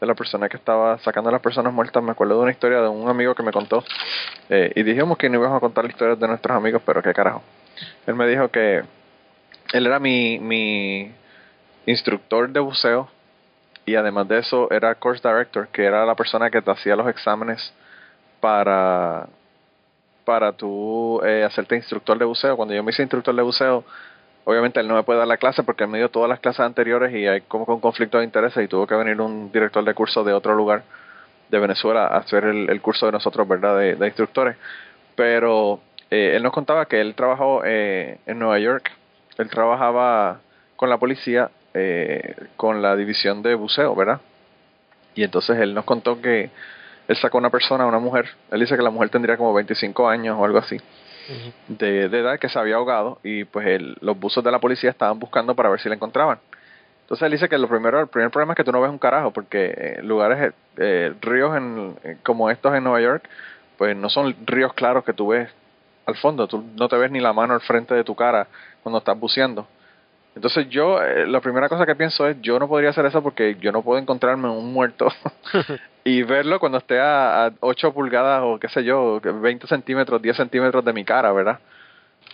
de 0.00 0.06
la 0.06 0.14
persona 0.14 0.48
que 0.48 0.56
estaba 0.56 0.98
sacando 0.98 1.28
a 1.28 1.32
las 1.32 1.42
personas 1.42 1.72
muertas, 1.72 2.02
me 2.02 2.12
acuerdo 2.12 2.36
de 2.36 2.42
una 2.42 2.50
historia 2.52 2.80
de 2.80 2.88
un 2.88 3.08
amigo 3.08 3.34
que 3.34 3.42
me 3.42 3.52
contó. 3.52 3.84
Eh, 4.48 4.72
y 4.74 4.82
dijimos 4.84 5.18
que 5.18 5.28
no 5.28 5.38
íbamos 5.38 5.56
a 5.56 5.60
contar 5.60 5.84
las 5.84 5.92
historias 5.92 6.18
de 6.18 6.28
nuestros 6.28 6.56
amigos, 6.56 6.82
pero 6.86 7.02
qué 7.02 7.12
carajo. 7.12 7.42
Él 8.06 8.14
me 8.14 8.26
dijo 8.26 8.48
que 8.48 8.82
él 9.72 9.86
era 9.86 9.98
mi, 9.98 10.38
mi 10.38 11.12
instructor 11.84 12.48
de 12.48 12.60
buceo 12.60 13.10
y 13.86 13.94
además 13.94 14.28
de 14.28 14.38
eso 14.38 14.68
era 14.70 14.94
course 14.96 15.26
director, 15.26 15.68
que 15.68 15.84
era 15.84 16.04
la 16.04 16.14
persona 16.14 16.50
que 16.50 16.60
te 16.60 16.70
hacía 16.70 16.96
los 16.96 17.08
exámenes 17.08 17.72
para 18.40 19.28
para 20.24 20.52
tú 20.52 21.20
eh, 21.24 21.44
hacerte 21.44 21.76
instructor 21.76 22.18
de 22.18 22.24
buceo. 22.24 22.56
Cuando 22.56 22.74
yo 22.74 22.82
me 22.82 22.90
hice 22.90 23.02
instructor 23.02 23.34
de 23.34 23.42
buceo, 23.42 23.84
obviamente 24.44 24.80
él 24.80 24.88
no 24.88 24.96
me 24.96 25.04
puede 25.04 25.20
dar 25.20 25.28
la 25.28 25.36
clase 25.36 25.62
porque 25.62 25.84
él 25.84 25.90
me 25.90 25.98
dio 25.98 26.10
todas 26.10 26.28
las 26.28 26.40
clases 26.40 26.60
anteriores 26.60 27.14
y 27.14 27.28
hay 27.28 27.42
como 27.42 27.64
un 27.66 27.80
conflicto 27.80 28.18
de 28.18 28.24
intereses 28.24 28.64
y 28.64 28.66
tuvo 28.66 28.88
que 28.88 28.96
venir 28.96 29.20
un 29.20 29.52
director 29.52 29.84
de 29.84 29.94
curso 29.94 30.24
de 30.24 30.32
otro 30.32 30.56
lugar 30.56 30.82
de 31.48 31.58
Venezuela 31.60 32.08
a 32.08 32.18
hacer 32.18 32.44
el, 32.44 32.68
el 32.68 32.80
curso 32.82 33.06
de 33.06 33.12
nosotros, 33.12 33.46
¿verdad? 33.46 33.78
De, 33.78 33.94
de 33.94 34.06
instructores. 34.06 34.56
Pero 35.14 35.80
eh, 36.10 36.32
él 36.34 36.42
nos 36.42 36.52
contaba 36.52 36.86
que 36.86 37.00
él 37.00 37.14
trabajó 37.14 37.62
eh, 37.64 38.18
en 38.26 38.38
Nueva 38.38 38.58
York. 38.58 38.90
Él 39.38 39.48
trabajaba 39.48 40.40
con 40.76 40.90
la 40.90 40.98
policía, 40.98 41.50
eh, 41.76 42.34
con 42.56 42.80
la 42.82 42.96
división 42.96 43.42
de 43.42 43.54
buceo, 43.54 43.94
¿verdad? 43.94 44.20
Y 45.14 45.22
entonces 45.22 45.58
él 45.58 45.74
nos 45.74 45.84
contó 45.84 46.20
que 46.20 46.50
él 47.08 47.16
sacó 47.16 47.38
una 47.38 47.50
persona, 47.50 47.86
una 47.86 47.98
mujer. 47.98 48.26
Él 48.50 48.60
dice 48.60 48.76
que 48.76 48.82
la 48.82 48.90
mujer 48.90 49.08
tendría 49.10 49.36
como 49.36 49.52
25 49.54 50.08
años 50.08 50.36
o 50.38 50.44
algo 50.44 50.58
así 50.58 50.76
de, 51.68 52.08
de 52.08 52.18
edad 52.20 52.38
que 52.38 52.48
se 52.48 52.58
había 52.58 52.76
ahogado 52.76 53.18
y 53.22 53.44
pues 53.44 53.66
el- 53.66 53.96
los 54.00 54.18
buzos 54.18 54.42
de 54.44 54.50
la 54.50 54.58
policía 54.60 54.90
estaban 54.90 55.18
buscando 55.18 55.54
para 55.54 55.68
ver 55.68 55.80
si 55.80 55.88
la 55.88 55.94
encontraban. 55.96 56.38
Entonces 57.02 57.24
él 57.26 57.32
dice 57.32 57.48
que 57.48 57.56
lo 57.58 57.68
primero, 57.68 58.00
el 58.00 58.08
primer 58.08 58.30
problema 58.30 58.52
es 58.52 58.56
que 58.56 58.64
tú 58.64 58.72
no 58.72 58.80
ves 58.80 58.90
un 58.90 58.98
carajo 58.98 59.30
porque 59.32 59.72
eh, 59.76 60.00
lugares, 60.02 60.52
eh, 60.76 61.14
ríos 61.20 61.56
en, 61.56 61.96
eh, 62.04 62.16
como 62.24 62.50
estos 62.50 62.74
en 62.74 62.82
Nueva 62.84 63.00
York, 63.00 63.28
pues 63.78 63.96
no 63.96 64.08
son 64.08 64.34
ríos 64.44 64.72
claros 64.74 65.04
que 65.04 65.12
tú 65.12 65.28
ves 65.28 65.48
al 66.06 66.16
fondo, 66.16 66.46
tú 66.48 66.64
no 66.76 66.88
te 66.88 66.96
ves 66.96 67.10
ni 67.10 67.20
la 67.20 67.32
mano 67.32 67.54
al 67.54 67.60
frente 67.60 67.94
de 67.94 68.02
tu 68.04 68.14
cara 68.14 68.46
cuando 68.82 68.98
estás 68.98 69.18
buceando. 69.18 69.66
Entonces 70.36 70.68
yo, 70.68 71.02
eh, 71.02 71.26
la 71.26 71.40
primera 71.40 71.66
cosa 71.70 71.86
que 71.86 71.96
pienso 71.96 72.26
es, 72.28 72.36
yo 72.42 72.58
no 72.58 72.68
podría 72.68 72.90
hacer 72.90 73.06
eso 73.06 73.22
porque 73.22 73.56
yo 73.58 73.72
no 73.72 73.80
puedo 73.80 73.98
encontrarme 73.98 74.50
un 74.50 74.70
muerto 74.70 75.08
y 76.04 76.22
verlo 76.24 76.60
cuando 76.60 76.76
esté 76.76 77.00
a, 77.00 77.46
a 77.46 77.52
8 77.60 77.94
pulgadas 77.94 78.42
o 78.44 78.58
qué 78.58 78.68
sé 78.68 78.84
yo, 78.84 79.18
20 79.18 79.66
centímetros, 79.66 80.20
10 80.20 80.36
centímetros 80.36 80.84
de 80.84 80.92
mi 80.92 81.06
cara, 81.06 81.32
¿verdad? 81.32 81.58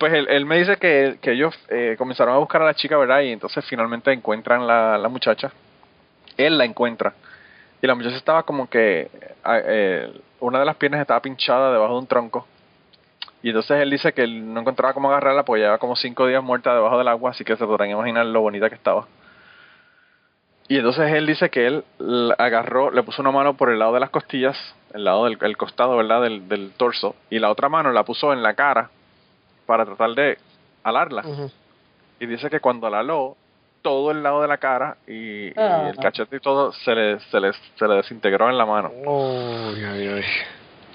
Pues 0.01 0.13
él, 0.15 0.27
él 0.31 0.45
me 0.47 0.59
dice 0.59 0.79
que, 0.79 1.19
que 1.23 1.31
ellos 1.31 1.55
eh, 1.69 1.95
comenzaron 1.97 2.35
a 2.35 2.39
buscar 2.39 2.61
a 2.63 2.65
la 2.67 2.75
chica, 2.75 2.97
¿verdad? 2.97 3.21
Y 3.21 3.31
entonces 3.31 3.65
finalmente 3.67 4.13
encuentran 4.13 4.67
la, 4.67 4.99
la 4.99 5.09
muchacha. 5.09 5.53
Él 6.37 6.59
la 6.59 6.65
encuentra. 6.65 7.13
Y 7.81 7.87
la 7.87 7.95
muchacha 7.95 8.17
estaba 8.17 8.43
como 8.43 8.69
que 8.69 9.11
ah, 9.45 9.61
eh, 9.65 10.13
una 10.41 10.59
de 10.59 10.65
las 10.65 10.75
piernas 10.75 11.01
estaba 11.01 11.23
pinchada 11.23 11.73
debajo 11.73 11.93
de 11.95 12.01
un 12.01 12.07
tronco. 12.09 12.49
Y 13.43 13.49
entonces 13.49 13.81
él 13.83 13.91
dice 13.91 14.13
que 14.13 14.23
él 14.23 14.53
no 14.55 14.61
encontraba 14.61 14.95
cómo 14.95 15.09
agarrarla 15.11 15.45
porque 15.45 15.61
llevaba 15.63 15.79
como 15.79 15.97
cinco 15.97 16.27
días 16.27 16.43
muerta 16.43 16.75
debajo 16.75 16.99
del 16.99 17.09
agua, 17.09 17.31
así 17.31 17.45
que 17.45 17.57
se 17.57 17.67
podrán 17.67 17.91
imaginar 17.91 18.25
lo 18.27 18.41
bonita 18.41 18.69
que 18.69 18.77
estaba. 18.77 19.07
Y 20.69 20.77
entonces 20.79 21.13
él 21.13 21.27
dice 21.27 21.51
que 21.51 21.67
él 21.67 21.85
la 21.99 22.35
agarró, 22.39 22.91
le 22.91 23.03
puso 23.03 23.21
una 23.21 23.33
mano 23.33 23.55
por 23.55 23.71
el 23.71 23.79
lado 23.79 23.93
de 23.95 24.01
las 24.01 24.11
costillas, 24.11 24.57
el 24.95 25.05
lado 25.05 25.25
del 25.25 25.37
el 25.41 25.57
costado, 25.57 25.97
¿verdad? 25.97 26.23
Del, 26.23 26.49
del 26.49 26.71
torso, 26.77 27.17
y 27.31 27.39
la 27.41 27.51
otra 27.51 27.69
mano 27.69 27.91
la 27.93 28.05
puso 28.05 28.33
en 28.33 28.43
la 28.43 28.55
cara 28.55 28.91
para 29.67 29.85
tratar 29.85 30.11
de 30.11 30.39
alarla. 30.85 31.23
Y 32.21 32.27
dice 32.27 32.49
que 32.49 32.61
cuando 32.61 32.89
la 32.89 33.01
aló, 33.01 33.37
todo 33.83 34.13
el 34.13 34.23
lado 34.23 34.41
de 34.41 34.47
la 34.49 34.59
cara 34.59 34.97
y, 35.09 35.49
y 35.49 35.53
Ah. 35.57 35.89
el 35.91 35.97
cachete 35.97 36.37
y 36.37 36.41
todo 36.41 36.73
se 36.73 36.95
le, 36.95 37.19
se, 37.19 37.41
le, 37.41 37.53
se 37.53 37.89
le 37.89 37.95
desintegró 37.97 38.49
en 38.49 38.57
la 38.57 38.65
mano. 38.65 38.93
Uy, 39.05 39.85
ay, 39.85 40.07
ay. 40.07 40.23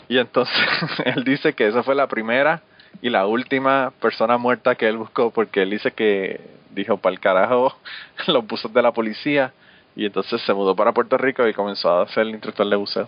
Y 0.10 0.17
entonces 0.17 0.56
él 1.06 1.24
dice 1.24 1.54
que 1.54 1.67
esa 1.67 1.84
fue 1.84 1.96
la 1.96 2.08
primera 2.08 2.62
y 3.02 3.10
la 3.10 3.28
última 3.28 3.91
persona 4.02 4.38
muerta 4.38 4.76
que 4.76 4.88
él 4.88 4.98
buscó 4.98 5.32
porque 5.32 5.63
él 5.63 5.70
dice 5.70 5.91
que 5.91 6.39
dijo 6.72 6.98
para 6.98 7.13
el 7.13 7.20
carajo 7.20 7.76
los 8.28 8.46
buzos 8.48 8.74
de 8.74 8.82
la 8.82 8.91
policía 8.91 9.52
y 9.96 10.06
entonces 10.06 10.41
se 10.41 10.54
mudó 10.54 10.76
para 10.76 10.91
Puerto 10.91 11.17
Rico 11.17 11.48
y 11.48 11.54
comenzó 11.54 12.02
a 12.02 12.08
ser 12.10 12.24
el 12.24 12.30
instructor 12.30 12.70
de 12.70 12.76
buceo. 12.76 13.08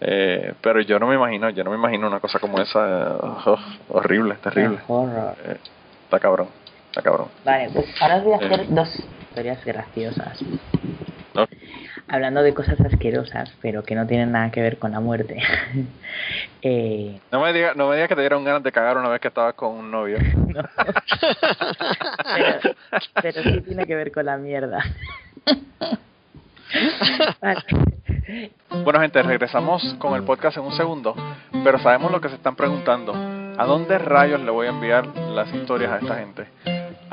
Eh, 0.00 0.52
pero 0.60 0.80
yo 0.80 0.98
no 0.98 1.06
me 1.06 1.14
imagino, 1.14 1.48
yo 1.50 1.62
no 1.62 1.70
me 1.70 1.76
imagino 1.76 2.06
una 2.06 2.20
cosa 2.20 2.38
como 2.38 2.58
esa, 2.60 2.80
eh, 2.80 3.18
oh, 3.46 3.58
horrible, 3.90 4.34
terrible. 4.42 4.78
Eh, 4.78 5.56
está 6.04 6.18
cabrón, 6.18 6.48
está 6.88 7.00
cabrón. 7.02 7.28
Vale, 7.44 7.70
pues 7.72 7.86
ahora 8.02 8.16
os 8.16 8.24
voy 8.24 8.32
a 8.32 8.36
hacer 8.36 8.60
Eh. 8.60 8.66
dos 8.70 8.88
historias 9.28 9.64
graciosas. 9.64 10.42
¿no? 11.34 11.46
Hablando 12.06 12.42
de 12.42 12.52
cosas 12.52 12.78
asquerosas, 12.80 13.54
pero 13.62 13.82
que 13.82 13.94
no 13.94 14.06
tienen 14.06 14.32
nada 14.32 14.50
que 14.50 14.60
ver 14.60 14.78
con 14.78 14.92
la 14.92 15.00
muerte. 15.00 15.42
eh, 16.62 17.18
No 17.32 17.40
me 17.40 17.52
digas 17.52 17.74
no 17.76 17.88
me 17.88 17.96
digas 17.96 18.08
que 18.08 18.14
te 18.14 18.20
dieron 18.20 18.44
ganas 18.44 18.62
de 18.62 18.72
cagar 18.72 18.98
una 18.98 19.08
vez 19.08 19.20
que 19.20 19.28
estabas 19.28 19.54
con 19.54 19.72
un 19.72 19.90
novio. 19.90 20.18
pero, 22.34 22.74
pero 23.22 23.42
sí 23.42 23.60
tiene 23.62 23.86
que 23.86 23.94
ver 23.94 24.12
con 24.12 24.26
la 24.26 24.36
mierda. 24.36 24.84
Vale. 27.40 27.62
Bueno, 28.84 29.00
gente, 29.00 29.22
regresamos 29.22 29.82
con 29.98 30.14
el 30.14 30.24
podcast 30.24 30.56
en 30.56 30.64
un 30.64 30.72
segundo, 30.72 31.14
pero 31.62 31.78
sabemos 31.78 32.10
lo 32.10 32.20
que 32.20 32.28
se 32.28 32.34
están 32.34 32.56
preguntando. 32.56 33.14
¿A 33.14 33.64
dónde 33.64 33.98
rayos 33.98 34.40
le 34.40 34.50
voy 34.50 34.66
a 34.66 34.70
enviar 34.70 35.06
las 35.06 35.52
historias 35.54 35.92
a 35.92 35.98
esta 35.98 36.16
gente? 36.16 36.46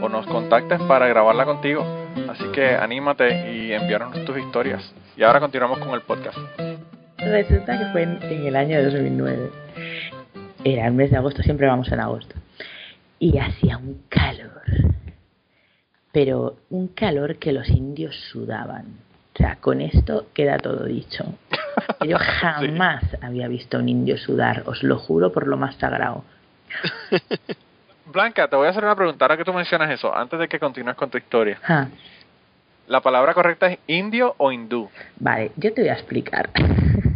o 0.00 0.08
nos 0.08 0.26
contactes 0.26 0.80
para 0.82 1.06
grabarla 1.08 1.44
contigo. 1.44 1.84
Así 2.28 2.44
que 2.52 2.74
anímate 2.74 3.52
y 3.52 3.72
envíanos 3.72 4.24
tus 4.24 4.38
historias. 4.38 4.94
Y 5.16 5.22
ahora 5.22 5.40
continuamos 5.40 5.78
con 5.78 5.90
el 5.90 6.02
podcast. 6.02 6.38
Resulta 7.18 7.78
que 7.78 7.86
fue 7.92 8.02
en, 8.02 8.22
en 8.22 8.46
el 8.46 8.56
año 8.56 8.82
2009. 8.82 9.50
Era 10.64 10.86
el 10.86 10.94
mes 10.94 11.10
de 11.10 11.16
agosto, 11.16 11.42
siempre 11.42 11.66
vamos 11.66 11.90
en 11.92 12.00
agosto. 12.00 12.34
Y 13.18 13.38
hacía 13.38 13.76
un 13.76 14.02
calor. 14.08 14.62
Pero 16.12 16.56
un 16.70 16.88
calor 16.88 17.36
que 17.36 17.52
los 17.52 17.68
indios 17.68 18.16
sudaban. 18.32 18.86
O 19.34 19.38
sea, 19.38 19.56
con 19.56 19.80
esto 19.80 20.26
queda 20.34 20.58
todo 20.58 20.84
dicho. 20.84 21.24
Yo 22.06 22.18
jamás 22.18 23.04
había 23.22 23.48
visto 23.48 23.76
a 23.76 23.80
un 23.80 23.88
indio 23.88 24.18
sudar, 24.18 24.64
os 24.66 24.82
lo 24.82 24.98
juro 24.98 25.32
por 25.32 25.46
lo 25.46 25.56
más 25.56 25.76
sagrado. 25.76 26.24
Blanca, 28.10 28.48
te 28.48 28.56
voy 28.56 28.66
a 28.66 28.70
hacer 28.70 28.84
una 28.84 28.94
pregunta 28.96 29.24
ahora 29.24 29.36
que 29.36 29.44
tú 29.44 29.52
mencionas 29.52 29.90
eso, 29.90 30.14
antes 30.14 30.38
de 30.38 30.48
que 30.48 30.58
continúes 30.58 30.96
con 30.96 31.10
tu 31.10 31.18
historia. 31.18 31.58
Ah, 31.66 31.86
¿La 32.88 33.00
palabra 33.00 33.34
correcta 33.34 33.68
es 33.68 33.78
indio 33.86 34.34
o 34.38 34.50
hindú? 34.50 34.90
vale, 35.18 35.52
yo 35.56 35.72
te 35.72 35.82
voy 35.82 35.90
a 35.90 35.94
explicar. 35.94 36.50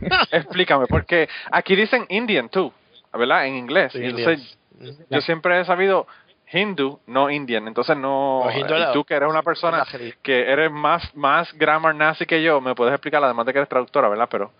Explícame, 0.31 0.87
porque 0.87 1.29
aquí 1.51 1.75
dicen 1.75 2.05
Indian 2.09 2.49
tú, 2.49 2.73
¿verdad? 3.13 3.47
En 3.47 3.55
inglés. 3.57 3.95
Entonces, 3.95 4.57
Indians. 4.81 5.07
yo 5.11 5.21
siempre 5.23 5.61
he 5.61 5.65
sabido 5.65 6.07
Hindu, 6.53 7.01
no 7.07 7.31
Indian. 7.31 7.67
Entonces 7.67 7.97
no. 7.97 8.45
Y 8.55 8.63
tú 8.93 9.05
que 9.05 9.15
eres 9.15 9.29
una 9.29 9.43
persona 9.43 9.85
que 10.23 10.53
eres 10.53 10.71
más 10.71 11.15
más 11.17 11.53
grammar 11.55 11.95
nazi 11.95 12.27
que 12.27 12.43
yo, 12.43 12.61
me 12.61 12.75
puedes 12.75 12.93
explicar, 12.93 13.25
además 13.25 13.47
de 13.47 13.53
que 13.53 13.59
eres 13.61 13.69
traductora, 13.69 14.09
¿verdad? 14.09 14.29
Pero 14.31 14.53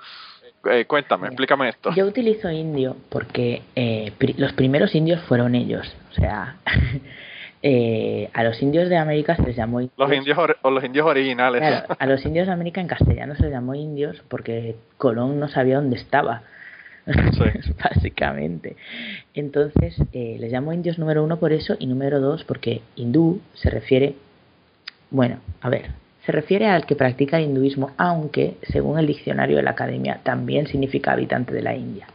eh, 0.71 0.87
cuéntame, 0.87 1.27
explícame 1.29 1.69
esto. 1.69 1.93
Yo 1.95 2.07
utilizo 2.07 2.51
indio 2.51 2.97
porque 3.11 3.63
eh, 3.77 4.13
pri- 4.19 4.35
los 4.39 4.53
primeros 4.55 4.95
indios 4.95 5.21
fueron 5.25 5.55
ellos. 5.55 5.95
O 6.17 6.21
sea, 6.21 6.57
eh, 7.63 8.31
a 8.33 8.45
los 8.45 8.63
indios 8.63 8.89
de 8.89 8.97
América 8.97 9.37
se 9.37 9.43
les 9.43 9.57
llamó 9.57 9.81
indios. 9.81 9.99
Los 9.99 10.13
indios 10.13 10.39
o 10.63 10.71
los 10.71 10.85
indios 10.85 11.07
originales. 11.07 11.61
Claro, 11.61 11.97
a 11.99 12.07
los 12.07 12.25
indios 12.25 12.47
de 12.47 12.53
América 12.53 12.81
en 12.81 12.87
castellano 12.87 13.35
se 13.35 13.43
les 13.43 13.53
llamó 13.53 13.75
indios 13.75 14.23
porque 14.29 14.77
Colón 14.97 15.41
no 15.41 15.49
sabía 15.49 15.77
dónde 15.77 15.97
estaba. 15.97 16.43
Básicamente. 17.85 18.77
Entonces, 19.35 19.97
eh, 20.13 20.37
les 20.39 20.51
llamo 20.51 20.73
indios 20.73 20.99
número 20.99 21.23
uno 21.23 21.39
por 21.39 21.53
eso 21.53 21.77
y 21.79 21.87
número 21.87 22.21
dos 22.21 22.45
porque 22.45 22.81
hindú 22.97 23.41
se 23.55 23.71
refiere. 23.71 24.15
Bueno, 25.11 25.39
a 25.61 25.69
ver, 25.69 25.91
Se 26.25 26.33
refiere 26.33 26.67
al 26.67 26.87
que 26.87 26.97
practica 26.97 27.37
el 27.37 27.45
hinduismo, 27.45 27.91
aunque, 27.99 28.57
según 28.63 28.99
el 28.99 29.07
diccionario 29.07 29.59
de 29.59 29.63
la 29.63 29.73
academia, 29.73 30.21
también 30.23 30.67
significa 30.67 31.13
habitante 31.13 31.53
de 31.53 31.61
la 31.61 31.75
India. 31.75 32.07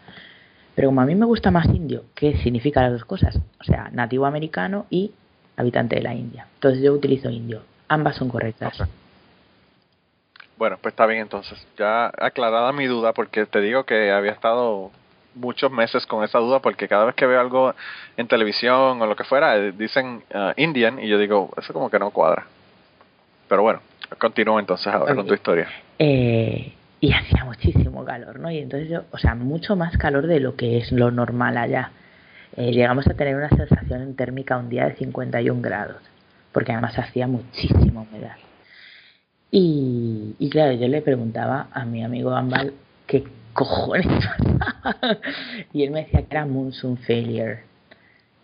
Pero 0.80 0.88
como 0.92 1.02
a 1.02 1.06
mí 1.06 1.14
me 1.14 1.26
gusta 1.26 1.52
más 1.52 1.66
indio, 1.66 2.06
¿qué 2.16 2.38
significa 2.38 2.82
las 2.82 2.94
dos 2.94 3.04
cosas? 3.04 3.38
O 3.60 3.66
sea, 3.66 3.90
nativo 3.92 4.26
americano 4.26 4.86
y 4.90 5.12
habitante 5.58 5.98
de 5.98 6.04
la 6.04 6.14
India. 6.14 6.48
Entonces 6.54 6.82
yo 6.82 6.94
utilizo 6.94 7.30
indio. 7.30 7.64
Ambas 7.90 8.16
son 8.16 8.30
correctas. 8.30 8.82
Bueno, 10.58 10.78
pues 10.82 10.94
está 10.94 11.06
bien 11.06 11.20
entonces. 11.20 11.68
Ya 11.78 12.06
aclarada 12.06 12.72
mi 12.72 12.86
duda, 12.86 13.12
porque 13.12 13.46
te 13.46 13.60
digo 13.60 13.84
que 13.84 14.10
había 14.10 14.32
estado 14.32 14.90
muchos 15.36 15.70
meses 15.70 16.06
con 16.06 16.24
esa 16.24 16.40
duda, 16.40 16.62
porque 16.62 16.88
cada 16.88 17.04
vez 17.04 17.16
que 17.16 17.26
veo 17.26 17.42
algo 17.42 17.76
en 18.16 18.30
televisión 18.30 19.02
o 19.02 19.06
lo 19.06 19.18
que 19.18 19.26
fuera, 19.26 19.58
eh, 19.58 19.74
dicen 19.74 20.24
uh, 20.34 20.54
Indian, 20.56 20.98
y 21.04 21.10
yo 21.10 21.18
digo, 21.18 21.50
eso 21.58 21.74
como 21.74 21.90
que 21.90 22.00
no 22.00 22.12
cuadra. 22.12 22.46
Pero 23.50 23.64
bueno, 23.64 23.82
continúo 24.18 24.58
entonces 24.58 24.88
ahora 24.88 25.14
con 25.14 25.28
tu 25.28 25.34
historia. 25.34 25.68
Eh, 25.98 26.72
y 27.02 27.14
hacía 27.14 27.46
muchísimo 27.46 28.04
calor, 28.04 28.40
¿no? 28.40 28.52
Y 28.52 28.60
entonces 28.60 28.90
yo, 28.90 29.04
o 29.12 29.18
sea, 29.18 29.36
mucho 29.36 29.76
más 29.76 29.98
calor 29.98 30.28
de 30.28 30.40
lo 30.40 30.56
que 30.56 30.78
es 30.78 30.92
lo 30.92 31.12
normal 31.12 31.58
allá. 31.58 31.92
Eh, 32.58 32.72
llegamos 32.72 33.08
a 33.08 33.14
tener 33.14 33.36
una 33.36 33.50
sensación 33.50 34.16
térmica 34.16 34.58
un 34.58 34.70
día 34.70 34.86
de 34.86 34.96
51 34.96 35.62
grados, 35.62 36.02
porque 36.52 36.74
además 36.74 36.98
hacía 36.98 37.28
muchísima 37.28 38.02
humedad. 38.02 38.36
Y, 39.52 40.36
y 40.40 40.50
claro, 40.50 40.74
yo 40.74 40.88
le 40.88 41.02
preguntaba 41.02 41.68
a 41.72 41.86
mi 41.86 42.04
amigo 42.04 42.32
Ambal 42.32 42.74
qué 43.08 43.24
cojones 43.54 44.08
pasaba. 44.38 45.18
y 45.74 45.84
él 45.84 45.92
me 45.92 46.04
decía 46.04 46.22
que 46.22 46.28
era 46.32 46.46
monsoon 46.46 46.98
failure. 46.98 47.64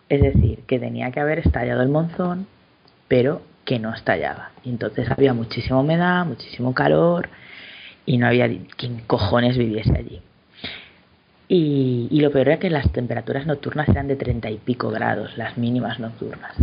Es 0.08 0.22
decir, 0.22 0.60
que 0.66 0.78
tenía 0.78 1.10
que 1.10 1.20
haber 1.20 1.40
estallado 1.40 1.82
el 1.82 1.88
monzón, 1.88 2.46
pero 3.08 3.42
que 3.64 3.78
no 3.80 3.92
estallaba. 3.92 4.52
Y 4.64 4.70
entonces 4.70 5.10
había 5.10 5.34
muchísima 5.34 5.80
humedad, 5.80 6.24
muchísimo 6.24 6.72
calor 6.72 7.28
y 8.06 8.18
no 8.18 8.28
había 8.28 8.48
quien 8.76 9.00
cojones 9.06 9.58
viviese 9.58 9.96
allí. 9.96 10.22
Y, 11.48 12.08
lo 12.20 12.32
peor 12.32 12.48
era 12.48 12.58
que 12.58 12.70
las 12.70 12.90
temperaturas 12.92 13.46
nocturnas 13.46 13.88
eran 13.88 14.08
de 14.08 14.16
treinta 14.16 14.50
y 14.50 14.56
pico 14.56 14.90
grados, 14.90 15.36
las 15.36 15.58
mínimas 15.58 16.00
nocturnas. 16.00 16.56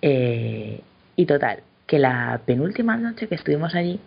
Eh, 0.00 0.80
y 1.16 1.26
total, 1.26 1.60
que 1.86 1.98
la 1.98 2.40
penúltima 2.46 2.96
noche 2.96 3.28
que 3.28 3.34
estuvimos 3.34 3.74
allí, 3.74 4.00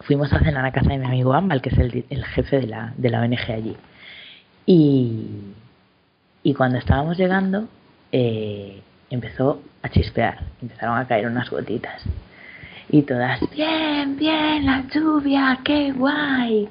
fuimos 0.00 0.32
a 0.32 0.40
cenar 0.40 0.64
a 0.64 0.72
casa 0.72 0.90
de 0.90 0.98
mi 0.98 1.06
amigo 1.06 1.32
Ambal, 1.32 1.62
que 1.62 1.70
es 1.70 1.78
el, 1.78 2.04
el 2.10 2.24
jefe 2.24 2.60
de 2.60 2.66
la, 2.66 2.92
de 2.96 3.10
la 3.10 3.20
ONG 3.20 3.50
allí. 3.50 3.76
Y, 4.66 5.54
y 6.42 6.54
cuando 6.54 6.78
estábamos 6.78 7.16
llegando, 7.16 7.68
eh, 8.12 8.82
empezó 9.10 9.62
a 9.82 9.88
chispear, 9.88 10.44
empezaron 10.60 10.98
a 10.98 11.06
caer 11.06 11.26
unas 11.26 11.48
gotitas. 11.50 12.02
Y 12.92 13.02
todas, 13.02 13.38
bien, 13.52 14.16
bien, 14.16 14.66
la 14.66 14.84
lluvia, 14.92 15.60
qué 15.64 15.92
guay. 15.92 16.68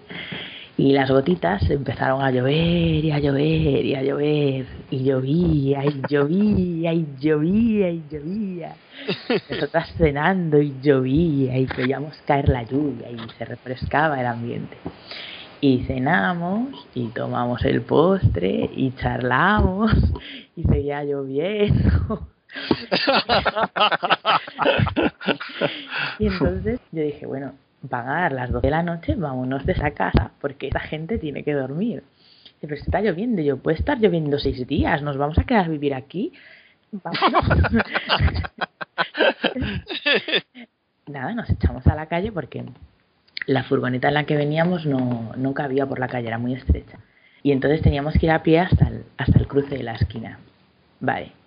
Y 0.76 0.92
las 0.92 1.10
gotitas 1.10 1.70
empezaron 1.70 2.22
a 2.22 2.30
llover 2.30 3.06
y 3.06 3.12
a 3.12 3.20
llover 3.20 3.86
y 3.86 3.96
a 3.96 4.04
llover. 4.04 4.66
Y 4.92 5.04
llovía 5.04 5.86
y 5.86 6.02
llovía 6.10 6.94
y 6.94 7.08
llovía 7.20 7.90
y 7.90 8.04
llovía. 8.10 8.76
Nosotras 9.50 9.94
cenando 9.98 10.62
y 10.62 10.76
llovía 10.82 11.58
y 11.58 11.66
veíamos 11.66 12.18
caer 12.26 12.50
la 12.50 12.64
lluvia 12.64 13.10
y 13.12 13.18
se 13.38 13.46
refrescaba 13.46 14.20
el 14.20 14.26
ambiente. 14.26 14.76
Y 15.62 15.86
cenamos 15.86 16.88
y 16.96 17.08
tomamos 17.08 17.64
el 17.64 17.82
postre 17.82 18.70
y 18.76 18.92
charlamos 18.92 19.94
y 20.56 20.64
seguía 20.64 21.02
lloviendo. 21.06 22.28
Y 26.20 26.28
entonces 26.28 26.80
yo 26.92 27.04
dije, 27.04 27.26
bueno, 27.26 27.54
van 27.82 28.08
a 28.08 28.22
dar 28.22 28.32
las 28.32 28.52
12 28.52 28.68
de 28.68 28.72
la 28.72 28.84
noche, 28.84 29.16
vámonos 29.16 29.66
de 29.66 29.74
esa 29.74 29.92
casa, 29.92 30.32
porque 30.42 30.68
esa 30.68 30.80
gente 30.80 31.18
tiene 31.18 31.44
que 31.44 31.54
dormir. 31.54 32.04
Y, 32.62 32.68
pero 32.68 32.76
está 32.76 33.02
lloviendo, 33.02 33.42
yo, 33.42 33.58
puede 33.58 33.78
estar 33.78 34.00
lloviendo 34.00 34.38
seis 34.40 34.68
días, 34.68 35.02
nos 35.02 35.18
vamos 35.18 35.38
a 35.38 35.44
quedar 35.44 35.70
vivir 35.70 35.94
aquí. 35.94 36.34
Nada, 41.08 41.34
nos 41.34 41.50
echamos 41.50 41.88
a 41.88 41.96
la 41.96 42.08
calle 42.08 42.32
porque 42.32 42.66
la 43.46 43.64
furgoneta 43.64 44.10
en 44.10 44.14
la 44.16 44.26
que 44.26 44.36
veníamos 44.36 44.86
no, 44.86 45.32
no 45.36 45.54
cabía 45.54 45.86
por 45.86 46.00
la 46.00 46.08
calle, 46.08 46.28
era 46.28 46.38
muy 46.38 46.54
estrecha. 46.54 47.00
Y 47.42 47.52
entonces 47.52 47.82
teníamos 47.82 48.14
que 48.16 48.26
ir 48.26 48.32
a 48.32 48.44
pie 48.44 48.60
hasta 48.60 48.88
el, 48.90 49.06
hasta 49.18 49.40
el 49.40 49.48
cruce 49.48 49.78
de 49.78 49.84
la 49.84 49.94
esquina. 49.94 50.40
Vale. 51.00 51.39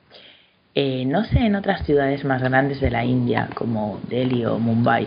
Eh, 0.75 1.05
no 1.05 1.25
sé 1.25 1.39
en 1.39 1.55
otras 1.55 1.85
ciudades 1.85 2.25
más 2.25 2.43
grandes 2.43 2.81
de 2.81 2.91
la 2.91 3.05
India, 3.05 3.49
como 3.55 4.01
Delhi 4.09 4.47
o 4.47 4.59
Mumbai, 4.59 5.07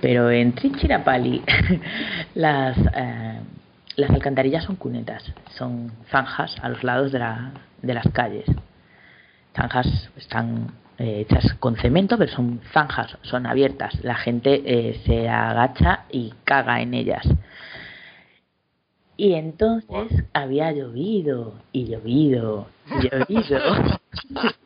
pero 0.00 0.30
en 0.30 0.52
Trichirapalli 0.52 1.42
las, 2.34 2.76
eh, 2.94 3.40
las 3.96 4.10
alcantarillas 4.10 4.64
son 4.64 4.76
cunetas, 4.76 5.24
son 5.56 5.92
zanjas 6.10 6.54
a 6.62 6.68
los 6.68 6.84
lados 6.84 7.12
de, 7.12 7.18
la, 7.18 7.52
de 7.80 7.94
las 7.94 8.06
calles. 8.12 8.46
Zanjas 9.54 10.10
están 10.16 10.72
eh, 10.98 11.20
hechas 11.20 11.54
con 11.54 11.76
cemento, 11.76 12.18
pero 12.18 12.30
son 12.30 12.60
zanjas, 12.72 13.16
son 13.22 13.46
abiertas. 13.46 14.04
La 14.04 14.16
gente 14.16 14.62
eh, 14.64 15.00
se 15.06 15.30
agacha 15.30 16.04
y 16.10 16.34
caga 16.44 16.82
en 16.82 16.92
ellas. 16.92 17.26
Y 19.16 19.32
entonces 19.32 20.24
había 20.32 20.72
llovido 20.72 21.54
y 21.72 21.86
llovido 21.86 22.68
y 22.86 23.08
llovido. 23.08 23.58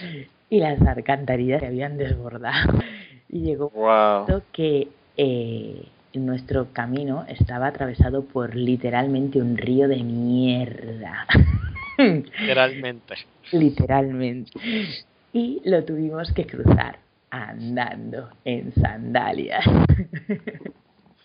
y 0.50 0.60
las 0.60 0.80
alcantarillas 0.82 1.60
se 1.60 1.66
habían 1.66 1.96
desbordado. 1.96 2.78
Y 3.30 3.42
llegó 3.42 3.68
wow. 3.68 3.82
un 3.82 4.20
momento 4.22 4.42
que 4.52 4.88
eh, 5.18 5.84
nuestro 6.14 6.72
camino 6.72 7.26
estaba 7.28 7.66
atravesado 7.66 8.24
por 8.24 8.56
literalmente 8.56 9.42
un 9.42 9.58
río 9.58 9.86
de 9.86 10.02
mierda. 10.02 11.26
Literalmente. 11.98 13.16
literalmente. 13.52 14.52
Y 15.34 15.60
lo 15.66 15.84
tuvimos 15.84 16.32
que 16.32 16.46
cruzar 16.46 17.00
andando 17.28 18.30
en 18.46 18.72
sandalias. 18.72 19.66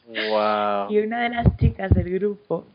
Wow. 0.07 0.91
Y 0.91 0.97
una 0.97 1.23
de 1.23 1.29
las 1.29 1.55
chicas 1.55 1.91
del 1.91 2.13
grupo 2.13 2.65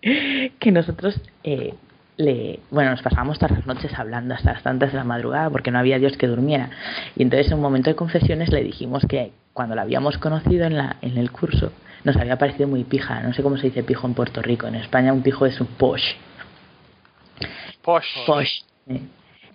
que 0.00 0.72
nosotros 0.72 1.20
eh, 1.44 1.74
le, 2.16 2.60
bueno, 2.70 2.90
nos 2.90 3.02
pasábamos 3.02 3.38
todas 3.38 3.56
las 3.56 3.66
noches 3.66 3.92
hablando 3.98 4.34
hasta 4.34 4.52
las 4.52 4.62
tantas 4.62 4.92
de 4.92 4.98
la 4.98 5.04
madrugada 5.04 5.50
porque 5.50 5.70
no 5.70 5.78
había 5.78 5.98
Dios 5.98 6.16
que 6.16 6.26
durmiera. 6.26 6.70
Y 7.16 7.22
entonces 7.22 7.48
en 7.48 7.54
un 7.54 7.62
momento 7.62 7.90
de 7.90 7.96
confesiones 7.96 8.50
le 8.50 8.62
dijimos 8.62 9.04
que 9.08 9.32
cuando 9.52 9.74
la 9.74 9.82
habíamos 9.82 10.18
conocido 10.18 10.66
en, 10.66 10.76
la, 10.76 10.96
en 11.02 11.16
el 11.18 11.30
curso 11.30 11.72
nos 12.04 12.16
había 12.16 12.36
parecido 12.36 12.68
muy 12.68 12.84
pija. 12.84 13.20
No 13.22 13.32
sé 13.32 13.42
cómo 13.42 13.56
se 13.56 13.68
dice 13.68 13.82
pijo 13.82 14.06
en 14.06 14.14
Puerto 14.14 14.42
Rico. 14.42 14.66
En 14.66 14.74
España 14.74 15.12
un 15.12 15.22
pijo 15.22 15.46
es 15.46 15.60
un 15.60 15.68
posh. 15.68 16.14
Posh. 17.82 18.26
Posh. 18.26 18.60
¿eh? 18.88 19.00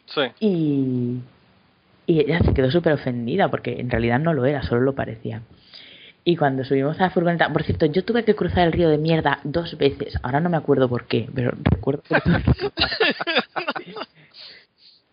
Sí. 0.05 0.22
Y, 0.39 1.22
y 2.05 2.20
ella 2.22 2.39
se 2.39 2.53
quedó 2.53 2.72
súper 2.72 2.93
ofendida 2.93 3.49
porque 3.49 3.80
en 3.80 3.89
realidad 3.89 4.20
no 4.20 4.34
lo 4.34 4.45
era, 4.45 4.64
solo 4.64 4.82
lo 4.82 4.95
parecía. 4.95 5.41
Y 6.30 6.36
cuando 6.36 6.65
subimos 6.65 6.99
a 6.99 7.03
la 7.03 7.09
furgoneta, 7.09 7.47
por 7.53 7.63
cierto, 7.63 7.86
yo 7.86 8.03
tuve 8.03 8.25
que 8.25 8.36
cruzar 8.36 8.67
el 8.67 8.73
río 8.73 8.89
de 8.89 8.97
mierda 8.97 9.39
dos 9.45 9.78
veces. 9.78 10.19
Ahora 10.23 10.41
no 10.41 10.49
me 10.49 10.57
acuerdo 10.57 10.89
por 10.89 11.05
qué, 11.05 11.30
pero 11.34 11.53
recuerdo 11.63 12.03
que 12.03 12.15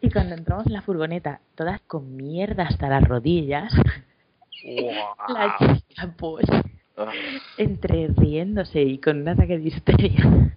Y 0.02 0.10
cuando 0.10 0.34
entramos 0.34 0.66
en 0.66 0.72
la 0.72 0.82
furgoneta, 0.82 1.38
todas 1.54 1.80
con 1.82 2.16
mierda 2.16 2.64
hasta 2.64 2.88
las 2.88 3.04
rodillas, 3.04 3.72
Wow. 4.64 5.36
la 5.36 5.56
chica, 5.56 6.12
pues, 6.18 6.46
entre 7.58 8.08
riéndose 8.08 8.82
y 8.82 8.98
con 8.98 9.20
un 9.20 9.28
ataque 9.28 9.58
de 9.58 9.68
histeria, 9.68 10.50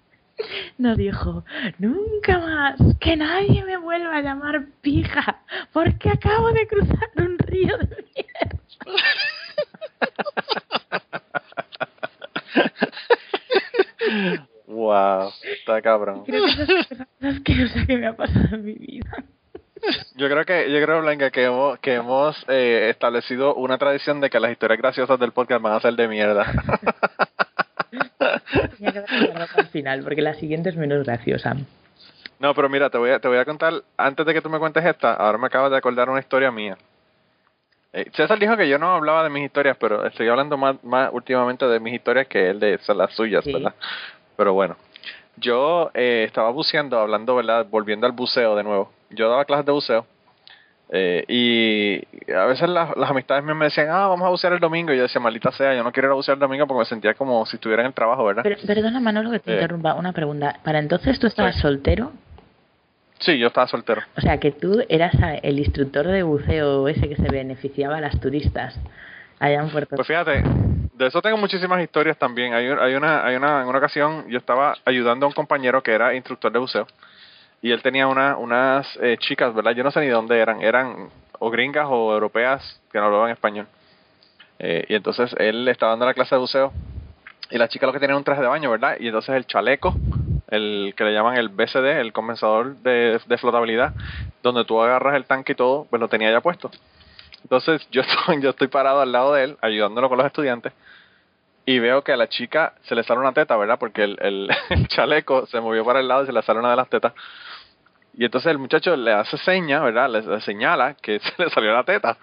nos 0.79 0.97
dijo, 0.97 1.45
nunca 1.77 2.39
más, 2.39 2.79
que 2.99 3.15
nadie 3.15 3.63
me 3.63 3.77
vuelva 3.77 4.17
a 4.17 4.21
llamar 4.21 4.65
pija, 4.81 5.39
porque 5.71 6.09
acabo 6.09 6.51
de 6.51 6.65
cruzar 6.65 7.09
un 7.17 7.37
río 7.37 7.77
de 7.77 8.05
mierda. 8.15 8.57
Wow, 14.67 15.31
está 15.43 15.81
cabrón. 15.81 16.23
Creo 16.25 16.45
que 16.45 16.51
es 16.51 16.67
la 17.19 17.29
asquerosa 17.29 17.85
que 17.85 17.97
me 17.97 18.07
ha 18.07 18.15
pasado 18.15 18.55
en 18.55 18.65
mi 18.65 18.73
vida. 18.73 19.23
Yo 20.15 20.27
creo 20.27 20.45
que, 20.45 20.71
yo 20.71 20.81
creo, 20.81 21.01
Blanca, 21.01 21.29
que 21.29 21.45
hemos, 21.45 21.79
que 21.79 21.93
hemos 21.93 22.43
eh, 22.47 22.87
establecido 22.89 23.55
una 23.55 23.77
tradición 23.77 24.19
de 24.19 24.29
que 24.29 24.39
las 24.39 24.51
historias 24.51 24.79
graciosas 24.79 25.19
del 25.19 25.31
podcast 25.31 25.61
van 25.61 25.73
a 25.73 25.79
ser 25.79 25.93
de 25.93 26.07
mierda. 26.07 26.45
Tenía 28.77 28.91
que 28.91 29.03
el 29.57 29.67
final, 29.67 30.03
porque 30.03 30.21
la 30.21 30.33
siguiente 30.33 30.69
es 30.69 30.75
menos 30.75 31.05
graciosa. 31.05 31.55
No, 32.39 32.53
pero 32.53 32.69
mira, 32.69 32.89
te 32.89 32.97
voy 32.97 33.11
a, 33.11 33.19
te 33.19 33.27
voy 33.27 33.37
a 33.37 33.45
contar, 33.45 33.73
antes 33.97 34.25
de 34.25 34.33
que 34.33 34.41
tú 34.41 34.49
me 34.49 34.59
cuentes 34.59 34.85
esta, 34.85 35.13
ahora 35.13 35.37
me 35.37 35.47
acabas 35.47 35.71
de 35.71 35.77
acordar 35.77 36.09
una 36.09 36.19
historia 36.19 36.51
mía. 36.51 36.77
Eh, 37.97 38.11
César 38.13 38.37
dijo 38.37 38.55
que 38.55 38.69
yo 38.69 38.77
no 38.77 38.93
hablaba 38.93 39.23
de 39.23 39.29
mis 39.31 39.43
historias, 39.43 39.75
pero 39.79 40.05
estoy 40.05 40.27
hablando 40.27 40.55
más, 40.55 40.75
más 40.83 41.09
últimamente 41.11 41.65
de 41.67 41.79
mis 41.79 41.95
historias 41.95 42.27
que 42.27 42.49
él 42.51 42.59
de 42.59 42.79
las 42.95 43.11
suyas, 43.15 43.43
Sí. 43.43 43.51
¿verdad? 43.51 43.73
Pero 44.35 44.53
bueno, 44.53 44.75
yo 45.37 45.89
eh, 45.95 46.23
estaba 46.27 46.51
buceando, 46.51 46.99
hablando, 46.99 47.35
¿verdad? 47.35 47.65
Volviendo 47.67 48.05
al 48.05 48.11
buceo 48.11 48.55
de 48.55 48.63
nuevo. 48.63 48.91
Yo 49.09 49.29
daba 49.29 49.45
clases 49.45 49.65
de 49.65 49.71
buceo 49.71 50.05
Eh, 50.89 51.25
y 51.27 52.31
a 52.31 52.45
veces 52.45 52.69
las, 52.69 52.95
las 52.95 53.09
amistades 53.09 53.43
mías 53.43 53.57
me 53.57 53.65
decían, 53.65 53.87
ah, 53.89 54.07
vamos 54.07 54.25
a 54.25 54.29
bucear 54.29 54.53
el 54.53 54.59
domingo. 54.61 54.93
Y 54.93 54.95
yo 54.95 55.01
decía, 55.03 55.19
maldita 55.19 55.51
sea, 55.51 55.73
yo 55.75 55.83
no 55.83 55.91
quiero 55.91 56.07
ir 56.07 56.11
a 56.11 56.15
bucear 56.15 56.35
el 56.35 56.39
domingo 56.39 56.65
porque 56.65 56.79
me 56.79 56.85
sentía 56.85 57.13
como 57.13 57.45
si 57.45 57.57
estuviera 57.57 57.81
en 57.81 57.87
el 57.87 57.93
trabajo, 57.93 58.23
¿verdad? 58.23 58.43
Pero, 58.43 58.55
perdona, 58.65 59.01
Manolo, 59.01 59.29
que 59.31 59.39
te 59.39 59.51
Eh. 59.51 59.55
interrumpa. 59.55 59.95
Una 59.95 60.13
pregunta. 60.13 60.59
¿Para 60.63 60.79
entonces 60.79 61.19
tú 61.19 61.27
estabas 61.27 61.55
Sí. 61.55 61.61
soltero? 61.61 62.13
Sí, 63.19 63.37
yo 63.37 63.47
estaba 63.47 63.67
soltero. 63.67 64.01
O 64.17 64.21
sea, 64.21 64.39
que 64.39 64.51
tú 64.51 64.83
eras 64.89 65.13
el 65.41 65.59
instructor 65.59 66.07
de 66.07 66.23
buceo 66.23 66.87
ese 66.87 67.09
que 67.09 67.15
se 67.15 67.29
beneficiaba 67.29 67.97
a 67.97 68.01
las 68.01 68.19
turistas 68.19 68.79
allá 69.39 69.61
en 69.61 69.69
Puerto 69.69 69.95
Pues 69.95 70.07
fíjate, 70.07 70.43
de 70.93 71.07
eso 71.07 71.21
tengo 71.21 71.37
muchísimas 71.37 71.81
historias 71.81 72.17
también. 72.17 72.53
Hay, 72.53 72.67
hay 72.67 72.95
una, 72.95 73.25
hay 73.25 73.35
una, 73.35 73.61
en 73.61 73.67
una 73.67 73.77
ocasión 73.77 74.25
yo 74.27 74.37
estaba 74.37 74.75
ayudando 74.85 75.25
a 75.25 75.29
un 75.29 75.33
compañero 75.33 75.81
que 75.81 75.91
era 75.91 76.13
instructor 76.13 76.51
de 76.51 76.59
buceo 76.59 76.87
y 77.61 77.71
él 77.71 77.81
tenía 77.81 78.07
una, 78.07 78.37
unas 78.37 78.87
eh, 79.01 79.17
chicas, 79.19 79.53
¿verdad? 79.53 79.71
Yo 79.71 79.83
no 79.83 79.91
sé 79.91 80.01
ni 80.01 80.07
dónde 80.07 80.39
eran, 80.39 80.61
eran 80.61 81.09
o 81.39 81.49
gringas 81.49 81.87
o 81.89 82.13
europeas 82.13 82.81
que 82.91 82.99
no 82.99 83.05
hablaban 83.05 83.31
español. 83.31 83.67
Eh, 84.59 84.85
y 84.89 84.95
entonces 84.95 85.35
él 85.37 85.67
estaba 85.67 85.91
dando 85.91 86.05
la 86.05 86.13
clase 86.13 86.35
de 86.35 86.41
buceo 86.41 86.71
y 87.49 87.57
la 87.57 87.67
chica 87.67 87.85
lo 87.85 87.93
que 87.93 87.99
tenía 87.99 88.11
era 88.11 88.17
un 88.17 88.23
traje 88.23 88.41
de 88.41 88.47
baño, 88.47 88.71
¿verdad? 88.71 88.97
Y 88.99 89.07
entonces 89.07 89.35
el 89.35 89.45
chaleco, 89.45 89.93
el 90.49 90.93
que 90.95 91.03
le 91.03 91.13
llaman 91.13 91.37
el 91.37 91.49
BCD, 91.49 91.99
el 91.99 92.13
compensador 92.13 92.77
de, 92.77 93.19
flotabilidad, 93.39 93.93
donde 94.41 94.65
tú 94.65 94.81
agarras 94.81 95.15
el 95.15 95.25
tanque 95.25 95.53
y 95.53 95.55
todo, 95.55 95.85
pues 95.89 95.99
lo 95.99 96.07
tenía 96.07 96.31
ya 96.31 96.41
puesto. 96.41 96.71
Entonces 97.43 97.87
yo 97.91 98.01
estoy, 98.07 98.41
yo 98.41 98.51
estoy 98.51 98.67
parado 98.67 99.01
al 99.01 99.11
lado 99.11 99.33
de 99.33 99.43
él, 99.43 99.57
ayudándolo 99.61 100.09
con 100.09 100.17
los 100.17 100.27
estudiantes, 100.27 100.73
y 101.65 101.79
veo 101.79 102.01
que 102.01 102.13
a 102.13 102.17
la 102.17 102.29
chica 102.29 102.73
se 102.83 102.95
le 102.95 103.03
sale 103.03 103.19
una 103.19 103.33
teta, 103.33 103.57
¿verdad? 103.57 103.77
Porque 103.77 104.03
el, 104.03 104.49
chaleco 104.87 105.45
se 105.47 105.59
movió 105.59 105.83
para 105.83 105.99
el 105.99 106.07
lado 106.07 106.23
y 106.23 106.27
se 106.27 106.31
le 106.31 106.41
sale 106.41 106.59
una 106.59 106.69
de 106.69 106.77
las 106.77 106.89
tetas. 106.89 107.13
Y 108.13 108.25
entonces 108.25 108.49
el 108.49 108.57
muchacho 108.57 108.95
le 108.95 109.11
hace 109.11 109.37
seña, 109.37 109.81
¿verdad? 109.81 110.09
Le, 110.09 110.21
le 110.21 110.41
señala 110.41 110.95
que 110.95 111.19
se 111.37 111.43
le 111.43 111.49
salió 111.49 111.73
la 111.73 111.83
teta. 111.83 112.17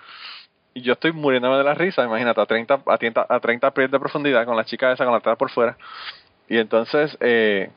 Y 0.73 0.81
yo 0.81 0.95
estoy 0.95 1.13
muriéndome 1.13 1.59
de 1.59 1.63
la 1.63 1.75
risa, 1.75 2.03
imagínate, 2.03 2.41
a 2.41 2.47
30, 2.47 2.81
a 2.87 2.99
30, 2.99 3.27
a 3.29 3.39
30 3.39 3.71
pies 3.73 3.91
de 3.91 4.01
profundidad 4.01 4.45
con 4.45 4.57
la 4.57 4.65
chica 4.65 4.91
esa 4.91 5.05
con 5.05 5.13
la 5.13 5.21
teta 5.21 5.37
por 5.37 5.51
fuera. 5.51 5.77
Y 6.49 6.59
entonces, 6.59 7.17
eh, 7.21 7.71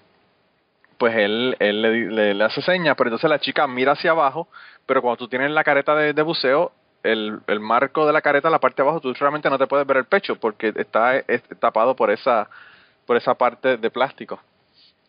pues 0.98 1.16
él, 1.16 1.56
él 1.60 1.82
le, 1.82 1.91
di- 1.91 2.06
le, 2.06 2.34
le 2.34 2.43
hace 2.43 2.62
seña, 2.62 2.95
pero 2.95 3.10
entonces 3.10 3.30
la 3.30 3.39
chica 3.39 3.68
mira 3.68 3.93
hacia 3.93 4.12
abajo, 4.12 4.48
pero 4.86 5.02
cuando 5.02 5.18
tú 5.18 5.28
tienes 5.28 5.52
la 5.52 5.64
careta 5.64 5.95
de, 5.95 6.14
de 6.14 6.22
buceo, 6.22 6.72
el, 7.04 7.39
el 7.48 7.60
marco 7.60 8.06
de 8.08 8.14
la 8.14 8.22
careta, 8.22 8.50
la 8.50 8.60
parte 8.60 8.82
de 8.82 8.88
abajo, 8.89 9.00
tú 9.02 9.14
realmente 9.14 9.50
no 9.50 9.58
te 9.58 9.68
puedes 9.68 9.86
ver 9.88 9.98
el 9.98 10.06
pecho 10.06 10.36
porque 10.38 10.74
está 10.76 11.18
es- 11.18 11.43
tapado 11.60 11.95
por 11.95 12.10
esa, 12.12 12.50
por 13.06 13.16
esa 13.18 13.36
parte 13.36 13.78
de 13.78 13.89
plástico. 13.91 14.39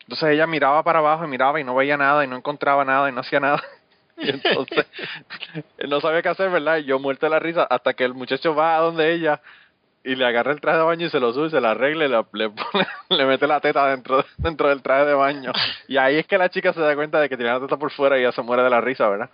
Entonces 0.03 0.31
ella 0.31 0.47
miraba 0.47 0.83
para 0.83 1.01
abajo 1.01 1.25
y 1.25 1.29
miraba 1.29 1.61
y 1.61 1.65
no 1.65 1.75
veía 1.75 1.97
nada 1.97 2.25
y 2.25 2.29
no 2.29 2.37
encontraba 2.37 2.85
nada 2.85 3.09
y 3.09 3.13
no 3.13 3.21
hacía 3.21 3.41
nada. 3.41 3.63
Y 4.21 4.31
entonces 4.31 4.85
él 5.79 5.89
no 5.91 6.01
sabía 6.01 6.23
qué 6.23 6.29
hacer, 6.29 6.51
¿verdad? 6.51 6.79
Y 6.79 6.85
yo 6.87 6.99
muerto 6.99 7.27
de 7.27 7.31
la 7.31 7.39
risa 7.39 7.63
hasta 7.71 7.95
que 7.95 8.05
el 8.05 8.15
muchacho 8.15 8.53
va 8.53 8.77
a 8.77 8.81
donde 8.81 9.13
ella 9.13 9.41
y 10.09 10.15
le 10.15 10.25
agarra 10.25 10.53
el 10.53 10.61
traje 10.61 10.79
de 10.79 10.85
baño 10.85 11.07
y 11.07 11.11
se 11.11 11.21
lo 11.21 11.35
sube, 11.35 11.51
se 11.51 11.61
lo 11.61 11.69
arregla 11.69 12.07
y 12.07 12.09
le, 12.09 12.25
le, 12.33 12.51
le 13.17 13.27
mete 13.27 13.47
la 13.47 13.61
teta 13.61 13.87
dentro, 13.89 14.25
dentro 14.39 14.69
del 14.71 14.81
traje 14.81 15.05
de 15.05 15.13
baño. 15.13 15.53
Y 15.87 15.99
ahí 15.99 16.17
es 16.17 16.27
que 16.27 16.39
la 16.39 16.49
chica 16.49 16.73
se 16.73 16.81
da 16.81 16.95
cuenta 16.95 17.21
de 17.21 17.29
que 17.29 17.37
tiene 17.37 17.53
la 17.53 17.61
teta 17.61 17.77
por 17.77 17.91
fuera 17.91 18.19
y 18.19 18.23
ya 18.23 18.33
se 18.33 18.41
muere 18.41 18.63
de 18.63 18.71
la 18.71 18.81
risa, 18.81 19.07
¿verdad? 19.07 19.29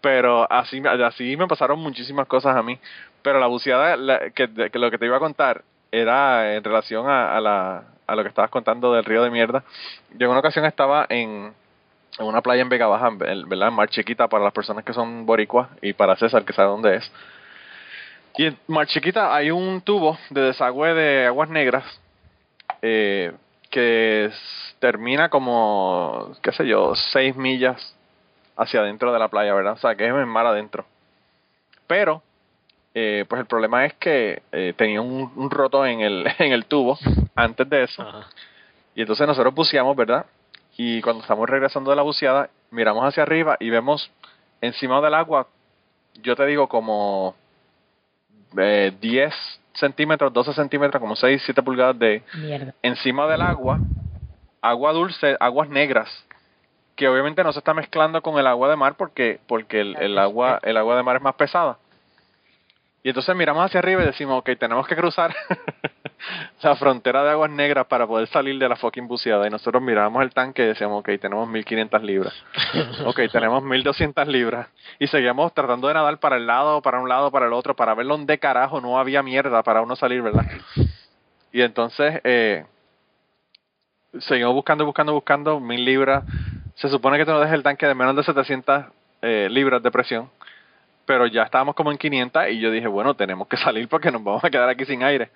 Pero 0.00 0.50
así, 0.52 0.80
así 0.86 1.36
me 1.36 1.48
pasaron 1.48 1.80
muchísimas 1.80 2.28
cosas 2.28 2.54
a 2.54 2.62
mí. 2.62 2.78
Pero 3.22 3.40
la 3.40 3.48
buceada, 3.48 3.96
que, 4.30 4.48
lo 4.74 4.90
que 4.90 4.98
te 4.98 5.06
iba 5.06 5.16
a 5.16 5.20
contar 5.20 5.64
era 5.90 6.54
en 6.54 6.62
relación 6.62 7.08
a, 7.08 7.36
a, 7.36 7.40
la, 7.40 7.82
a 8.06 8.14
lo 8.14 8.22
que 8.22 8.28
estabas 8.28 8.50
contando 8.50 8.92
del 8.92 9.04
río 9.04 9.24
de 9.24 9.30
mierda. 9.30 9.64
Yo 10.12 10.26
en 10.26 10.30
una 10.30 10.40
ocasión 10.40 10.64
estaba 10.64 11.06
en, 11.08 11.52
en 12.18 12.26
una 12.26 12.40
playa 12.40 12.62
en 12.62 12.68
Vega 12.68 12.86
Baja, 12.86 13.10
¿verdad? 13.10 13.68
En 13.68 13.74
Mar 13.74 13.88
Chiquita 13.88 14.28
para 14.28 14.44
las 14.44 14.52
personas 14.52 14.84
que 14.84 14.92
son 14.92 15.26
boricuas 15.26 15.68
y 15.82 15.92
para 15.92 16.14
César 16.14 16.44
que 16.44 16.52
sabe 16.52 16.68
dónde 16.68 16.96
es. 16.96 17.12
Y 18.36 18.46
en 18.46 18.58
Mar 18.66 18.86
Chiquita 18.86 19.34
hay 19.34 19.50
un 19.50 19.80
tubo 19.80 20.18
de 20.30 20.40
desagüe 20.40 20.94
de 20.94 21.26
aguas 21.26 21.48
negras 21.48 21.84
eh, 22.82 23.32
que 23.70 24.30
termina 24.80 25.28
como, 25.28 26.32
qué 26.42 26.52
sé 26.52 26.66
yo, 26.66 26.94
seis 26.94 27.36
millas 27.36 27.96
hacia 28.56 28.80
adentro 28.80 29.12
de 29.12 29.18
la 29.18 29.28
playa, 29.28 29.54
¿verdad? 29.54 29.74
O 29.74 29.78
sea, 29.78 29.94
que 29.94 30.06
es 30.06 30.10
en 30.10 30.28
mar 30.28 30.46
adentro. 30.46 30.84
Pero, 31.86 32.22
eh, 32.94 33.24
pues 33.28 33.40
el 33.40 33.46
problema 33.46 33.84
es 33.84 33.94
que 33.94 34.42
eh, 34.52 34.74
tenía 34.76 35.00
un, 35.00 35.32
un 35.36 35.50
roto 35.50 35.86
en 35.86 36.00
el, 36.00 36.26
en 36.38 36.52
el 36.52 36.66
tubo 36.66 36.98
antes 37.34 37.68
de 37.68 37.84
eso. 37.84 38.02
Ajá. 38.02 38.26
Y 38.94 39.00
entonces 39.00 39.26
nosotros 39.26 39.54
buceamos, 39.54 39.96
¿verdad? 39.96 40.26
Y 40.76 41.00
cuando 41.02 41.22
estamos 41.22 41.48
regresando 41.48 41.90
de 41.90 41.96
la 41.96 42.02
buceada, 42.02 42.50
miramos 42.70 43.04
hacia 43.04 43.22
arriba 43.22 43.56
y 43.60 43.70
vemos 43.70 44.10
encima 44.60 45.00
del 45.00 45.14
agua, 45.14 45.48
yo 46.22 46.36
te 46.36 46.46
digo 46.46 46.68
como 46.68 47.34
eh, 48.58 48.92
10 49.00 49.34
centímetros, 49.74 50.32
12 50.32 50.52
centímetros, 50.54 51.00
como 51.00 51.16
6, 51.16 51.42
7 51.44 51.62
pulgadas 51.62 51.98
de 51.98 52.22
Mierda. 52.34 52.74
encima 52.82 53.26
del 53.26 53.42
agua, 53.42 53.80
agua 54.62 54.92
dulce, 54.92 55.36
aguas 55.40 55.68
negras, 55.68 56.08
que 56.96 57.08
obviamente 57.08 57.42
no 57.42 57.52
se 57.52 57.58
está 57.58 57.74
mezclando 57.74 58.22
con 58.22 58.38
el 58.38 58.46
agua 58.46 58.68
de 58.68 58.76
mar 58.76 58.94
porque 58.96 59.40
porque 59.46 59.80
el, 59.80 59.96
el 59.96 60.18
agua 60.18 60.60
el 60.62 60.76
agua 60.76 60.96
de 60.96 61.02
mar 61.02 61.16
es 61.16 61.22
más 61.22 61.34
pesada. 61.34 61.78
Y 63.02 63.08
entonces 63.08 63.36
miramos 63.36 63.64
hacia 63.64 63.80
arriba 63.80 64.02
y 64.02 64.06
decimos, 64.06 64.38
ok, 64.38 64.50
tenemos 64.58 64.86
que 64.86 64.96
cruzar 64.96 65.34
la 66.62 66.76
frontera 66.76 67.22
de 67.24 67.30
aguas 67.30 67.50
negras 67.50 67.86
para 67.86 68.06
poder 68.06 68.26
salir 68.28 68.58
de 68.58 68.68
la 68.68 68.76
fucking 68.76 69.06
buceada. 69.06 69.46
Y 69.46 69.50
nosotros 69.50 69.82
mirábamos 69.82 70.22
el 70.22 70.32
tanque 70.32 70.62
y 70.62 70.66
decíamos, 70.66 71.00
ok, 71.00 71.10
tenemos 71.20 71.48
1500 71.48 72.02
libras. 72.02 72.34
Ok, 73.06 73.20
tenemos 73.30 73.62
1200 73.62 74.26
libras. 74.28 74.68
Y 74.98 75.06
seguíamos 75.06 75.52
tratando 75.52 75.88
de 75.88 75.94
nadar 75.94 76.18
para 76.18 76.36
el 76.36 76.46
lado, 76.46 76.80
para 76.80 77.00
un 77.00 77.08
lado, 77.08 77.30
para 77.30 77.46
el 77.46 77.52
otro, 77.52 77.74
para 77.76 77.94
ver 77.94 78.06
dónde 78.06 78.38
carajo 78.38 78.80
no 78.80 78.98
había 78.98 79.22
mierda 79.22 79.62
para 79.62 79.82
uno 79.82 79.96
salir, 79.96 80.22
¿verdad? 80.22 80.46
Y 81.52 81.62
entonces, 81.62 82.20
eh, 82.24 82.64
seguimos 84.20 84.54
buscando, 84.54 84.84
buscando, 84.84 85.12
buscando, 85.12 85.60
mil 85.60 85.84
libras. 85.84 86.24
Se 86.76 86.88
supone 86.88 87.18
que 87.18 87.24
tú 87.24 87.32
no 87.32 87.40
dejes 87.40 87.54
el 87.54 87.62
tanque 87.62 87.86
de 87.86 87.94
menos 87.94 88.16
de 88.16 88.22
700 88.22 88.84
eh, 89.22 89.48
libras 89.50 89.82
de 89.82 89.90
presión, 89.90 90.30
pero 91.06 91.26
ya 91.26 91.44
estábamos 91.44 91.74
como 91.74 91.90
en 91.90 91.98
500 91.98 92.48
y 92.50 92.60
yo 92.60 92.70
dije, 92.70 92.86
bueno, 92.86 93.14
tenemos 93.14 93.48
que 93.48 93.56
salir 93.56 93.88
porque 93.88 94.10
nos 94.10 94.22
vamos 94.22 94.44
a 94.44 94.50
quedar 94.50 94.68
aquí 94.68 94.84
sin 94.84 95.02
aire. 95.02 95.30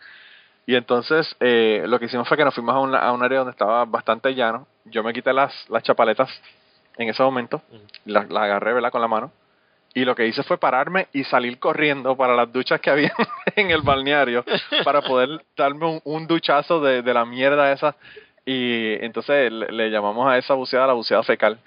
Y 0.69 0.77
entonces 0.77 1.35
eh, 1.41 1.85
lo 1.87 1.99
que 1.99 2.05
hicimos 2.05 2.29
fue 2.29 2.37
que 2.37 2.45
nos 2.45 2.55
fuimos 2.55 2.75
a 2.75 2.79
un, 2.79 2.95
a 2.95 3.11
un 3.11 3.23
área 3.23 3.39
donde 3.39 3.53
estaba 3.53 3.87
bastante 3.87 4.35
llano. 4.35 4.67
Yo 4.85 5.03
me 5.03 5.15
quité 5.15 5.33
las, 5.33 5.51
las 5.71 5.83
chapaletas 5.83 6.29
en 6.99 7.09
ese 7.09 7.23
momento, 7.23 7.63
las, 8.05 8.29
las 8.29 8.43
agarré 8.43 8.75
¿verdad? 8.75 8.91
con 8.93 9.01
la 9.01 9.09
mano. 9.09 9.33
Y 9.95 10.05
lo 10.05 10.15
que 10.15 10.27
hice 10.27 10.43
fue 10.43 10.59
pararme 10.59 11.09
y 11.15 11.25
salir 11.25 11.59
corriendo 11.59 12.19
para 12.19 12.37
las 12.37 12.53
duchas 12.53 12.83
que 12.83 12.91
había 12.91 13.15
en 13.57 13.71
el 13.71 13.81
balneario 13.81 14.45
para 14.85 15.01
poder 15.01 15.43
darme 15.57 15.87
un, 15.87 16.01
un 16.05 16.27
duchazo 16.27 16.83
de, 16.83 17.01
de 17.01 17.15
la 17.15 17.25
mierda 17.25 17.73
esa. 17.73 17.97
Y 18.45 19.03
entonces 19.03 19.51
le, 19.51 19.73
le 19.73 19.91
llamamos 19.91 20.29
a 20.29 20.37
esa 20.37 20.53
buceada 20.53 20.89
la 20.89 20.93
buceada 20.93 21.23
fecal 21.23 21.59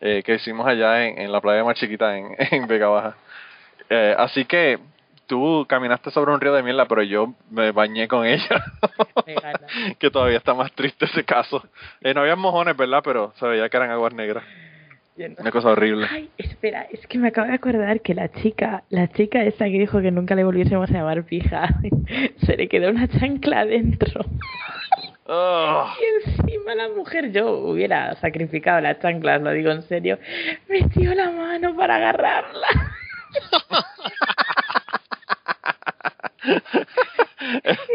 eh, 0.00 0.22
que 0.24 0.36
hicimos 0.36 0.66
allá 0.66 1.04
en, 1.04 1.18
en 1.18 1.30
la 1.30 1.42
playa 1.42 1.64
más 1.64 1.76
chiquita 1.76 2.16
en, 2.16 2.34
en 2.50 2.66
Vega 2.66 2.88
Baja. 2.88 3.14
Eh, 3.90 4.14
así 4.16 4.46
que 4.46 4.78
tú 5.28 5.66
caminaste 5.68 6.10
sobre 6.10 6.32
un 6.32 6.40
río 6.40 6.52
de 6.52 6.62
mierda, 6.64 6.86
pero 6.86 7.02
yo 7.02 7.34
me 7.50 7.70
bañé 7.70 8.08
con 8.08 8.26
ella. 8.26 8.64
Que 9.98 10.10
todavía 10.10 10.38
está 10.38 10.54
más 10.54 10.72
triste 10.72 11.04
ese 11.04 11.24
caso. 11.24 11.62
Eh, 12.00 12.14
no 12.14 12.22
había 12.22 12.36
mojones, 12.36 12.76
¿verdad? 12.76 13.02
Pero 13.04 13.32
se 13.38 13.46
veía 13.46 13.68
que 13.68 13.76
eran 13.76 13.90
aguas 13.90 14.14
negras. 14.14 14.44
No 15.16 15.34
Una 15.40 15.50
cosa 15.50 15.70
horrible. 15.70 16.06
Ay, 16.08 16.30
espera, 16.38 16.86
es 16.92 17.04
que 17.08 17.18
me 17.18 17.28
acabo 17.28 17.48
de 17.48 17.54
acordar 17.54 18.00
que 18.02 18.14
la 18.14 18.30
chica, 18.30 18.84
la 18.88 19.08
chica 19.08 19.42
esa 19.42 19.64
que 19.64 19.78
dijo 19.78 20.00
que 20.00 20.12
nunca 20.12 20.36
le 20.36 20.44
volviésemos 20.44 20.88
a 20.90 20.92
llamar 20.92 21.24
pija, 21.24 21.68
se 22.46 22.56
le 22.56 22.68
quedó 22.68 22.90
una 22.90 23.08
chancla 23.08 23.60
adentro. 23.60 24.24
Oh, 25.26 25.86
Y 26.00 26.30
encima 26.30 26.74
la 26.76 26.88
mujer, 26.88 27.32
yo 27.32 27.50
hubiera 27.50 28.14
sacrificado 28.16 28.80
las 28.80 29.00
chanclas, 29.00 29.42
lo 29.42 29.50
digo 29.50 29.72
en 29.72 29.82
serio, 29.82 30.18
metió 30.68 31.12
la 31.14 31.30
mano 31.32 31.74
para 31.76 31.96
agarrarla. 31.96 32.68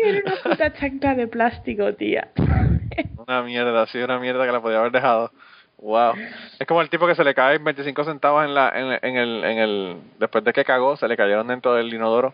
Era 0.04 0.22
una 0.26 0.36
puta 0.43 0.74
chancla 0.74 1.16
de 1.16 1.28
plástico, 1.28 1.93
tía. 1.93 2.30
una 3.18 3.43
mierda, 3.43 3.86
sí, 3.88 3.99
una 3.99 4.20
mierda 4.20 4.45
que 4.45 4.51
la 4.51 4.62
podía 4.62 4.80
haber 4.80 4.91
dejado. 4.91 5.32
Wow. 5.78 6.14
Es 6.60 6.68
como 6.68 6.82
el 6.82 6.89
tipo 6.89 7.08
que 7.08 7.16
se 7.16 7.24
le 7.24 7.34
caen 7.34 7.64
25 7.64 8.06
centavos 8.06 8.45
en 8.45 8.54
la 8.54 8.70
en, 8.70 8.99
en 9.01 9.18
el 9.18 9.43
en 9.43 9.58
el 9.58 9.97
después 10.18 10.43
de 10.43 10.54
que 10.54 10.64
cagó, 10.64 10.95
se 10.95 11.08
le 11.08 11.18
cayeron 11.18 11.47
dentro 11.47 11.74
del 11.74 11.93
inodoro. 11.93 12.34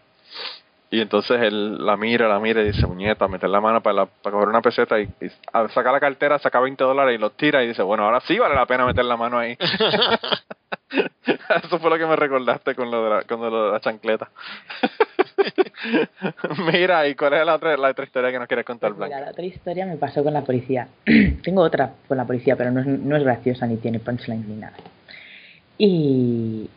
Y 0.92 1.02
entonces 1.02 1.40
él 1.42 1.86
la 1.86 1.96
mira, 1.98 2.28
la 2.28 2.40
mira 2.40 2.62
y 2.62 2.72
dice, 2.72 2.88
muñeta, 2.88 3.28
meter 3.28 3.50
la 3.50 3.62
mano 3.62 3.82
para, 3.82 3.94
la- 3.98 4.06
para 4.08 4.34
coger 4.34 4.50
una 4.50 4.62
peseta 4.62 5.00
y, 5.00 5.08
saca 5.74 5.92
la 5.92 6.00
cartera, 6.00 6.40
saca 6.40 6.60
20 6.60 6.84
dólares 6.84 7.14
y 7.16 7.20
los 7.22 7.34
tira 7.38 7.64
y 7.64 7.68
dice, 7.68 7.84
bueno, 7.84 8.06
ahora 8.06 8.20
sí 8.22 8.40
vale 8.40 8.56
la 8.56 8.66
pena 8.66 8.86
meter 8.88 9.06
la 9.06 9.16
mano 9.16 9.38
ahí. 9.38 9.56
Eso 11.64 11.78
fue 11.80 11.92
lo 11.92 11.98
que 12.00 12.08
me 12.08 12.16
recordaste 12.16 12.74
con 12.74 12.90
lo 12.90 13.04
de 13.04 13.10
la, 13.12 13.22
con 13.24 13.40
lo 13.40 13.66
de 13.68 13.72
la 13.74 13.80
chancleta. 13.80 14.30
Mira, 16.72 17.08
¿y 17.08 17.14
cuál 17.16 17.34
es 17.34 17.46
la 17.46 17.56
otra, 17.56 17.78
la 17.78 17.90
otra 17.90 18.06
historia 18.06 18.32
que 18.32 18.40
nos 18.40 18.48
quieres 18.48 18.66
contar, 18.66 18.90
Pues 18.94 19.00
mira, 19.08 19.18
Blanca? 19.18 19.26
la 19.26 19.32
otra 19.32 19.46
historia 19.46 19.86
me 19.86 19.98
pasó 19.98 20.24
con 20.24 20.34
la 20.34 20.42
policía. 20.42 20.88
Tengo 21.44 21.62
otra 21.62 21.92
con 22.08 22.18
la 22.18 22.26
policía, 22.26 22.56
pero 22.56 22.72
no 22.72 22.80
es, 22.82 22.88
no 22.88 23.16
es 23.16 23.24
graciosa 23.24 23.68
ni 23.68 23.78
tiene 23.78 24.00
punchline 24.00 24.44
ni 24.48 24.56
nada. 24.56 24.76
Y 25.78 26.70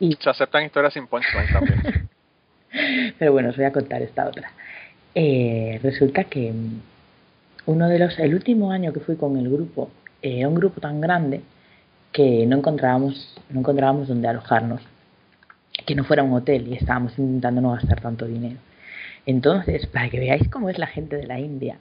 Y, 0.00 0.14
Se 0.20 0.30
aceptan 0.30 0.64
historias 0.64 0.92
sin 0.92 1.06
punchline 1.06 1.52
también. 1.52 2.08
pero 3.18 3.32
bueno, 3.32 3.50
os 3.50 3.56
voy 3.56 3.64
a 3.64 3.72
contar 3.72 4.02
esta 4.02 4.26
otra. 4.26 4.50
Eh, 5.14 5.80
resulta 5.82 6.24
que 6.24 6.52
uno 7.66 7.88
de 7.88 7.98
los, 7.98 8.18
el 8.18 8.34
último 8.34 8.70
año 8.72 8.92
que 8.92 9.00
fui 9.00 9.16
con 9.16 9.36
el 9.36 9.48
grupo, 9.50 9.90
eh, 10.22 10.46
un 10.46 10.54
grupo 10.54 10.80
tan 10.80 11.00
grande 11.00 11.40
que 12.12 12.46
no 12.46 12.56
encontrábamos, 12.58 13.34
no 13.50 13.60
encontrábamos 13.60 14.08
donde 14.08 14.28
alojarnos, 14.28 14.80
que 15.86 15.94
no 15.94 16.04
fuera 16.04 16.22
un 16.22 16.32
hotel 16.32 16.68
y 16.68 16.74
estábamos 16.74 17.18
intentando 17.18 17.60
no 17.60 17.72
gastar 17.72 18.00
tanto 18.00 18.26
dinero. 18.26 18.56
Entonces, 19.26 19.86
para 19.86 20.08
que 20.08 20.18
veáis 20.18 20.48
cómo 20.48 20.70
es 20.70 20.78
la 20.78 20.86
gente 20.86 21.16
de 21.16 21.26
la 21.26 21.38
India, 21.38 21.78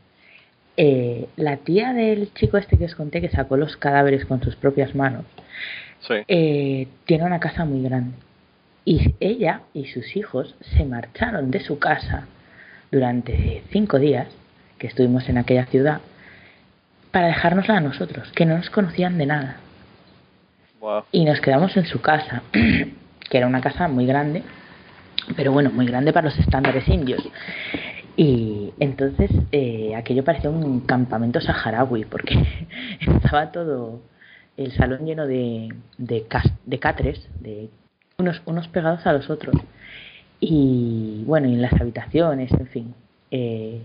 eh, 0.77 1.27
la 1.35 1.57
tía 1.57 1.93
del 1.93 2.33
chico 2.33 2.57
este 2.57 2.77
que 2.77 2.85
os 2.85 2.95
conté 2.95 3.21
que 3.21 3.29
sacó 3.29 3.57
los 3.57 3.75
cadáveres 3.77 4.25
con 4.25 4.41
sus 4.41 4.55
propias 4.55 4.95
manos, 4.95 5.25
Sí. 6.07 6.13
eh, 6.27 6.87
tiene 7.05 7.25
una 7.25 7.39
casa 7.39 7.65
muy 7.65 7.83
grande. 7.83 8.15
Y 8.85 9.15
ella 9.19 9.61
y 9.73 9.85
sus 9.87 10.15
hijos 10.15 10.55
se 10.75 10.85
marcharon 10.85 11.51
de 11.51 11.59
su 11.59 11.79
casa 11.79 12.25
durante 12.91 13.63
cinco 13.71 13.99
días 13.99 14.27
que 14.77 14.87
estuvimos 14.87 15.27
en 15.29 15.37
aquella 15.37 15.65
ciudad 15.65 16.01
para 17.11 17.27
dejárnosla 17.27 17.77
a 17.77 17.81
nosotros, 17.81 18.31
que 18.33 18.45
no 18.45 18.55
nos 18.57 18.69
conocían 18.69 19.17
de 19.17 19.25
nada. 19.25 19.57
Wow. 20.79 21.03
Y 21.11 21.25
nos 21.25 21.41
quedamos 21.41 21.75
en 21.77 21.85
su 21.85 22.01
casa, 22.01 22.43
que 22.51 23.37
era 23.37 23.47
una 23.47 23.61
casa 23.61 23.87
muy 23.87 24.05
grande, 24.05 24.43
pero 25.35 25.51
bueno, 25.51 25.69
muy 25.71 25.85
grande 25.85 26.13
para 26.13 26.29
los 26.29 26.39
estándares 26.39 26.87
indios. 26.87 27.21
Y 28.15 28.73
entonces 28.79 29.29
eh, 29.51 29.93
aquello 29.95 30.23
parecía 30.23 30.49
un 30.49 30.81
campamento 30.81 31.41
saharaui, 31.41 32.05
porque 32.05 32.67
estaba 32.99 33.51
todo 33.51 34.01
el 34.57 34.71
salón 34.73 35.05
lleno 35.05 35.25
de, 35.27 35.69
de, 35.97 36.25
cas- 36.27 36.53
de 36.65 36.79
catres, 36.79 37.27
de 37.39 37.69
unos, 38.19 38.41
unos 38.45 38.67
pegados 38.67 39.05
a 39.07 39.13
los 39.13 39.29
otros. 39.29 39.55
Y 40.39 41.23
bueno, 41.25 41.47
y 41.47 41.53
en 41.53 41.61
las 41.61 41.73
habitaciones, 41.73 42.51
en 42.51 42.67
fin, 42.67 42.93
eh, 43.31 43.81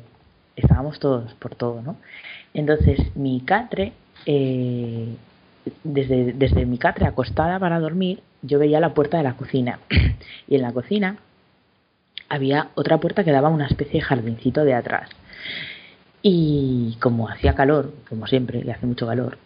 estábamos 0.56 0.98
todos 1.00 1.32
por 1.34 1.54
todo, 1.54 1.82
¿no? 1.82 1.96
Entonces 2.52 2.98
mi 3.16 3.40
catre, 3.40 3.92
eh, 4.26 5.16
desde, 5.82 6.32
desde 6.32 6.66
mi 6.66 6.78
catre 6.78 7.06
acostada 7.06 7.58
para 7.58 7.80
dormir, 7.80 8.22
yo 8.42 8.58
veía 8.58 8.80
la 8.80 8.94
puerta 8.94 9.16
de 9.16 9.24
la 9.24 9.34
cocina. 9.34 9.80
y 10.48 10.54
en 10.54 10.62
la 10.62 10.72
cocina 10.72 11.16
había 12.28 12.68
otra 12.74 12.98
puerta 12.98 13.24
que 13.24 13.32
daba 13.32 13.48
a 13.48 13.52
una 13.52 13.66
especie 13.66 14.00
de 14.00 14.06
jardincito 14.06 14.64
de 14.64 14.74
atrás. 14.74 15.08
Y 16.22 16.96
como 17.00 17.28
hacía 17.28 17.54
calor, 17.54 17.92
como 18.08 18.26
siempre, 18.26 18.62
y 18.64 18.70
hace 18.70 18.86
mucho 18.86 19.06
calor, 19.06 19.38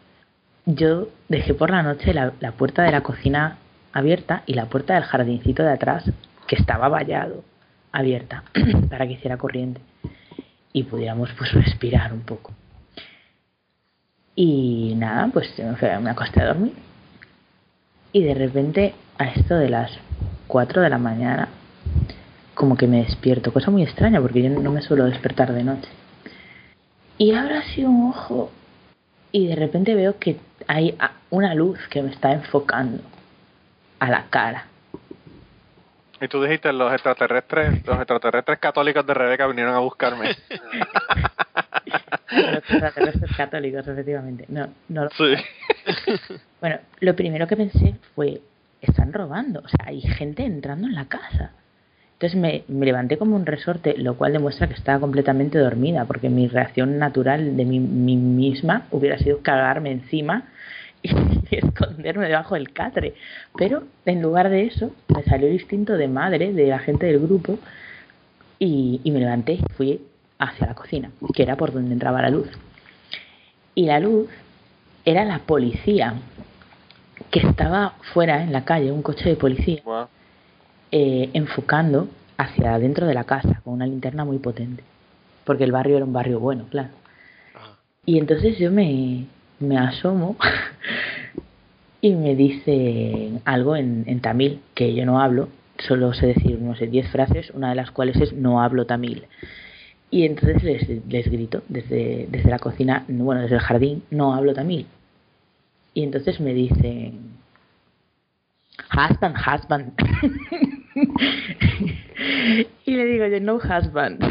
yo 0.67 1.09
dejé 1.29 1.55
por 1.55 1.71
la 1.71 1.83
noche 1.83 2.13
la 2.15 2.53
puerta 2.53 2.83
de 2.83 2.93
la 2.93 3.01
cocina 3.01 3.59
abierta 3.93 4.43
y 4.47 4.55
la 4.55 4.67
puerta 4.67 4.95
del 4.95 5.05
jardincito 5.05 5.63
de 5.63 5.73
atrás, 5.73 6.11
que 6.47 6.57
estaba 6.57 6.89
vallado, 6.89 7.45
abierta, 7.93 8.45
para 8.91 9.07
que 9.07 9.15
hiciera 9.15 9.37
corriente 9.37 9.81
y 10.73 10.85
pudiéramos 10.85 11.31
pues 11.37 11.53
respirar 11.53 12.13
un 12.13 12.23
poco. 12.23 12.53
Y 14.35 14.95
nada, 14.97 15.29
pues 15.33 15.53
me 15.59 16.11
acosté 16.11 16.41
a 16.41 16.47
dormir. 16.47 16.75
Y 18.13 18.23
de 18.23 18.35
repente, 18.35 18.95
a 19.19 19.27
esto 19.27 19.57
de 19.57 19.69
las 19.69 19.91
4 20.47 20.83
de 20.83 20.89
la 20.89 20.99
mañana, 20.99 21.49
como 22.55 22.77
que 22.77 22.87
me 22.87 23.05
despierto, 23.05 23.53
cosa 23.53 23.71
muy 23.71 23.83
extraña 23.83 24.21
porque 24.21 24.43
yo 24.43 24.51
no 24.51 24.73
me 24.73 24.83
suelo 24.83 25.05
despertar 25.05 25.53
de 25.53 25.65
noche. 25.65 25.89
Y 27.19 27.33
abro 27.33 27.57
así 27.57 27.85
un 27.85 28.11
ojo 28.11 28.51
y 29.33 29.49
de 29.49 29.57
repente 29.57 29.95
veo 29.95 30.19
que 30.19 30.39
hay 30.67 30.97
una 31.31 31.55
luz 31.55 31.79
que 31.91 32.03
me 32.03 32.11
está 32.11 32.33
enfocando 32.33 33.03
a 33.99 34.11
la 34.11 34.25
cara. 34.31 34.67
Y 36.21 36.27
tú 36.29 36.43
dijiste, 36.43 36.73
los 36.73 36.93
extraterrestres, 36.93 37.87
los 37.87 37.97
extraterrestres 37.97 38.59
católicos 38.59 39.07
de 39.07 39.15
Rebeca 39.15 39.47
vinieron 39.47 39.75
a 39.75 39.79
buscarme. 39.79 40.37
Los 42.31 42.59
extraterrestres 42.59 43.37
católicos, 43.37 43.87
efectivamente. 43.89 44.45
No, 44.49 44.69
no 44.89 45.05
lo- 45.05 45.11
Sí. 45.11 45.35
Bueno, 46.61 46.77
lo 47.01 47.17
primero 47.17 47.47
que 47.47 47.57
pensé 47.57 47.95
fue, 48.15 48.41
están 48.83 49.13
robando, 49.13 49.61
o 49.61 49.69
sea, 49.69 49.87
hay 49.87 50.01
gente 50.03 50.45
entrando 50.45 50.87
en 50.87 50.95
la 50.95 51.07
casa. 51.07 51.53
Entonces 52.15 52.39
me, 52.39 52.65
me 52.69 52.85
levanté 52.85 53.17
como 53.17 53.35
un 53.37 53.47
resorte, 53.47 53.95
lo 53.97 54.17
cual 54.17 54.33
demuestra 54.33 54.67
que 54.67 54.75
estaba 54.75 54.99
completamente 55.01 55.59
dormida, 55.59 56.05
porque 56.05 56.29
mi 56.29 56.49
reacción 56.49 56.99
natural 56.99 57.57
de 57.57 57.65
mí, 57.65 57.79
mí 57.81 58.17
misma 58.17 58.87
hubiera 58.91 59.17
sido 59.19 59.41
cagarme 59.41 59.93
encima 59.93 60.43
y, 61.03 61.11
esconderme 61.57 62.27
debajo 62.27 62.55
del 62.55 62.73
catre. 62.73 63.15
Pero 63.57 63.85
en 64.05 64.23
lugar 64.23 64.51
de 64.51 64.67
eso, 64.67 64.93
me 65.09 65.23
salió 65.25 65.47
el 65.49 65.55
instinto 65.55 65.95
de 65.95 66.09
madre, 66.09 66.53
de 66.53 66.67
la 66.67 66.79
gente 66.79 67.07
del 67.07 67.19
grupo, 67.21 67.59
y, 68.59 69.01
y 69.05 69.11
me 69.11 69.21
levanté 69.21 69.55
y 69.55 69.65
fui 69.77 70.03
hacia 70.39 70.67
la 70.67 70.75
cocina, 70.75 71.11
que 71.35 71.43
era 71.43 71.57
por 71.57 71.73
donde 71.73 71.93
entraba 71.93 72.23
la 72.23 72.31
luz. 72.31 72.49
Y 73.75 73.87
la 73.87 74.01
luz 74.01 74.29
era 75.05 75.25
la 75.25 75.39
policía 75.41 76.15
que 77.31 77.41
estaba 77.41 77.95
fuera 78.13 78.43
en 78.43 78.53
la 78.53 78.65
calle, 78.65 78.91
un 78.93 79.03
coche 79.03 79.29
de 79.29 79.37
policía, 79.37 79.81
Wow. 79.85 80.07
eh, 80.93 81.31
enfocando 81.35 82.09
hacia 82.37 82.75
adentro 82.75 83.07
de 83.07 83.15
la 83.15 83.25
casa 83.25 83.61
con 83.65 83.75
una 83.75 83.87
linterna 83.87 84.25
muy 84.25 84.39
potente. 84.39 84.83
Porque 85.45 85.65
el 85.65 85.73
barrio 85.73 85.97
era 85.97 86.05
un 86.05 86.13
barrio 86.13 86.41
bueno, 86.41 86.67
claro. 86.71 86.91
Ajá. 87.55 87.79
Y 88.05 88.19
entonces 88.19 88.59
yo 88.59 88.71
me, 88.71 89.27
me 89.61 89.79
asomo 89.79 90.37
y 92.01 92.15
me 92.15 92.35
dice 92.35 93.41
algo 93.45 93.77
en, 93.77 94.05
en 94.07 94.21
tamil, 94.21 94.61
que 94.75 94.95
yo 94.95 95.05
no 95.05 95.21
hablo, 95.21 95.49
solo 95.79 96.13
sé 96.13 96.29
decir, 96.29 96.59
no 96.61 96.75
sé, 96.77 96.87
10 96.87 97.11
frases, 97.11 97.51
una 97.51 97.71
de 97.71 97.77
las 97.77 97.91
cuales 97.91 98.17
es 98.17 98.33
no 98.33 98.63
hablo 98.63 98.87
tamil. 98.87 99.27
Y 100.11 100.25
entonces 100.25 100.63
les, 100.63 100.89
les 101.07 101.31
grito 101.31 101.63
desde, 101.69 102.27
desde 102.31 102.51
la 102.51 102.59
cocina, 102.59 103.05
bueno, 103.09 103.43
desde 103.43 103.57
el 103.57 103.61
jardín, 103.61 104.03
no 104.11 104.35
hablo 104.35 104.55
tamil. 104.55 104.87
Y 105.95 106.03
entonces 106.03 106.41
me 106.41 106.55
dicen, 106.55 107.35
husband, 108.93 109.37
husband. 109.37 109.93
y 112.87 112.97
le 112.97 113.05
digo 113.05 113.27
yo, 113.27 113.41
no 113.41 113.57
husband. 113.57 114.23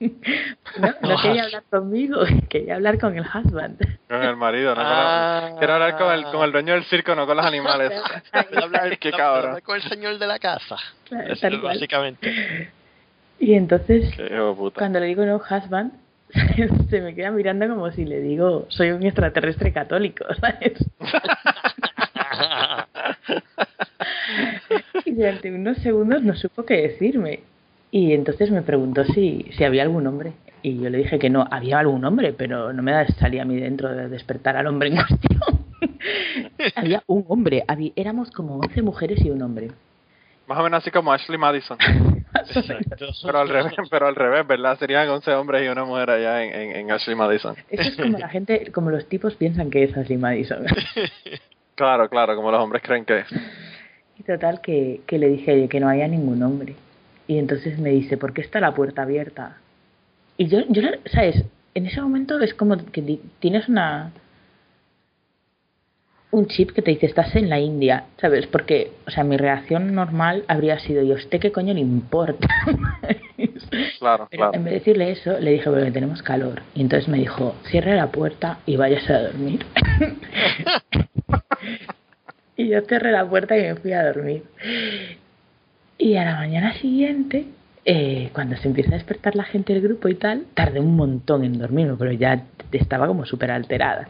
no, 0.78 0.88
no 1.08 1.16
quería 1.22 1.44
hablar 1.44 1.62
conmigo, 1.70 2.20
quería 2.48 2.74
hablar 2.76 2.98
con 2.98 3.16
el 3.16 3.24
husband. 3.24 3.78
Con 4.08 4.22
el 4.22 4.36
marido, 4.36 4.70
no 4.74 4.82
con 4.82 4.86
Ah. 4.86 5.50
Quiero 5.58 5.72
hablar 5.74 5.96
con 5.98 6.12
el, 6.12 6.24
con 6.24 6.44
el 6.44 6.52
dueño 6.52 6.74
del 6.74 6.84
circo, 6.84 7.14
no 7.14 7.26
con 7.26 7.36
los 7.36 7.46
animales. 7.52 7.92
A 8.32 8.44
hablar, 8.62 8.98
Qué 9.00 9.10
cabrón. 9.12 9.60
con 9.62 9.76
el 9.76 9.82
señor 9.82 10.18
de 10.18 10.26
la 10.26 10.38
casa. 10.38 10.76
Claro, 11.08 11.32
Eso 11.32 11.40
tal 11.40 11.54
es 11.54 11.60
cual. 11.60 11.74
básicamente. 11.74 12.70
Y 13.38 13.54
entonces, 13.54 14.12
cuando 14.74 15.00
le 15.00 15.06
digo 15.06 15.24
no 15.24 15.36
husband, 15.36 15.92
se 16.90 17.00
me 17.00 17.14
queda 17.14 17.30
mirando 17.30 17.66
como 17.68 17.90
si 17.90 18.04
le 18.04 18.20
digo 18.20 18.66
soy 18.68 18.90
un 18.90 19.02
extraterrestre 19.02 19.72
católico, 19.72 20.24
¿sabes? 20.40 20.74
Y 25.04 25.12
durante 25.12 25.50
unos 25.52 25.78
segundos 25.78 26.22
no 26.22 26.34
supo 26.36 26.64
qué 26.64 26.82
decirme. 26.88 27.40
Y 27.90 28.12
entonces 28.12 28.50
me 28.50 28.62
preguntó 28.62 29.04
si, 29.04 29.46
si 29.56 29.64
había 29.64 29.82
algún 29.82 30.06
hombre. 30.06 30.32
Y 30.62 30.78
yo 30.78 30.90
le 30.90 30.98
dije 30.98 31.18
que 31.18 31.30
no, 31.30 31.46
había 31.50 31.78
algún 31.78 32.04
hombre, 32.04 32.32
pero 32.32 32.72
no 32.72 32.82
me 32.82 33.06
salía 33.18 33.42
a 33.42 33.44
mí 33.44 33.56
dentro 33.56 33.88
de 33.88 34.08
despertar 34.08 34.56
al 34.56 34.66
hombre 34.66 34.90
en 34.90 34.96
cuestión. 34.96 35.40
había 36.76 37.02
un 37.06 37.24
hombre, 37.28 37.64
había, 37.66 37.92
éramos 37.96 38.30
como 38.30 38.56
11 38.56 38.82
mujeres 38.82 39.24
y 39.24 39.30
un 39.30 39.42
hombre. 39.42 39.70
Más 40.46 40.58
o 40.58 40.62
menos 40.62 40.78
así 40.78 40.90
como 40.90 41.12
Ashley 41.12 41.38
Madison. 41.38 41.78
Exacto. 42.54 43.06
Pero 43.24 43.38
al 43.38 43.48
revés, 43.48 43.72
pero 43.90 44.06
al 44.06 44.14
revés, 44.14 44.46
¿verdad? 44.46 44.78
Serían 44.78 45.08
11 45.08 45.32
hombres 45.32 45.64
y 45.64 45.68
una 45.68 45.84
mujer 45.84 46.10
allá 46.10 46.44
en, 46.44 46.54
en, 46.54 46.76
en 46.76 46.90
Ashley 46.90 47.16
Madison. 47.16 47.56
Eso 47.70 47.88
es 47.88 47.96
como 47.96 48.18
la 48.18 48.28
gente, 48.28 48.70
como 48.72 48.90
los 48.90 49.06
tipos 49.08 49.34
piensan 49.34 49.70
que 49.70 49.84
es 49.84 49.96
Ashley 49.96 50.18
Madison. 50.18 50.66
Claro, 51.80 52.10
claro, 52.10 52.36
como 52.36 52.50
los 52.50 52.60
hombres 52.62 52.82
creen 52.82 53.06
que 53.06 53.20
es. 53.20 53.26
Y 54.18 54.22
total 54.22 54.60
que, 54.60 55.00
que 55.06 55.18
le 55.18 55.30
dije 55.30 55.66
que 55.66 55.80
no 55.80 55.88
había 55.88 56.06
ningún 56.08 56.42
hombre. 56.42 56.74
Y 57.30 57.38
entonces 57.38 57.78
me 57.78 57.90
dice, 57.90 58.16
¿por 58.16 58.32
qué 58.32 58.40
está 58.40 58.58
la 58.58 58.74
puerta 58.74 59.02
abierta? 59.02 59.56
Y 60.36 60.48
yo, 60.48 60.62
yo 60.68 60.82
¿sabes? 61.12 61.44
En 61.74 61.86
ese 61.86 62.02
momento 62.02 62.40
es 62.40 62.54
como 62.54 62.76
que 62.76 63.20
tienes 63.38 63.68
una 63.68 64.10
un 66.32 66.48
chip 66.48 66.72
que 66.72 66.82
te 66.82 66.90
dice, 66.90 67.06
estás 67.06 67.36
en 67.36 67.48
la 67.48 67.60
India, 67.60 68.06
¿sabes? 68.20 68.48
Porque, 68.48 68.90
o 69.06 69.12
sea, 69.12 69.22
mi 69.22 69.36
reacción 69.36 69.94
normal 69.94 70.44
habría 70.48 70.80
sido, 70.80 71.04
¿y 71.04 71.12
a 71.12 71.14
usted 71.14 71.38
qué 71.38 71.52
coño 71.52 71.72
le 71.72 71.80
importa? 71.80 72.48
Claro, 73.98 74.26
Pero 74.30 74.50
claro. 74.50 74.54
en 74.54 74.64
vez 74.64 74.72
de 74.72 74.78
decirle 74.80 75.10
eso, 75.12 75.38
le 75.38 75.52
dije, 75.52 75.70
bueno, 75.70 75.90
tenemos 75.92 76.22
calor. 76.22 76.62
Y 76.74 76.80
entonces 76.82 77.08
me 77.08 77.18
dijo, 77.18 77.54
cierre 77.70 77.94
la 77.94 78.08
puerta 78.08 78.58
y 78.66 78.76
váyase 78.76 79.12
a 79.12 79.22
dormir. 79.22 79.64
y 82.56 82.68
yo 82.68 82.80
cerré 82.82 83.12
la 83.12 83.28
puerta 83.28 83.56
y 83.56 83.62
me 83.62 83.76
fui 83.76 83.92
a 83.92 84.04
dormir. 84.04 84.42
Y 86.02 86.16
a 86.16 86.24
la 86.24 86.36
mañana 86.36 86.72
siguiente, 86.78 87.44
eh, 87.84 88.30
cuando 88.32 88.56
se 88.56 88.68
empieza 88.68 88.92
a 88.92 88.94
despertar 88.94 89.36
la 89.36 89.44
gente 89.44 89.74
del 89.74 89.82
grupo 89.82 90.08
y 90.08 90.14
tal, 90.14 90.46
tardé 90.54 90.80
un 90.80 90.96
montón 90.96 91.44
en 91.44 91.58
dormirme, 91.58 91.94
pero 91.98 92.10
ya 92.12 92.42
estaba 92.72 93.06
como 93.06 93.26
súper 93.26 93.50
alterada. 93.50 94.08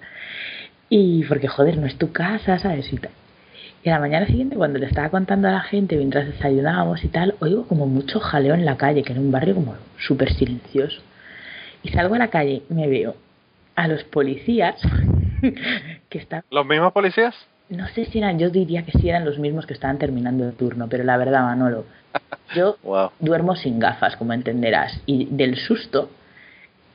Y 0.88 1.24
porque, 1.24 1.48
joder, 1.48 1.78
no 1.78 1.88
es 1.88 1.98
tu 1.98 2.12
casa, 2.12 2.60
¿sabes? 2.60 2.92
Y 2.92 2.96
tal. 2.98 3.10
Y 3.82 3.88
a 3.88 3.94
la 3.94 3.98
mañana 3.98 4.26
siguiente, 4.26 4.54
cuando 4.54 4.78
le 4.78 4.86
estaba 4.86 5.08
contando 5.08 5.48
a 5.48 5.50
la 5.50 5.62
gente 5.62 5.96
mientras 5.96 6.28
desayunábamos 6.28 7.02
y 7.02 7.08
tal, 7.08 7.34
oigo 7.40 7.66
como 7.66 7.88
mucho 7.88 8.20
jaleo 8.20 8.54
en 8.54 8.64
la 8.64 8.76
calle, 8.76 9.02
que 9.02 9.10
era 9.10 9.20
un 9.20 9.32
barrio 9.32 9.56
como 9.56 9.74
súper 9.98 10.32
silencioso. 10.32 11.02
Y 11.82 11.88
salgo 11.88 12.14
a 12.14 12.18
la 12.18 12.28
calle 12.28 12.62
me 12.68 12.86
veo 12.86 13.16
a 13.74 13.88
los 13.88 14.04
policías 14.04 14.80
que 16.08 16.18
están... 16.18 16.44
¿Los 16.52 16.66
mismos 16.66 16.92
policías? 16.92 17.34
No 17.70 17.86
sé 17.88 18.04
si 18.06 18.18
eran, 18.18 18.38
yo 18.38 18.50
diría 18.50 18.82
que 18.84 18.92
sí 18.98 19.08
eran 19.08 19.24
los 19.24 19.38
mismos 19.38 19.64
que 19.64 19.74
estaban 19.74 19.98
terminando 19.98 20.44
el 20.44 20.52
turno, 20.54 20.88
pero 20.88 21.04
la 21.04 21.16
verdad, 21.16 21.42
Manolo, 21.42 21.84
yo 22.54 22.76
Wow. 22.82 23.10
duermo 23.20 23.54
sin 23.56 23.78
gafas, 23.78 24.16
como 24.16 24.32
entenderás, 24.32 25.00
y 25.06 25.26
del 25.26 25.56
susto 25.56 26.10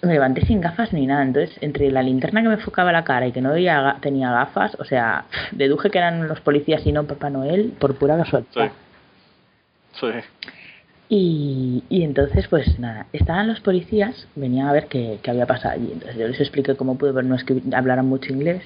me 0.02 0.14
levanté 0.14 0.46
sin 0.46 0.62
gafas 0.62 0.94
ni 0.94 1.08
nada. 1.08 1.24
Entonces, 1.24 1.58
entre 1.62 1.90
la 1.90 2.04
linterna 2.04 2.42
que 2.42 2.50
me 2.50 2.54
enfocaba 2.56 2.92
la 2.92 3.04
cara 3.04 3.26
y 3.26 3.32
que 3.32 3.42
no 3.42 3.54
veía 3.54 3.98
tenía 4.02 4.32
gafas, 4.32 4.76
o 4.80 4.84
sea, 4.84 5.26
deduje 5.52 5.90
que 5.90 5.98
eran 5.98 6.28
los 6.28 6.42
policías 6.42 6.86
y 6.86 6.92
no 6.92 7.06
Papá 7.06 7.30
Noel 7.30 7.74
por 7.80 7.96
pura 7.96 8.18
casualidad. 8.18 8.50
Sí. 8.54 10.08
Y, 11.08 11.84
y 11.88 12.04
entonces, 12.04 12.48
pues 12.48 12.80
nada, 12.80 13.06
estaban 13.14 13.48
los 13.48 13.62
policías, 13.62 14.28
venían 14.36 14.68
a 14.68 14.74
ver 14.74 14.88
qué, 14.88 15.20
qué 15.24 15.32
había 15.32 15.46
pasado 15.46 15.76
allí. 15.76 15.90
Entonces 15.94 16.18
yo 16.18 16.28
les 16.28 16.40
expliqué 16.42 16.76
cómo 16.76 16.98
pude, 16.98 17.14
pero 17.14 17.28
no 17.28 17.36
es 17.36 17.44
que 17.44 17.62
hablaran 17.74 18.08
mucho 18.08 18.34
inglés, 18.34 18.64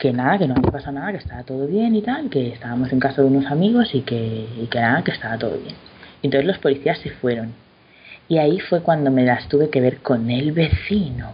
que 0.00 0.14
nada, 0.14 0.38
que 0.38 0.48
no 0.48 0.54
había 0.56 0.70
pasado 0.70 0.92
nada, 0.92 1.12
que 1.12 1.18
estaba 1.18 1.42
todo 1.42 1.66
bien 1.66 1.94
y 1.94 2.00
tal, 2.00 2.30
que 2.30 2.48
estábamos 2.48 2.90
en 2.90 2.98
casa 2.98 3.20
de 3.20 3.28
unos 3.28 3.46
amigos 3.52 3.94
y 3.94 4.00
que, 4.00 4.48
y 4.56 4.66
que 4.66 4.80
nada, 4.80 5.04
que 5.04 5.12
estaba 5.12 5.36
todo 5.36 5.58
bien. 5.58 5.76
Entonces 6.22 6.46
los 6.46 6.58
policías 6.58 6.98
se 6.98 7.10
fueron. 7.10 7.52
Y 8.26 8.38
ahí 8.38 8.58
fue 8.60 8.82
cuando 8.82 9.10
me 9.10 9.24
las 9.24 9.46
tuve 9.48 9.68
que 9.68 9.80
ver 9.80 9.98
con 9.98 10.30
el 10.30 10.52
vecino. 10.52 11.30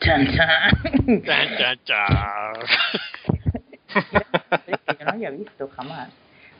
¡Chan, 0.00 0.26
chan! 0.36 1.22
Chan, 1.24 1.48
chan, 1.56 1.78
chan. 1.84 2.54
que 4.86 4.96
yo 4.98 5.04
no 5.06 5.10
había 5.12 5.30
visto 5.30 5.70
jamás. 5.74 6.10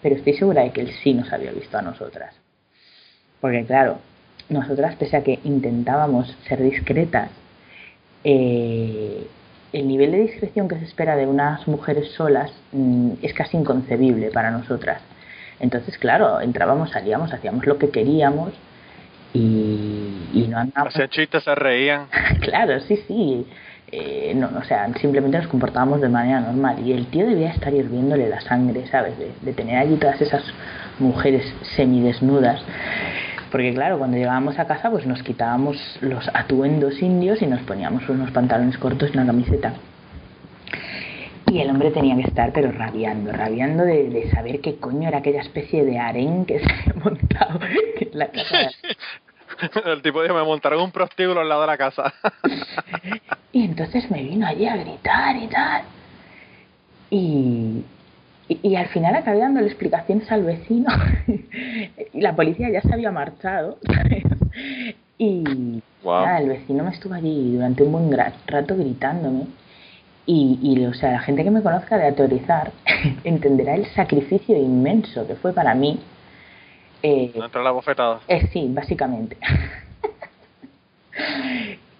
Pero 0.00 0.16
estoy 0.16 0.32
segura 0.32 0.62
de 0.62 0.70
que 0.70 0.80
él 0.80 0.92
sí 1.02 1.12
nos 1.12 1.30
había 1.30 1.52
visto 1.52 1.76
a 1.76 1.82
nosotras. 1.82 2.34
Porque 3.38 3.66
claro, 3.66 3.98
nosotras, 4.48 4.96
pese 4.96 5.18
a 5.18 5.22
que 5.22 5.40
intentábamos 5.44 6.34
ser 6.48 6.62
discretas, 6.62 7.30
eh, 8.24 9.26
el 9.72 9.88
nivel 9.88 10.12
de 10.12 10.18
discreción 10.18 10.68
que 10.68 10.78
se 10.78 10.84
espera 10.84 11.16
de 11.16 11.26
unas 11.26 11.66
mujeres 11.66 12.10
solas 12.12 12.52
mm, 12.72 13.12
es 13.22 13.32
casi 13.34 13.56
inconcebible 13.56 14.30
para 14.30 14.50
nosotras. 14.50 15.00
Entonces, 15.60 15.96
claro, 15.98 16.40
entrábamos, 16.40 16.90
salíamos, 16.90 17.32
hacíamos 17.32 17.66
lo 17.66 17.78
que 17.78 17.90
queríamos 17.90 18.52
y, 19.32 20.28
y 20.34 20.46
no 20.48 20.58
andábamos 20.58 20.94
Hacían 20.94 21.08
chistes, 21.08 21.44
se 21.44 21.54
reían. 21.54 22.06
claro, 22.40 22.80
sí, 22.80 22.96
sí. 23.06 23.46
Eh, 23.90 24.32
no, 24.34 24.50
o 24.58 24.64
sea, 24.64 24.92
simplemente 24.94 25.38
nos 25.38 25.48
comportábamos 25.48 26.00
de 26.00 26.08
manera 26.08 26.40
normal. 26.40 26.78
Y 26.86 26.92
el 26.92 27.06
tío 27.06 27.26
debía 27.26 27.50
estar 27.50 27.72
hirviéndole 27.72 28.28
la 28.28 28.40
sangre, 28.40 28.86
¿sabes? 28.88 29.18
De, 29.18 29.32
de 29.40 29.52
tener 29.52 29.76
allí 29.76 29.96
todas 29.96 30.20
esas 30.20 30.42
mujeres 30.98 31.44
semidesnudas. 31.76 32.60
Porque 33.52 33.74
claro, 33.74 33.98
cuando 33.98 34.16
llegábamos 34.16 34.58
a 34.58 34.66
casa, 34.66 34.90
pues 34.90 35.06
nos 35.06 35.22
quitábamos 35.22 35.76
los 36.00 36.26
atuendos 36.32 37.00
indios 37.02 37.42
y 37.42 37.46
nos 37.46 37.60
poníamos 37.60 38.08
unos 38.08 38.30
pantalones 38.30 38.78
cortos 38.78 39.10
y 39.12 39.16
una 39.18 39.26
camiseta. 39.26 39.74
Y 41.48 41.60
el 41.60 41.68
hombre 41.68 41.90
tenía 41.90 42.16
que 42.16 42.22
estar, 42.22 42.50
pero 42.54 42.72
rabiando, 42.72 43.30
rabiando 43.30 43.84
de, 43.84 44.08
de 44.08 44.30
saber 44.30 44.60
qué 44.62 44.76
coño 44.76 45.06
era 45.06 45.18
aquella 45.18 45.42
especie 45.42 45.84
de 45.84 45.98
harén 45.98 46.46
que 46.46 46.60
se 46.60 46.64
había 46.64 46.94
montado 47.04 47.60
en 48.00 48.18
la 48.18 48.28
casa 48.28 48.56
de 48.56 48.70
El 49.84 50.02
tipo 50.02 50.22
dijo, 50.22 50.34
me 50.34 50.42
montaron 50.42 50.82
un 50.82 50.90
prostíbulo 50.90 51.40
al 51.40 51.48
lado 51.48 51.60
de 51.60 51.66
la 51.66 51.78
casa. 51.78 52.12
Y 53.54 53.66
entonces 53.66 54.10
me 54.10 54.22
vino 54.22 54.46
allí 54.46 54.66
a 54.66 54.78
gritar 54.78 55.36
y 55.36 55.46
tal. 55.46 55.82
Y, 57.10 57.84
y, 58.62 58.68
y 58.68 58.76
al 58.76 58.88
final 58.88 59.14
acabé 59.14 59.38
dándole 59.38 59.66
explicaciones 59.66 60.30
al 60.30 60.42
vecino. 60.44 60.90
y 62.12 62.20
la 62.20 62.34
policía 62.34 62.70
ya 62.70 62.80
se 62.82 62.92
había 62.92 63.10
marchado. 63.12 63.78
y 65.18 65.82
Wow. 66.02 66.24
nada, 66.26 66.40
el 66.40 66.48
vecino 66.48 66.82
me 66.82 66.90
estuvo 66.90 67.14
allí 67.14 67.54
durante 67.54 67.84
un 67.84 67.92
buen 67.92 68.10
rato 68.46 68.76
gritándome. 68.76 69.46
Y, 70.26 70.58
y, 70.60 70.84
o 70.84 70.94
sea, 70.94 71.12
la 71.12 71.20
gente 71.20 71.44
que 71.44 71.50
me 71.52 71.62
conozca 71.62 71.96
de 71.96 72.08
autorizar 72.08 72.72
entenderá 73.24 73.74
el 73.76 73.86
sacrificio 73.86 74.56
inmenso 74.56 75.26
que 75.26 75.36
fue 75.36 75.52
para 75.52 75.74
mí. 75.76 76.00
eh, 77.04 77.32
No 77.36 77.44
entra 77.44 77.62
la 77.62 77.70
bofetada. 77.70 78.20
eh, 78.28 78.48
sí, 78.52 78.68
básicamente. 78.70 79.36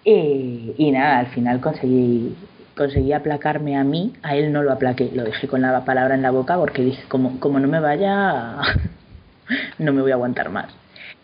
Eh, 0.05 0.73
y 0.77 0.91
nada, 0.91 1.19
al 1.19 1.27
final 1.27 1.61
conseguí 1.61 2.35
conseguí 2.75 3.13
aplacarme 3.13 3.77
a 3.77 3.83
mí, 3.83 4.13
a 4.23 4.35
él 4.35 4.51
no 4.51 4.63
lo 4.63 4.71
aplaqué, 4.71 5.11
lo 5.13 5.23
dejé 5.23 5.47
con 5.47 5.61
la 5.61 5.83
palabra 5.85 6.15
en 6.15 6.21
la 6.21 6.31
boca 6.31 6.57
porque 6.57 6.81
dije, 6.83 7.03
como, 7.07 7.39
como 7.39 7.59
no 7.59 7.67
me 7.67 7.79
vaya, 7.79 8.57
no 9.77 9.93
me 9.93 10.01
voy 10.01 10.11
a 10.11 10.15
aguantar 10.15 10.49
más. 10.49 10.67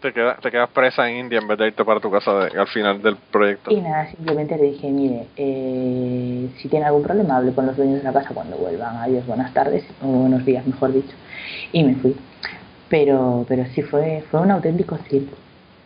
Te, 0.01 0.13
queda- 0.13 0.37
te 0.41 0.49
quedas 0.49 0.69
presa 0.69 1.09
en 1.09 1.17
India 1.25 1.39
en 1.39 1.47
vez 1.47 1.57
de 1.57 1.67
irte 1.67 1.83
para 1.83 1.99
tu 1.99 2.09
casa 2.09 2.31
de- 2.45 2.57
al 2.59 2.67
final 2.67 3.01
del 3.01 3.17
proyecto. 3.17 3.69
Y 3.71 3.81
nada, 3.81 4.07
simplemente 4.07 4.55
le 4.57 4.63
dije, 4.65 4.89
mire, 4.89 5.27
eh, 5.35 6.49
si 6.57 6.69
tiene 6.69 6.85
algún 6.85 7.03
problema, 7.03 7.35
hable 7.37 7.51
con 7.51 7.65
los 7.65 7.75
dueños 7.75 7.97
de 7.97 8.03
la 8.03 8.13
casa 8.13 8.29
cuando 8.33 8.55
vuelvan. 8.55 8.95
Adiós, 8.95 9.25
buenas 9.27 9.53
tardes, 9.53 9.83
o 10.01 10.07
buenos 10.07 10.45
días, 10.45 10.65
mejor 10.65 10.93
dicho. 10.93 11.13
Y 11.73 11.83
me 11.83 11.95
fui. 11.95 12.15
Pero, 12.87 13.45
pero 13.49 13.65
sí 13.75 13.81
fue, 13.81 14.23
fue 14.31 14.39
un 14.39 14.51
auténtico 14.51 14.97
circo. 15.09 15.35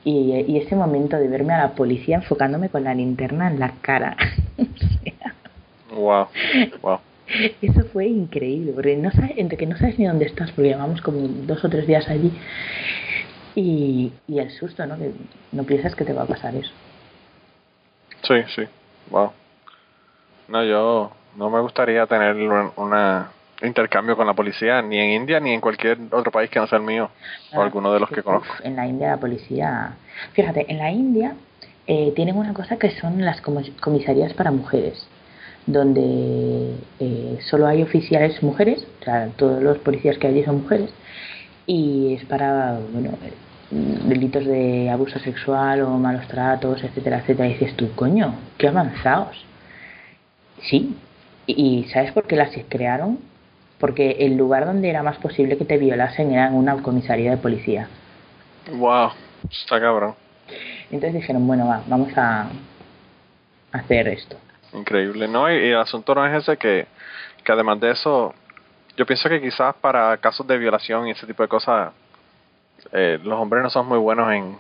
Y, 0.06 0.34
y 0.48 0.58
ese 0.58 0.76
momento 0.76 1.18
de 1.18 1.28
verme 1.28 1.54
a 1.54 1.58
la 1.60 1.72
policía 1.72 2.18
enfocándome 2.18 2.70
con 2.70 2.84
la 2.84 2.94
linterna 2.94 3.48
en 3.48 3.60
la 3.60 3.72
cara. 3.82 4.16
Wow. 5.94 6.28
Wow. 6.82 7.00
Eso 7.62 7.84
fue 7.92 8.06
increíble, 8.08 8.74
porque 8.74 8.96
no 8.98 9.12
sabes, 9.12 9.32
entre 9.38 9.58
que 9.58 9.66
no 9.66 9.78
sabes 9.78 9.98
ni 9.98 10.06
dónde 10.06 10.26
estás, 10.26 10.52
porque 10.52 10.70
llevamos 10.70 11.02
como 11.02 11.20
dos 11.20 11.64
o 11.64 11.70
tres 11.70 11.88
días 11.88 12.08
allí, 12.10 12.32
y, 13.56 14.12
y 14.28 14.40
el 14.40 14.50
susto, 14.52 14.86
¿no? 14.86 14.98
Que 14.98 15.12
no 15.52 15.64
piensas 15.64 15.96
que 15.96 16.04
te 16.06 16.14
va 16.14 16.24
a 16.24 16.28
pasar 16.28 16.56
eso. 16.56 16.72
Sí, 18.24 18.36
sí. 18.56 18.64
Wow. 19.10 19.32
No, 20.48 20.64
yo 20.64 21.12
no 21.38 21.50
me 21.50 21.60
gustaría 21.62 22.06
tener 22.08 22.36
un 22.36 22.72
una 22.76 23.30
intercambio 23.62 24.18
con 24.18 24.28
la 24.28 24.34
policía 24.34 24.82
ni 24.82 24.98
en 25.00 25.12
India 25.22 25.40
ni 25.40 25.54
en 25.54 25.62
cualquier 25.62 25.98
otro 26.12 26.32
país 26.32 26.50
que 26.50 26.60
no 26.60 26.68
sea 26.68 26.80
el 26.80 26.84
mío 26.84 27.10
o 27.54 27.62
Ah, 27.62 27.64
alguno 27.64 27.94
de 27.94 28.00
los 28.02 28.10
que 28.10 28.22
conozco. 28.22 28.54
En 28.64 28.76
la 28.76 28.86
India 28.86 29.12
la 29.12 29.18
policía... 29.18 29.94
Fíjate, 30.34 30.66
en 30.70 30.80
la 30.80 30.92
India 30.92 31.36
eh, 31.88 32.12
tienen 32.16 32.36
una 32.38 32.54
cosa 32.54 32.78
que 32.78 32.92
son 33.00 33.24
las 33.24 33.42
comis- 33.42 33.74
comisarías 33.80 34.34
para 34.34 34.52
mujeres, 34.52 35.08
donde 35.66 36.76
eh, 37.00 37.40
solo 37.50 37.68
hay 37.68 37.82
oficiales 37.82 38.42
mujeres, 38.44 38.86
o 39.02 39.04
sea, 39.04 39.30
todos 39.38 39.62
los 39.62 39.78
policías 39.80 40.18
que 40.18 40.28
hay 40.28 40.34
allí 40.34 40.44
son 40.44 40.62
mujeres, 40.62 40.90
y 41.66 42.16
es 42.16 42.26
para, 42.26 42.80
bueno, 42.92 43.12
delitos 43.72 44.46
de 44.46 44.90
abuso 44.90 45.20
sexual 45.20 45.82
o 45.82 45.90
malos 45.98 46.28
tratos, 46.28 46.84
etcétera, 46.84 47.20
etcétera. 47.20 47.50
Y 47.50 47.54
dices 47.54 47.76
tú, 47.76 47.94
coño, 47.96 48.36
qué 48.58 48.68
avanzados. 48.68 49.46
Sí. 50.62 50.96
¿Y 51.46 51.80
y 51.82 51.84
sabes 51.90 52.12
por 52.12 52.26
qué 52.28 52.36
las 52.36 52.52
crearon? 52.70 53.20
Porque 53.80 54.18
el 54.20 54.36
lugar 54.36 54.66
donde 54.66 54.90
era 54.90 55.04
más 55.04 55.18
posible 55.18 55.58
que 55.58 55.66
te 55.66 55.78
violasen 55.78 56.32
era 56.32 56.48
en 56.48 56.54
una 56.54 56.82
comisaría 56.82 57.32
de 57.32 57.38
policía. 57.38 57.88
Wow. 58.72 59.12
Está 59.50 59.80
cabrón. 59.80 60.16
Entonces 60.90 61.14
dijeron, 61.14 61.46
bueno, 61.48 61.68
va, 61.68 61.84
vamos 61.88 62.10
a 62.18 62.50
hacer 63.72 64.08
esto. 64.08 64.38
Increíble, 64.74 65.28
¿no? 65.28 65.52
Y, 65.52 65.56
y 65.56 65.70
el 65.70 65.78
asunto 65.78 66.16
no 66.16 66.26
es 66.26 66.42
ese 66.44 66.58
que, 66.58 66.88
que 67.44 67.52
además 67.52 67.80
de 67.80 67.92
eso, 67.92 68.34
yo 68.98 69.06
pienso 69.06 69.30
que 69.30 69.42
quizás 69.42 69.76
para 69.76 70.18
casos 70.18 70.46
de 70.48 70.58
violación 70.58 71.08
y 71.08 71.12
ese 71.12 71.28
tipo 71.28 71.44
de 71.44 71.50
cosas, 71.50 71.92
eh, 72.92 73.20
los 73.24 73.40
hombres 73.40 73.64
no 73.64 73.70
son 73.70 73.88
muy 73.88 73.98
buenos 74.00 74.32
en 74.32 74.58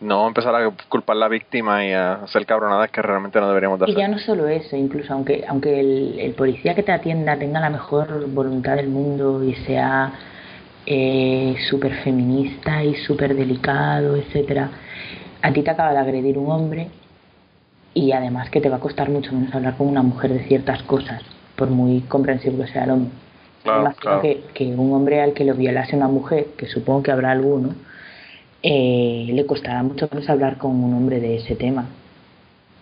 no 0.00 0.26
empezar 0.26 0.54
a 0.54 0.70
culpar 0.88 1.16
a 1.16 1.20
la 1.20 1.28
víctima 1.28 1.84
y 1.84 1.92
a 1.92 2.14
hacer 2.14 2.44
cabronadas 2.44 2.90
que 2.90 3.00
realmente 3.00 3.40
no 3.40 3.48
deberíamos 3.48 3.78
de 3.78 3.86
Y 3.90 3.94
ya 3.94 4.04
hacer. 4.04 4.10
no 4.10 4.18
solo 4.18 4.48
eso, 4.48 4.76
incluso 4.76 5.12
aunque, 5.14 5.44
aunque 5.48 5.80
el, 5.80 6.18
el 6.18 6.32
policía 6.34 6.74
que 6.74 6.82
te 6.82 6.92
atienda 6.92 7.38
tenga 7.38 7.60
la 7.60 7.70
mejor 7.70 8.26
voluntad 8.28 8.76
del 8.76 8.88
mundo 8.88 9.42
y 9.42 9.54
sea 9.54 10.12
eh, 10.86 11.56
súper 11.70 11.94
feminista 12.02 12.84
y 12.84 12.94
súper 12.96 13.34
delicado, 13.34 14.16
etcétera, 14.16 14.68
a 15.40 15.52
ti 15.52 15.62
te 15.62 15.70
acaba 15.70 15.92
de 15.92 15.98
agredir 15.98 16.36
un 16.38 16.50
hombre 16.50 16.88
y 17.94 18.12
además 18.12 18.50
que 18.50 18.60
te 18.60 18.68
va 18.68 18.76
a 18.76 18.80
costar 18.80 19.08
mucho 19.08 19.32
menos 19.32 19.54
hablar 19.54 19.76
con 19.76 19.86
una 19.88 20.02
mujer 20.02 20.32
de 20.32 20.40
ciertas 20.44 20.82
cosas, 20.82 21.22
por 21.56 21.70
muy 21.70 22.00
comprensible 22.02 22.64
que 22.66 22.72
sea 22.72 22.84
el 22.84 22.90
hombre. 22.90 23.10
Claro, 23.62 23.80
Imagino 23.80 24.00
claro. 24.02 24.20
que, 24.22 24.44
que 24.52 24.64
un 24.66 24.92
hombre 24.92 25.22
al 25.22 25.32
que 25.32 25.44
lo 25.44 25.54
violase 25.54 25.96
una 25.96 26.08
mujer, 26.08 26.48
que 26.58 26.66
supongo 26.66 27.02
que 27.02 27.12
habrá 27.12 27.30
alguno, 27.30 27.74
eh, 28.62 29.26
le 29.32 29.46
costará 29.46 29.82
mucho 29.82 30.08
menos 30.12 30.28
hablar 30.28 30.58
con 30.58 30.72
un 30.72 30.92
hombre 30.94 31.20
de 31.20 31.36
ese 31.36 31.54
tema 31.54 31.86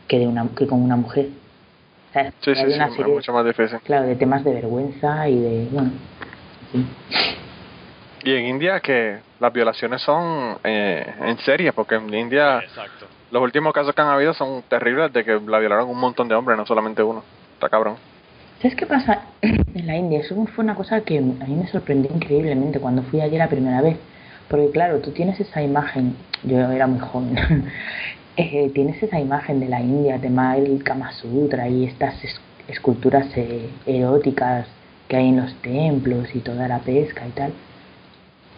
que, 0.08 0.18
de 0.18 0.26
una, 0.26 0.48
que 0.56 0.66
con 0.66 0.82
una 0.82 0.96
mujer. 0.96 1.26
O 2.10 2.12
sea, 2.12 2.30
Sí, 2.40 2.54
sí, 2.54 2.60
hay 2.60 2.70
sí, 2.70 2.74
una 2.76 2.90
serie, 2.90 3.14
mucho 3.14 3.32
más 3.32 3.44
difícil. 3.44 3.78
claro, 3.84 4.06
de 4.06 4.16
temas 4.16 4.44
de 4.44 4.52
vergüenza 4.54 5.28
y 5.28 5.38
de, 5.40 5.68
bueno, 5.70 5.90
sí. 6.72 6.86
Y 8.24 8.34
en 8.34 8.46
India 8.46 8.80
que 8.80 9.18
las 9.40 9.52
violaciones 9.52 10.00
son 10.02 10.56
eh, 10.62 11.04
en 11.26 11.38
serie, 11.38 11.72
porque 11.72 11.96
en 11.96 12.12
India 12.14 12.58
Exacto. 12.60 13.06
Los 13.32 13.42
últimos 13.42 13.72
casos 13.72 13.94
que 13.94 14.02
han 14.02 14.08
habido 14.08 14.34
son 14.34 14.62
terribles 14.68 15.10
de 15.10 15.24
que 15.24 15.40
la 15.40 15.58
violaron 15.58 15.88
un 15.88 15.98
montón 15.98 16.28
de 16.28 16.34
hombres, 16.34 16.58
no 16.58 16.66
solamente 16.66 17.02
uno. 17.02 17.24
Está 17.54 17.70
cabrón. 17.70 17.96
¿Sabes 18.60 18.76
qué 18.76 18.84
pasa 18.84 19.22
en 19.42 19.86
la 19.86 19.96
India? 19.96 20.20
Eso 20.20 20.34
fue 20.54 20.62
una 20.62 20.74
cosa 20.74 21.00
que 21.00 21.16
a 21.16 21.22
mí 21.22 21.54
me 21.54 21.66
sorprendió 21.68 22.14
increíblemente 22.14 22.78
cuando 22.78 23.02
fui 23.04 23.22
allí 23.22 23.38
la 23.38 23.48
primera 23.48 23.80
vez. 23.80 23.96
Porque 24.48 24.70
claro, 24.70 24.98
tú 24.98 25.12
tienes 25.12 25.40
esa 25.40 25.62
imagen, 25.62 26.14
yo 26.42 26.58
era 26.58 26.86
muy 26.86 27.00
joven, 27.00 27.38
eh, 28.36 28.70
tienes 28.74 29.02
esa 29.02 29.18
imagen 29.18 29.60
de 29.60 29.68
la 29.68 29.80
India, 29.80 30.20
tema 30.20 30.58
el 30.58 30.84
Kama 30.84 31.10
Sutra 31.12 31.68
y 31.70 31.86
estas 31.86 32.14
esculturas 32.68 33.26
eh, 33.36 33.70
eróticas 33.86 34.66
que 35.08 35.16
hay 35.16 35.28
en 35.28 35.38
los 35.38 35.54
templos 35.62 36.28
y 36.34 36.40
toda 36.40 36.68
la 36.68 36.80
pesca 36.80 37.26
y 37.26 37.30
tal. 37.30 37.52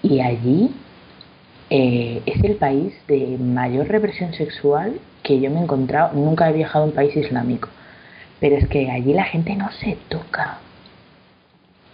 Y 0.03 0.20
allí 0.20 0.75
eh, 1.71 2.23
es 2.27 2.45
el 2.45 2.57
país 2.57 2.95
de 3.09 3.39
mayor 3.39 3.89
represión 3.89 4.35
sexual 4.35 5.01
que 5.23 5.41
yo 5.41 5.51
me 5.51 5.61
he 5.61 5.62
encontrado. 5.62 6.12
Nunca 6.15 6.49
he 6.49 6.53
viajado 6.53 6.85
a 6.85 6.89
un 6.89 6.95
país 6.95 7.17
islámico, 7.17 7.69
pero 8.41 8.57
es 8.57 8.69
que 8.69 8.91
allí 8.91 9.12
la 9.15 9.25
gente 9.25 9.55
no 9.57 9.71
se 9.73 9.97
toca. 10.09 10.59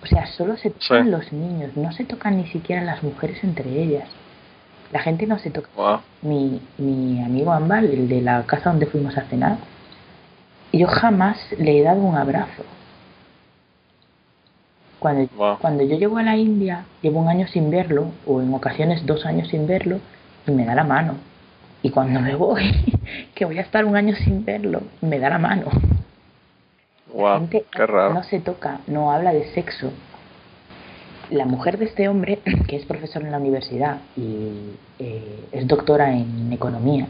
O 0.03 0.07
sea, 0.07 0.27
solo 0.27 0.57
se 0.57 0.71
tocan 0.71 1.11
los 1.11 1.33
niños, 1.33 1.77
no 1.77 1.93
se 1.93 2.05
tocan 2.05 2.39
ni 2.39 2.47
siquiera 2.47 2.83
las 2.83 3.03
mujeres 3.03 3.43
entre 3.45 3.71
ellas. 3.83 4.09
La 4.93 5.01
gente 5.01 5.27
no 5.27 5.39
se 5.39 5.51
toca. 5.51 5.69
Mi, 6.23 6.61
mi 6.79 7.23
amigo 7.23 7.53
Ambal, 7.53 7.85
el 7.85 8.09
de 8.09 8.23
la 8.23 8.43
casa 8.45 8.71
donde 8.71 8.87
fuimos 8.87 9.17
a 9.17 9.23
cenar, 9.27 9.59
yo 10.73 10.87
jamás 10.87 11.39
le 11.59 11.79
he 11.79 11.83
dado 11.83 12.01
un 12.01 12.17
abrazo. 12.17 12.65
Cuando, 15.01 15.59
cuando 15.59 15.83
yo 15.83 15.97
llego 15.97 16.19
a 16.19 16.23
la 16.23 16.37
India, 16.37 16.85
llevo 17.01 17.21
un 17.21 17.29
año 17.29 17.47
sin 17.49 17.71
verlo, 17.71 18.13
o 18.27 18.43
en 18.43 18.53
ocasiones 18.53 19.07
dos 19.07 19.25
años 19.25 19.49
sin 19.49 19.67
verlo, 19.67 19.99
y 20.47 20.51
me 20.51 20.67
da 20.67 20.75
la 20.75 20.85
mano. 20.85 21.15
Y 21.83 21.91
cuando 21.91 22.21
me 22.21 22.35
voy, 22.35 22.71
que 23.35 23.47
voy 23.47 23.59
a 23.59 23.63
estar 23.63 23.87
un 23.87 23.97
año 23.97 24.15
sin 24.15 24.45
verlo, 24.45 24.83
me 25.01 25.19
da 25.19 25.31
la 25.31 25.39
mano. 25.39 25.69
la 27.17 27.39
gente 27.39 27.65
no 27.75 28.23
se 28.25 28.41
toca, 28.41 28.81
no 28.87 29.11
habla 29.11 29.33
de 29.33 29.47
sexo. 29.55 29.91
La 31.31 31.47
mujer 31.47 31.79
de 31.79 31.87
este 31.87 32.07
hombre, 32.07 32.41
que 32.69 32.77
es 32.77 32.85
profesor 32.85 33.23
en 33.23 33.33
la 33.33 33.39
universidad 33.39 34.01
y 34.19 34.75
eh, 34.99 35.47
es 35.51 35.67
doctora 35.67 36.13
en 36.13 36.53
economía, 36.53 37.07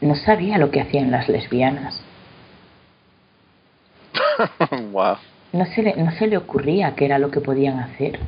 no 0.00 0.16
sabía 0.16 0.58
lo 0.58 0.72
que 0.72 0.80
hacían 0.80 1.12
las 1.12 1.28
lesbianas. 1.28 2.02
wow. 4.90 5.16
No 5.52 5.64
se, 5.66 5.82
le, 5.82 5.96
no 5.96 6.10
se 6.12 6.26
le 6.26 6.36
ocurría 6.36 6.94
qué 6.94 7.06
era 7.06 7.18
lo 7.18 7.30
que 7.30 7.40
podían 7.40 7.78
hacer. 7.78 8.18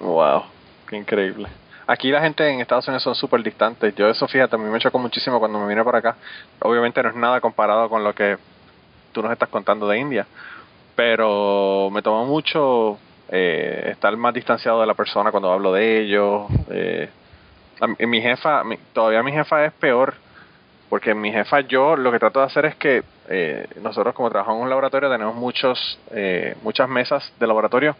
Wow, 0.00 0.44
qué 0.88 0.96
increíble. 0.96 1.48
Aquí 1.86 2.10
la 2.10 2.20
gente 2.20 2.48
en 2.48 2.60
Estados 2.60 2.88
Unidos 2.88 3.02
son 3.02 3.14
súper 3.14 3.42
distantes. 3.42 3.94
Yo 3.94 4.08
eso, 4.08 4.26
fíjate, 4.26 4.56
a 4.56 4.58
mí 4.58 4.68
me 4.70 4.78
chocó 4.78 4.98
muchísimo 4.98 5.38
cuando 5.38 5.58
me 5.58 5.68
vine 5.68 5.84
para 5.84 5.98
acá. 5.98 6.16
Obviamente 6.60 7.02
no 7.02 7.10
es 7.10 7.14
nada 7.14 7.40
comparado 7.40 7.88
con 7.88 8.02
lo 8.02 8.14
que 8.14 8.38
tú 9.12 9.22
nos 9.22 9.30
estás 9.30 9.48
contando 9.50 9.86
de 9.86 9.98
India. 9.98 10.26
Pero 10.96 11.90
me 11.92 12.00
tomó 12.00 12.24
mucho 12.24 12.98
eh, 13.28 13.90
estar 13.92 14.16
más 14.16 14.32
distanciado 14.32 14.80
de 14.80 14.86
la 14.86 14.94
persona 14.94 15.30
cuando 15.30 15.52
hablo 15.52 15.72
de 15.72 16.00
ellos. 16.00 16.46
Eh, 16.70 17.10
mi 17.98 18.22
jefa, 18.22 18.62
todavía 18.92 19.22
mi 19.22 19.32
jefa 19.32 19.66
es 19.66 19.72
peor 19.74 20.14
porque 20.88 21.14
mi 21.14 21.32
jefa, 21.32 21.60
yo 21.60 21.96
lo 21.96 22.12
que 22.12 22.20
trato 22.20 22.40
de 22.40 22.46
hacer 22.46 22.66
es 22.66 22.76
que 22.76 23.02
eh, 23.28 23.66
nosotros 23.82 24.14
como 24.14 24.30
trabajamos 24.30 24.58
en 24.58 24.64
un 24.64 24.68
laboratorio 24.70 25.10
tenemos 25.10 25.34
muchos, 25.34 25.98
eh, 26.10 26.56
muchas 26.62 26.88
mesas 26.88 27.32
de 27.38 27.46
laboratorio 27.46 27.96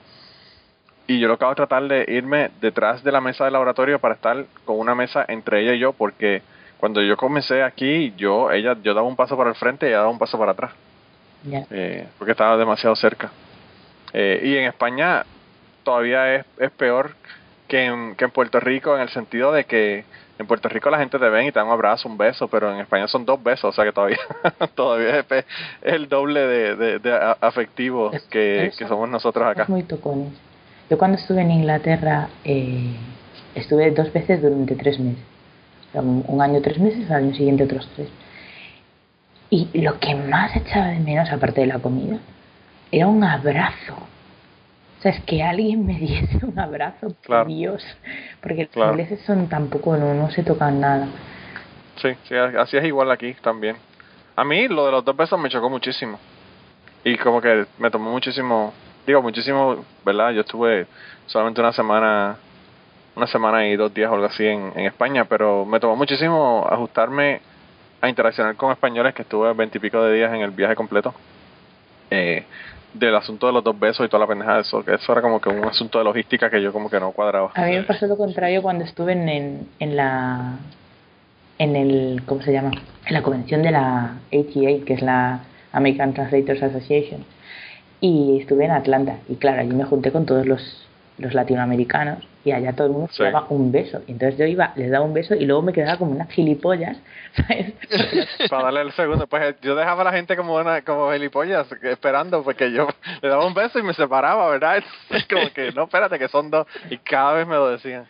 y 1.07 1.19
yo 1.19 1.29
lo 1.29 1.39
que 1.39 1.45
hago 1.45 1.53
es 1.53 1.57
tratar 1.57 1.83
de 1.85 2.05
irme 2.09 2.51
detrás 2.61 3.03
de 3.03 3.13
la 3.13 3.21
mesa 3.21 3.45
de 3.45 3.51
laboratorio 3.51 3.99
para 3.99 4.15
estar 4.15 4.45
con 4.65 4.79
una 4.79 4.95
mesa 4.95 5.25
entre 5.29 5.63
ella 5.63 5.75
y 5.75 5.79
yo 5.79 5.93
porque 5.93 6.43
cuando 6.79 7.03
yo 7.03 7.17
comencé 7.17 7.63
aquí 7.63 8.13
yo 8.17 8.51
ella 8.51 8.77
yo 8.83 8.95
daba 8.95 9.07
un 9.07 9.17
paso 9.17 9.37
para 9.37 9.51
el 9.51 9.57
frente 9.57 9.87
y 9.87 9.89
ella 9.91 9.99
daba 9.99 10.11
un 10.11 10.19
paso 10.19 10.39
para 10.39 10.53
atrás. 10.53 10.73
Eh, 11.71 12.07
porque 12.19 12.33
estaba 12.33 12.57
demasiado 12.57 12.97
cerca. 12.97 13.31
Y 14.15 14.57
en 14.57 14.65
España 14.65 15.27
todavía 15.83 16.37
es, 16.37 16.47
es 16.59 16.71
peor 16.71 17.11
que 17.69 17.85
en, 17.85 18.15
que 18.15 18.25
en 18.25 18.31
Puerto 18.31 18.61
Rico 18.61 18.95
en 18.95 19.03
el 19.03 19.09
sentido 19.09 19.53
de 19.53 19.65
que 19.65 20.05
en 20.39 20.47
Puerto 20.47 20.69
Rico 20.69 20.91
la 20.91 20.99
gente 20.99 21.19
te 21.19 21.29
ve 21.29 21.47
y 21.47 21.53
te 21.53 21.59
da 21.59 21.65
un 21.65 21.73
abrazo, 21.73 22.09
un 22.09 22.19
beso, 22.19 22.49
pero 22.49 22.73
en 22.73 22.81
España 22.81 23.07
son 23.07 23.25
dos 23.25 23.43
besos, 23.43 23.65
o 23.65 23.73
sea 23.73 23.85
que 23.85 23.93
todavía 23.93 24.19
todavía 24.75 25.21
es, 25.21 25.45
el 25.83 26.09
doble 26.09 26.41
de, 26.41 26.99
de, 26.99 27.35
afectivo 27.41 28.11
que, 28.31 28.73
somos 28.89 29.09
nosotros 29.09 29.47
acá. 29.47 29.67
muy 29.69 29.83
tocones. 29.83 30.33
Yo 30.91 30.99
cuando 30.99 31.17
estuve 31.17 31.41
en 31.43 31.51
Inglaterra 31.51 32.29
eh, 32.45 32.95
estuve 33.55 33.91
dos 33.91 34.13
veces 34.13 34.43
durante 34.43 34.75
tres 34.75 34.99
meses. 34.99 35.23
un, 35.95 36.43
año 36.43 36.61
tres 36.61 36.79
meses, 36.79 37.11
al 37.11 37.25
año 37.25 37.35
siguiente 37.35 37.65
otros 37.65 37.89
tres. 37.95 38.09
Y 39.51 39.69
lo 39.81 40.01
que 40.01 40.15
más 40.15 40.57
echaba 40.57 40.87
de 40.87 40.99
menos, 40.99 41.31
aparte 41.31 41.61
de 41.61 41.69
la 41.69 41.79
comida, 41.79 42.19
era 42.91 43.07
un 43.07 43.23
abrazo 43.23 43.95
es 45.09 45.21
que 45.25 45.43
alguien 45.43 45.85
me 45.85 45.95
diese 45.95 46.45
un 46.45 46.59
abrazo, 46.59 47.15
por 47.27 47.47
Dios, 47.47 47.85
porque 48.41 48.69
los 48.75 48.91
ingleses 48.91 49.21
son 49.23 49.49
tampoco, 49.49 49.97
no, 49.97 50.15
no 50.15 50.31
se 50.31 50.43
tocan 50.43 50.81
nada. 50.81 51.09
Sí, 51.97 52.11
sí, 52.25 52.35
así 52.35 52.77
es 52.77 52.85
igual 52.85 53.11
aquí 53.11 53.35
también. 53.35 53.77
A 54.37 54.45
mí 54.45 54.69
lo 54.69 54.87
de 54.87 54.93
los 54.93 55.05
dos 55.05 55.17
besos 55.17 55.39
me 55.39 55.49
chocó 55.49 55.71
muchísimo. 55.71 56.19
Y 57.05 57.17
como 57.19 57.41
que 57.41 57.67
me 57.79 57.91
tomó 57.91 58.11
muchísimo, 58.11 58.73
digo 59.07 59.23
muchísimo, 59.23 59.85
¿verdad? 60.05 60.33
Yo 60.33 60.41
estuve 60.41 60.87
solamente 61.27 61.61
una 61.61 61.73
semana, 61.73 62.37
una 63.15 63.27
semana 63.27 63.67
y 63.69 63.77
dos 63.77 63.93
días 63.93 64.11
o 64.11 64.15
algo 64.15 64.27
así 64.27 64.47
en, 64.47 64.73
en 64.75 64.87
España, 64.87 65.25
pero 65.25 65.65
me 65.65 65.79
tomó 65.79 65.97
muchísimo 65.97 66.67
ajustarme 66.69 67.41
a 68.01 68.09
interaccionar 68.09 68.57
con 68.57 68.73
españoles 68.73 69.15
que 69.15 69.23
estuve 69.23 69.53
veintipico 69.53 70.03
de 70.03 70.15
días 70.15 70.33
en 70.33 70.41
el 70.41 70.51
viaje 70.51 70.75
completo. 70.75 71.15
Eh, 72.11 72.45
del 72.95 73.15
asunto 73.17 73.47
de 73.49 73.53
los 73.53 73.65
dos 73.65 73.79
besos 73.79 74.07
y 74.07 74.09
toda 74.09 74.21
la 74.21 74.27
pendeja 74.27 74.55
de 74.55 74.61
eso, 74.61 74.85
que 74.85 74.95
eso 74.95 75.13
era 75.13 75.21
como 75.21 75.41
que 75.41 75.49
un 75.49 75.65
asunto 75.65 75.99
de 75.99 76.05
logística 76.05 76.49
que 76.49 76.63
yo 76.63 76.73
como 76.73 76.89
que 76.89 76.99
no 77.01 77.13
cuadraba. 77.13 77.51
A 77.55 77.67
mí 77.67 77.73
me 77.73 77.83
pasó 77.83 78.07
lo 78.07 78.17
contrario 78.17 78.63
cuando 78.63 78.85
estuve 78.85 79.13
en, 79.13 79.67
en, 79.79 79.97
la 79.97 80.57
en 81.59 81.77
el 81.77 82.23
¿cómo 82.25 82.41
se 82.43 82.53
llama? 82.53 82.71
en 83.07 83.13
la 83.13 83.23
convención 83.23 83.63
de 83.63 83.73
la 83.73 84.17
ATA, 84.33 84.85
que 84.87 84.95
es 84.95 85.03
la 85.03 85.41
American 85.73 86.15
Translators 86.15 86.63
Association. 86.63 87.25
Y 88.01 88.39
estuve 88.41 88.65
en 88.65 88.71
Atlanta 88.71 89.19
y 89.29 89.37
claro, 89.37 89.61
allí 89.61 89.73
me 89.73 89.85
junté 89.85 90.13
con 90.13 90.25
todos 90.27 90.47
los 90.47 90.81
los 91.19 91.33
latinoamericanos 91.33 92.19
y 92.45 92.53
allá 92.53 92.75
todo 92.75 92.89
el 92.89 92.93
mundo 92.93 93.09
se 93.11 93.25
daba 93.25 93.47
un 93.49 93.73
beso. 93.73 94.03
Y 94.07 94.13
entonces 94.13 94.39
yo 94.39 94.45
iba, 94.45 94.73
les 94.77 94.91
daba 94.91 95.05
un 95.05 95.15
beso 95.15 95.35
y 95.35 95.47
luego 95.47 95.63
me 95.63 95.73
quedaba 95.73 95.97
como 95.99 96.13
unas 96.13 96.31
gilipollas, 96.31 96.99
¿sabes? 97.37 97.73
Para 98.51 98.65
darle 98.65 98.83
el 98.83 98.93
segundo, 98.93 99.27
pues 99.27 99.57
yo 99.63 99.75
dejaba 99.75 100.03
a 100.03 100.05
la 100.05 100.13
gente 100.13 100.37
como 100.37 100.55
una 100.57 100.83
como 100.83 101.11
gilipollas 101.13 101.67
esperando 101.83 102.45
porque 102.45 102.71
yo 102.71 102.89
le 103.23 103.29
daba 103.29 103.47
un 103.47 103.55
beso 103.55 103.79
y 103.79 103.83
me 103.83 103.95
separaba, 103.95 104.49
¿verdad? 104.51 104.85
Es 105.11 105.27
como 105.27 105.51
que, 105.53 105.73
no, 105.73 105.85
espérate, 105.85 106.19
que 106.19 106.29
son 106.29 106.51
dos. 106.51 106.67
Y 106.91 106.99
cada 106.99 107.33
vez 107.33 107.47
me 107.47 107.55
lo 107.55 107.71
decían. 107.71 108.07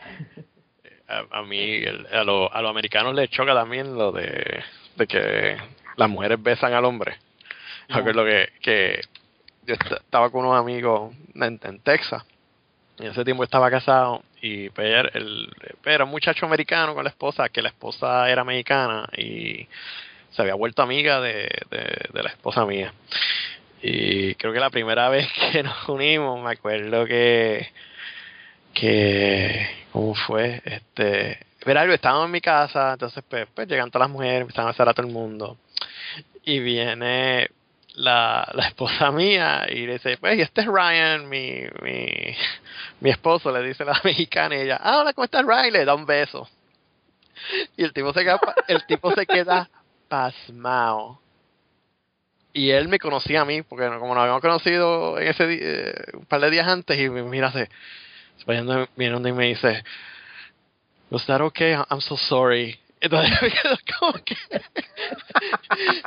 A, 1.07 1.43
mí, 1.43 1.85
a, 2.12 2.24
lo, 2.24 2.53
a 2.53 2.61
los 2.61 2.70
americanos 2.70 3.14
les 3.14 3.30
choca 3.30 3.55
también 3.55 3.95
lo 3.97 4.11
de, 4.11 4.64
de 4.97 5.07
que 5.07 5.57
las 5.97 6.09
mujeres 6.09 6.43
besan 6.43 6.72
al 6.72 6.85
hombre. 6.85 7.18
Yo 7.89 8.01
lo 8.01 8.24
que, 8.24 8.49
que 8.62 9.01
yo 9.66 9.74
estaba 9.74 10.30
con 10.30 10.47
unos 10.47 10.59
amigos 10.59 11.14
en 11.35 11.78
Texas 11.80 12.24
en 12.99 13.07
ese 13.07 13.24
tiempo 13.24 13.45
estaba 13.45 13.70
casado 13.70 14.22
y 14.40 14.70
el, 14.76 15.53
pero 15.82 16.05
un 16.05 16.11
muchacho 16.11 16.47
americano 16.47 16.95
con 16.95 17.05
la 17.05 17.11
esposa, 17.11 17.49
que 17.49 17.62
la 17.62 17.70
esposa 17.70 18.28
era 18.30 18.45
mexicana 18.45 19.09
y 19.16 19.66
se 20.30 20.42
había 20.42 20.55
vuelto 20.55 20.82
amiga 20.82 21.20
de, 21.20 21.49
de, 21.70 22.22
la 22.22 22.30
esposa 22.30 22.66
mía. 22.66 22.92
Y 23.82 24.34
creo 24.34 24.53
que 24.53 24.61
la 24.61 24.70
primera 24.70 25.09
vez 25.11 25.28
que 25.32 25.62
nos 25.62 25.88
unimos, 25.88 26.42
me 26.42 26.53
acuerdo 26.53 27.05
que, 27.07 27.68
que, 28.72 29.68
¿cómo 29.92 30.14
fue? 30.14 30.61
Este, 30.64 31.38
verá, 31.64 31.92
estábamos 31.92 32.26
en 32.26 32.32
mi 32.32 32.40
casa, 32.40 32.92
entonces 32.92 33.24
pues, 33.28 33.47
pues 33.55 33.68
llegan 33.68 33.90
todas 33.90 34.09
las 34.09 34.12
mujeres, 34.12 34.42
empezaron 34.42 34.74
a 34.76 34.82
a 34.82 34.95
todo 34.95 35.07
el 35.07 35.12
mundo. 35.12 35.57
Y 36.45 36.59
viene 36.61 37.49
la, 37.95 38.49
la 38.55 38.66
esposa 38.66 39.11
mía 39.11 39.66
y 39.68 39.86
le 39.86 39.95
dice, 39.95 40.16
pues, 40.18 40.38
este 40.38 40.62
es 40.62 40.66
Ryan, 40.66 41.28
mi, 41.28 41.62
mi, 41.82 42.34
mi 43.01 43.11
esposo, 43.11 43.53
le 43.53 43.62
dice 43.62 43.84
la 43.84 44.01
mexicana 44.05 44.57
y 44.57 44.62
ella, 44.62 44.78
ah, 44.82 45.01
hola, 45.01 45.12
¿cómo 45.12 45.24
estás 45.24 45.45
Ryan? 45.45 45.72
Le 45.72 45.84
da 45.84 45.95
un 45.95 46.07
beso. 46.07 46.49
Y 47.76 47.84
el 47.84 47.92
tipo 47.92 48.12
se 48.12 48.22
queda, 48.22 48.40
el 48.68 48.86
tipo 48.86 49.12
se 49.12 49.26
queda 49.26 49.68
pasmado. 50.09 51.20
Y 52.53 52.70
él 52.70 52.88
me 52.88 53.01
conocía 53.01 53.40
a 53.40 53.45
mí, 53.45 53.62
porque 53.62 53.86
como 53.99 54.14
nos 54.14 54.22
habíamos 54.22 54.40
conocido 54.40 55.18
en 55.18 55.28
ese 55.28 55.45
eh, 55.51 55.95
un 56.14 56.26
par 56.26 56.40
de 56.40 56.51
días 56.51 56.68
antes, 56.68 56.97
y 56.99 57.09
mira, 57.11 57.51
se, 57.51 57.68
viene 58.97 59.28
y 59.28 59.32
me 59.32 59.47
dice, 59.47 59.82
¿Was 61.11 61.26
that 61.26 61.40
okay? 61.40 61.74
I'm 61.74 62.01
so 62.01 62.16
sorry. 62.16 62.78
Entonces 63.05 63.42
me 63.42 63.50
quedo 63.50 63.76
como 63.98 64.12
que. 64.24 64.34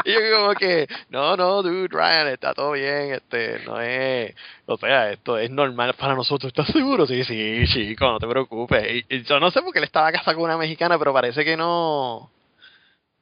y 0.05 0.13
yo 0.13 0.19
como 0.35 0.53
que, 0.55 0.87
no, 1.09 1.37
no, 1.37 1.61
dude, 1.61 1.87
Ryan, 1.89 2.29
está 2.29 2.55
todo 2.55 2.71
bien, 2.71 3.13
este, 3.13 3.59
no 3.65 3.79
es. 3.79 4.33
O 4.65 4.77
sea, 4.77 5.11
esto 5.11 5.37
es 5.37 5.51
normal 5.51 5.93
para 5.93 6.15
nosotros, 6.15 6.49
¿estás 6.49 6.67
seguro? 6.73 7.05
Sí, 7.05 7.23
sí, 7.23 7.63
chico, 7.67 8.05
no 8.05 8.19
te 8.19 8.27
preocupes. 8.27 9.05
Y, 9.09 9.23
yo 9.23 9.39
no 9.39 9.51
sé 9.51 9.61
por 9.61 9.71
qué 9.71 9.79
él 9.79 9.85
estaba 9.85 10.11
casado 10.11 10.35
con 10.37 10.45
una 10.45 10.57
mexicana, 10.57 10.97
pero 10.97 11.13
parece 11.13 11.45
que 11.45 11.55
no. 11.55 12.31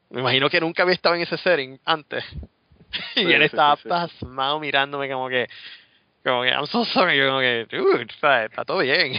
Me 0.10 0.22
imagino 0.22 0.50
que 0.50 0.62
nunca 0.62 0.84
había 0.84 0.96
estado 0.96 1.16
en 1.16 1.22
ese 1.24 1.38
setting 1.38 1.78
antes. 1.84 2.24
y 3.16 3.26
Sí, 3.26 3.32
él 3.34 3.42
estaba 3.42 3.76
sí, 3.76 3.84
sí. 3.84 3.90
pasmado 3.90 4.58
mirándome 4.62 5.10
como 5.10 5.28
que, 5.28 5.50
como 6.26 6.42
que, 6.44 6.50
I'm 6.50 6.66
so 6.68 6.84
sorry. 6.86 7.18
Yo 7.18 7.28
como 7.28 7.40
que, 7.40 7.68
dude, 7.72 8.04
está, 8.10 8.46
está 8.46 8.66
todo 8.66 8.80
bien. 8.80 9.14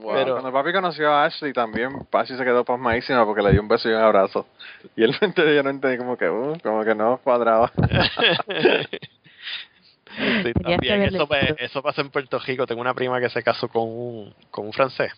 Wow, 0.00 0.14
Pero- 0.14 0.32
Cuando 0.34 0.52
papi 0.52 0.72
conoció 0.72 1.10
a 1.12 1.24
Ashley 1.24 1.52
también, 1.52 1.90
Pachi 2.10 2.36
se 2.36 2.44
quedó 2.44 2.64
pasmadísima 2.64 3.24
porque 3.24 3.42
le 3.42 3.52
dio 3.52 3.60
un 3.62 3.68
beso 3.68 3.88
y 3.88 3.92
un 3.92 4.00
abrazo. 4.00 4.46
Y 4.96 5.04
él 5.04 5.10
no 5.20 5.26
entendía, 5.26 5.54
yo 5.54 5.62
no 5.62 5.70
entendí 5.70 5.98
como 5.98 6.16
que, 6.16 6.28
uh, 6.28 6.58
como 6.62 6.84
que 6.84 6.94
no 6.94 7.18
cuadraba. 7.22 7.72
Sí, 10.42 10.52
también. 10.54 11.02
Eso, 11.02 11.28
eso 11.58 11.82
pasa 11.82 12.00
en 12.00 12.10
Puerto 12.10 12.40
Rico. 12.40 12.66
Tengo 12.66 12.80
una 12.80 12.94
prima 12.94 13.20
que 13.20 13.30
se 13.30 13.40
casó 13.42 13.68
con 13.68 13.82
un, 13.84 14.34
con 14.50 14.66
un 14.66 14.72
francés. 14.72 15.12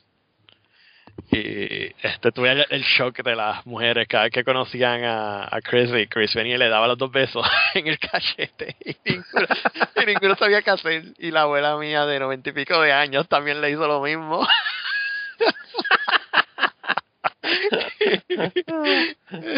Y 1.30 1.94
este 2.02 2.32
tuve 2.32 2.66
el, 2.68 2.82
shock 2.82 3.22
de 3.22 3.36
las 3.36 3.64
mujeres 3.64 4.08
cada 4.08 4.24
vez 4.24 4.32
que 4.32 4.42
conocían 4.42 5.04
a, 5.04 5.44
a 5.44 5.60
Chris 5.60 5.90
y 5.94 6.06
Chris 6.06 6.34
venía 6.34 6.56
y 6.56 6.58
le 6.58 6.68
daba 6.68 6.88
los 6.88 6.98
dos 6.98 7.12
besos 7.12 7.46
en 7.74 7.86
el 7.86 7.98
cachete 7.98 8.76
y 8.84 8.96
ninguno, 9.04 9.46
y 10.02 10.06
ninguno 10.06 10.34
sabía 10.36 10.62
qué 10.62 10.70
hacer 10.70 11.04
y 11.18 11.30
la 11.30 11.42
abuela 11.42 11.76
mía 11.76 12.04
de 12.06 12.18
noventa 12.18 12.50
y 12.50 12.52
pico 12.52 12.80
de 12.80 12.92
años 12.92 13.28
también 13.28 13.60
le 13.60 13.70
hizo 13.70 13.86
lo 13.86 14.02
mismo 14.02 14.46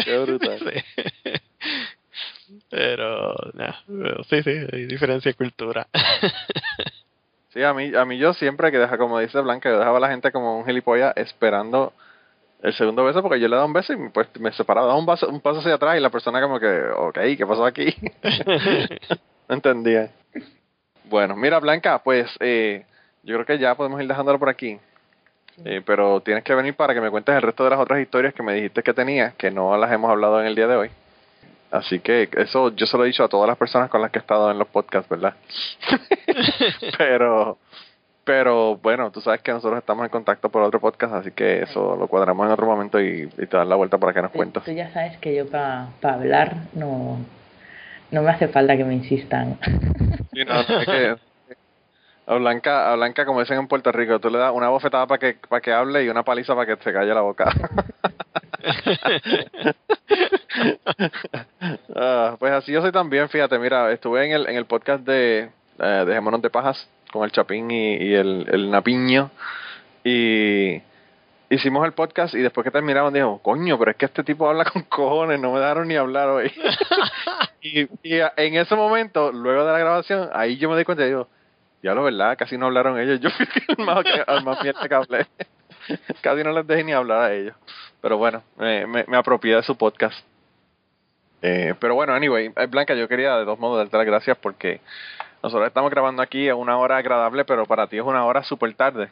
Qué 0.05 0.17
brutal. 0.19 0.59
Sí. 0.59 0.83
pero 2.69 3.35
nah, 3.53 3.73
pero 3.87 4.23
sí 4.23 4.43
sí 4.43 4.51
hay 4.71 4.85
diferencia 4.85 5.31
de 5.31 5.35
cultura 5.35 5.87
Sí, 7.53 7.61
a 7.61 7.71
mí, 7.71 7.93
a 7.95 8.03
mí 8.03 8.17
yo 8.17 8.33
siempre 8.33 8.71
que 8.71 8.79
deja, 8.79 8.97
como 8.97 9.19
dice 9.19 9.39
Blanca, 9.39 9.69
yo 9.69 9.77
dejaba 9.77 9.97
a 9.97 10.01
la 10.01 10.09
gente 10.09 10.31
como 10.31 10.57
un 10.57 10.65
gilipollas 10.65 11.15
esperando 11.15 11.93
el 12.63 12.73
segundo 12.73 13.03
beso 13.03 13.21
porque 13.21 13.39
yo 13.39 13.47
le 13.47 13.55
daba 13.55 13.67
un 13.67 13.73
beso 13.73 13.93
y 13.93 14.09
pues 14.09 14.27
me 14.39 14.51
separaba, 14.53 14.87
daba 14.87 14.99
un, 14.99 15.05
paso, 15.05 15.29
un 15.29 15.39
paso 15.39 15.59
hacia 15.59 15.75
atrás 15.75 15.95
y 15.95 15.99
la 15.99 16.09
persona 16.09 16.41
como 16.41 16.59
que, 16.59 16.81
ok, 16.95 17.19
¿qué 17.37 17.45
pasó 17.45 17.63
aquí? 17.63 17.95
no 19.47 19.55
entendía. 19.55 20.09
Bueno, 21.03 21.35
mira 21.35 21.59
Blanca, 21.59 21.99
pues 21.99 22.27
eh, 22.39 22.85
yo 23.21 23.35
creo 23.35 23.45
que 23.45 23.59
ya 23.59 23.75
podemos 23.75 24.01
ir 24.01 24.07
dejándolo 24.07 24.39
por 24.39 24.49
aquí. 24.49 24.79
Eh, 25.63 25.83
pero 25.85 26.21
tienes 26.21 26.43
que 26.43 26.55
venir 26.55 26.75
para 26.75 26.95
que 26.95 27.01
me 27.01 27.11
cuentes 27.11 27.35
el 27.35 27.43
resto 27.43 27.63
de 27.65 27.69
las 27.69 27.79
otras 27.79 28.01
historias 28.01 28.33
que 28.33 28.41
me 28.41 28.55
dijiste 28.55 28.81
que 28.81 28.93
tenías, 28.95 29.35
que 29.35 29.51
no 29.51 29.77
las 29.77 29.91
hemos 29.91 30.09
hablado 30.09 30.41
en 30.41 30.47
el 30.47 30.55
día 30.55 30.65
de 30.65 30.75
hoy. 30.75 30.89
Así 31.69 31.99
que 31.99 32.29
eso 32.37 32.69
yo 32.75 32.87
se 32.87 32.97
lo 32.97 33.03
he 33.03 33.07
dicho 33.07 33.23
a 33.23 33.27
todas 33.27 33.47
las 33.47 33.57
personas 33.57 33.89
con 33.91 34.01
las 34.01 34.09
que 34.09 34.19
he 34.19 34.21
estado 34.21 34.49
en 34.49 34.57
los 34.57 34.67
podcasts, 34.67 35.09
¿verdad? 35.09 35.35
pero 36.97 37.57
pero 38.25 38.77
bueno, 38.77 39.11
tú 39.11 39.19
sabes 39.19 39.41
que 39.41 39.51
nosotros 39.51 39.79
estamos 39.79 40.05
en 40.05 40.09
contacto 40.09 40.47
por 40.49 40.61
otro 40.61 40.79
podcast, 40.79 41.13
así 41.13 41.31
que 41.31 41.63
eso 41.63 41.97
lo 41.97 42.07
cuadramos 42.07 42.45
en 42.47 42.53
otro 42.53 42.65
momento 42.65 43.01
y, 43.01 43.23
y 43.37 43.45
te 43.47 43.57
das 43.57 43.67
la 43.67 43.75
vuelta 43.75 43.97
para 43.97 44.13
que 44.13 44.21
nos 44.21 44.31
Tú- 44.31 44.37
cuentes. 44.37 44.63
Tú 44.63 44.71
ya 44.71 44.89
sabes 44.93 45.17
que 45.17 45.35
yo 45.35 45.45
para 45.49 45.89
hablar 46.01 46.55
no, 46.73 47.17
no 48.11 48.21
me 48.21 48.29
hace 48.29 48.47
falta 48.47 48.77
que 48.77 48.85
me 48.85 48.93
insistan. 48.93 49.59
Sí, 50.33 50.45
no, 50.45 50.59
es 50.61 50.85
que 50.85 51.15
a 52.25 52.35
Blanca, 52.35 52.89
a 52.93 52.95
Blanca, 52.95 53.25
como 53.25 53.41
dicen 53.41 53.59
en 53.59 53.67
Puerto 53.67 53.91
Rico, 53.91 54.17
tú 54.19 54.29
le 54.29 54.37
das 54.37 54.53
una 54.53 54.69
bofetada 54.69 55.05
para 55.05 55.19
que, 55.19 55.35
para 55.49 55.59
que 55.59 55.73
hable 55.73 56.05
y 56.05 56.07
una 56.09 56.23
paliza 56.23 56.55
para 56.55 56.65
que 56.77 56.81
se 56.81 56.93
calle 56.93 57.13
la 57.13 57.19
boca. 57.21 57.51
Ah, 61.95 62.35
pues 62.39 62.51
así 62.51 62.71
yo 62.71 62.81
soy 62.81 62.91
también, 62.91 63.29
fíjate, 63.29 63.57
mira, 63.59 63.91
estuve 63.91 64.25
en 64.25 64.31
el, 64.31 64.47
en 64.49 64.55
el 64.55 64.65
podcast 64.65 65.05
de 65.05 65.49
eh, 65.79 66.03
Dejémonos 66.05 66.41
de 66.41 66.49
Pajas 66.49 66.89
con 67.11 67.23
el 67.23 67.31
Chapín 67.31 67.69
y, 67.71 67.97
y 67.97 68.13
el, 68.13 68.45
el 68.49 68.71
Napiño 68.71 69.31
y 70.03 70.81
hicimos 71.49 71.85
el 71.85 71.93
podcast 71.93 72.33
y 72.33 72.39
después 72.39 72.63
que 72.63 72.71
terminamos 72.71 73.13
dijo, 73.13 73.39
coño, 73.41 73.77
pero 73.77 73.91
es 73.91 73.97
que 73.97 74.05
este 74.05 74.23
tipo 74.23 74.49
habla 74.49 74.65
con 74.71 74.83
cojones, 74.83 75.39
no 75.39 75.53
me 75.53 75.59
dejaron 75.59 75.87
ni 75.87 75.95
hablar 75.95 76.29
hoy. 76.29 76.51
y, 77.61 77.87
en 78.03 78.55
ese 78.55 78.75
momento, 78.75 79.31
luego 79.31 79.65
de 79.65 79.71
la 79.71 79.79
grabación, 79.79 80.29
ahí 80.33 80.57
yo 80.57 80.69
me 80.69 80.77
di 80.77 80.83
cuenta 80.83 81.03
y 81.03 81.07
digo, 81.07 81.27
ya 81.81 81.93
lo 81.93 82.03
verdad, 82.03 82.37
casi 82.37 82.57
no 82.57 82.67
hablaron 82.67 82.99
ellos, 82.99 83.19
yo 83.19 83.29
fui 83.31 83.45
el 83.77 83.85
más, 83.85 84.03
el 84.05 84.43
más 84.43 84.61
mierda 84.61 84.87
que 84.87 84.95
hablé. 84.95 85.27
casi 86.21 86.43
no 86.43 86.51
les 86.51 86.67
dejé 86.67 86.83
ni 86.83 86.93
hablar 86.93 87.23
a 87.23 87.33
ellos. 87.33 87.55
Pero 88.01 88.17
bueno, 88.17 88.43
me, 88.57 88.85
me, 88.85 89.05
me 89.07 89.17
apropié 89.17 89.55
de 89.55 89.63
su 89.63 89.77
podcast. 89.77 90.17
Eh, 91.41 91.73
pero 91.79 91.93
bueno, 91.95 92.13
anyway, 92.13 92.51
eh, 92.55 92.65
Blanca, 92.67 92.95
yo 92.95 93.07
quería 93.07 93.37
de 93.37 93.43
todos 93.43 93.59
modos 93.59 93.77
darte 93.77 93.97
las 93.97 94.05
gracias 94.05 94.37
porque 94.37 94.79
nosotros 95.43 95.67
estamos 95.67 95.91
grabando 95.91 96.21
aquí 96.21 96.47
a 96.47 96.55
una 96.55 96.77
hora 96.77 96.97
agradable, 96.97 97.43
pero 97.43 97.65
para 97.65 97.87
ti 97.87 97.97
es 97.97 98.03
una 98.03 98.25
hora 98.25 98.43
súper 98.43 98.73
tarde. 98.73 99.09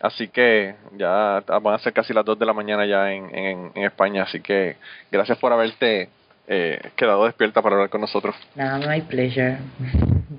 Así 0.00 0.28
que 0.28 0.76
ya 0.96 1.42
van 1.46 1.74
a 1.74 1.78
ser 1.78 1.92
casi 1.92 2.14
las 2.14 2.24
2 2.24 2.38
de 2.38 2.46
la 2.46 2.52
mañana 2.52 2.86
ya 2.86 3.12
en, 3.12 3.34
en, 3.34 3.72
en 3.74 3.84
España. 3.84 4.22
Así 4.22 4.40
que 4.40 4.76
gracias 5.10 5.36
por 5.38 5.52
haberte 5.52 6.08
eh, 6.46 6.80
quedado 6.96 7.24
despierta 7.24 7.60
para 7.62 7.74
hablar 7.74 7.90
con 7.90 8.00
nosotros. 8.00 8.34
Nada, 8.54 8.78
my 8.88 9.00
pleasure. 9.02 9.58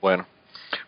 Bueno, 0.00 0.26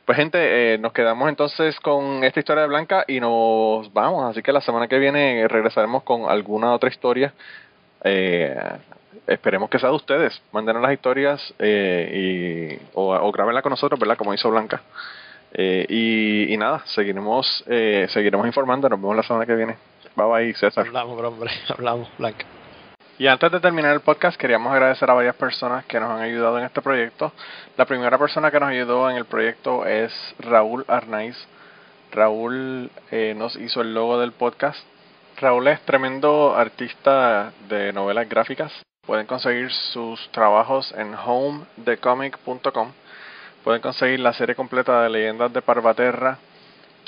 pues 0.04 0.16
gente, 0.16 0.38
eh, 0.74 0.78
nos 0.78 0.92
quedamos 0.92 1.28
entonces 1.28 1.80
con 1.80 2.22
esta 2.22 2.38
historia 2.38 2.62
de 2.62 2.68
Blanca 2.68 3.04
y 3.08 3.18
nos 3.18 3.92
vamos. 3.92 4.24
Así 4.30 4.40
que 4.40 4.52
la 4.52 4.60
semana 4.60 4.86
que 4.86 5.00
viene 5.00 5.48
regresaremos 5.48 6.04
con 6.04 6.30
alguna 6.30 6.72
otra 6.72 6.90
historia. 6.90 7.32
Eh, 8.04 8.56
esperemos 9.26 9.70
que 9.70 9.78
sea 9.78 9.90
de 9.90 9.96
ustedes. 9.96 10.42
Mándenos 10.52 10.82
las 10.82 10.92
historias 10.92 11.54
eh, 11.58 12.78
y, 12.78 12.86
o, 12.94 13.14
o 13.14 13.32
grábenla 13.32 13.62
con 13.62 13.70
nosotros, 13.70 13.98
¿verdad? 13.98 14.16
Como 14.16 14.34
hizo 14.34 14.50
Blanca. 14.50 14.82
Eh, 15.52 15.86
y, 15.88 16.52
y 16.52 16.56
nada, 16.56 16.82
seguiremos, 16.86 17.64
eh, 17.66 18.06
seguiremos 18.10 18.46
informando. 18.46 18.88
Nos 18.88 19.00
vemos 19.00 19.16
la 19.16 19.22
semana 19.22 19.46
que 19.46 19.54
viene. 19.54 19.76
Bye 20.16 20.26
bye, 20.26 20.54
César. 20.54 20.86
hablamos 20.86 21.16
bro, 21.16 21.28
hombre 21.28 21.50
hablamos 21.68 22.08
Blanca 22.18 22.44
Y 23.18 23.26
antes 23.26 23.50
de 23.50 23.60
terminar 23.60 23.92
el 23.92 24.00
podcast, 24.00 24.38
queríamos 24.38 24.72
agradecer 24.72 25.08
a 25.10 25.14
varias 25.14 25.36
personas 25.36 25.84
que 25.86 25.98
nos 26.00 26.10
han 26.10 26.20
ayudado 26.20 26.58
en 26.58 26.64
este 26.64 26.82
proyecto. 26.82 27.32
La 27.76 27.84
primera 27.84 28.18
persona 28.18 28.50
que 28.50 28.60
nos 28.60 28.68
ayudó 28.68 29.10
en 29.10 29.16
el 29.16 29.24
proyecto 29.24 29.86
es 29.86 30.12
Raúl 30.38 30.84
Arnaiz. 30.88 31.36
Raúl 32.12 32.90
eh, 33.10 33.34
nos 33.36 33.56
hizo 33.56 33.80
el 33.82 33.94
logo 33.94 34.18
del 34.18 34.32
podcast. 34.32 34.84
Raúl 35.36 35.68
es 35.68 35.80
tremendo 35.82 36.54
artista 36.54 37.52
de 37.68 37.92
novelas 37.92 38.28
gráficas. 38.28 38.72
Pueden 39.10 39.26
conseguir 39.26 39.72
sus 39.72 40.30
trabajos 40.30 40.94
en 40.96 41.16
homedecomic.com. 41.16 42.92
Pueden 43.64 43.82
conseguir 43.82 44.20
la 44.20 44.32
serie 44.32 44.54
completa 44.54 45.02
de 45.02 45.10
Leyendas 45.10 45.52
de 45.52 45.62
Parvaterra. 45.62 46.38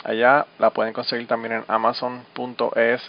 Allá 0.03 0.45
la 0.59 0.71
pueden 0.71 0.93
conseguir 0.93 1.29
también 1.29 1.53
en 1.53 1.65
amazon.es. 1.69 3.03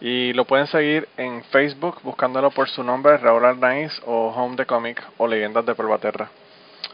Y 0.00 0.32
lo 0.32 0.44
pueden 0.44 0.66
seguir 0.66 1.08
en 1.18 1.44
Facebook 1.52 2.00
buscándolo 2.02 2.50
por 2.50 2.68
su 2.68 2.82
nombre, 2.82 3.16
Raúl 3.16 3.44
Arnaiz 3.44 4.02
o 4.04 4.30
Home 4.34 4.56
the 4.56 4.66
Comic 4.66 5.00
o 5.16 5.28
Leyendas 5.28 5.64
de 5.64 5.76
Pervaterra. 5.76 6.30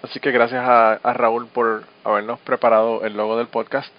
Así 0.03 0.21
que 0.21 0.33
gracias 0.33 0.69
a, 0.69 1.15
Raúl 1.15 1.47
por 1.47 1.85
habernos 2.05 2.41
preparado 2.41 3.07
el 3.07 3.17
logo 3.17 3.39
del 3.39 3.47
podcast. 3.47 3.91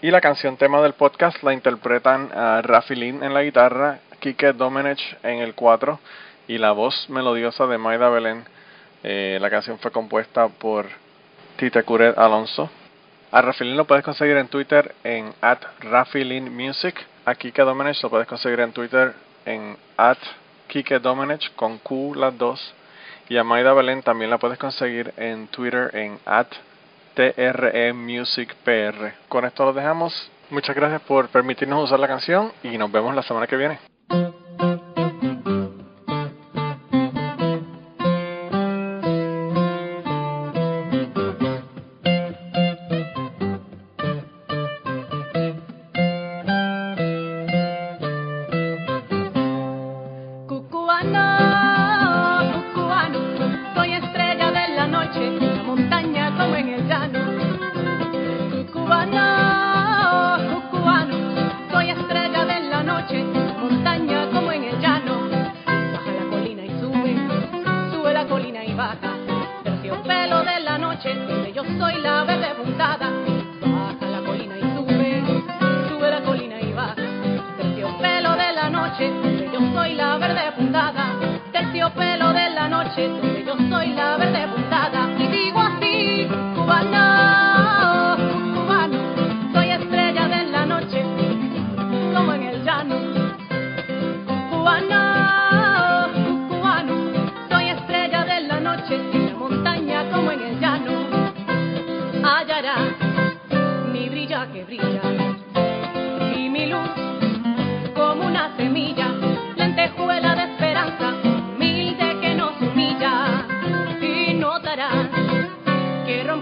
Y 0.00 0.10
la 0.10 0.22
canción 0.22 0.56
tema 0.56 0.80
del 0.80 0.94
podcast 0.94 1.42
la 1.42 1.52
interpretan 1.52 2.30
a 2.32 2.62
Lin 2.88 3.22
en 3.22 3.34
la 3.34 3.42
guitarra, 3.42 3.98
Kike 4.20 4.54
Domenech 4.54 5.18
en 5.22 5.40
el 5.40 5.54
4 5.54 6.00
y 6.48 6.58
la 6.58 6.72
voz 6.72 7.08
melodiosa 7.08 7.66
de 7.66 7.78
Maida 7.78 8.08
Belén. 8.08 8.44
Eh, 9.02 9.38
la 9.40 9.50
canción 9.50 9.78
fue 9.78 9.90
compuesta 9.90 10.48
por 10.48 10.86
Tite 11.56 11.82
Curet 11.82 12.16
Alonso. 12.18 12.70
A 13.30 13.40
Rafilin 13.40 13.76
lo 13.76 13.86
puedes 13.86 14.04
conseguir 14.04 14.36
en 14.36 14.48
Twitter 14.48 14.94
en 15.04 15.32
at 15.40 15.58
Rafilin 15.80 16.54
Music. 16.54 16.94
A 17.24 17.34
Kike 17.34 17.62
Domenech 17.62 18.02
lo 18.02 18.10
puedes 18.10 18.26
conseguir 18.26 18.60
en 18.60 18.72
Twitter 18.72 19.14
en 19.46 19.76
at 19.96 20.18
Kike 20.68 20.98
Domenech 20.98 21.54
con 21.54 21.78
Q 21.78 22.14
las 22.14 22.36
dos. 22.36 22.74
Y 23.28 23.38
a 23.38 23.44
Maida 23.44 23.72
Belén 23.72 24.02
también 24.02 24.30
la 24.30 24.38
puedes 24.38 24.58
conseguir 24.58 25.14
en 25.16 25.46
Twitter 25.48 25.90
en 25.94 26.18
at 26.26 26.48
TRE 27.14 27.92
Music 27.92 28.54
PR. 28.64 29.14
Con 29.28 29.44
esto 29.44 29.64
lo 29.64 29.72
dejamos. 29.72 30.30
Muchas 30.50 30.76
gracias 30.76 31.00
por 31.02 31.28
permitirnos 31.28 31.84
usar 31.84 31.98
la 32.00 32.08
canción 32.08 32.52
y 32.62 32.76
nos 32.76 32.92
vemos 32.92 33.14
la 33.14 33.22
semana 33.22 33.46
que 33.46 33.56
viene. 33.56 33.78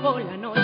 Que 0.00 0.06
rompo 0.06 0.18
la 0.18 0.36
noche. 0.36 0.59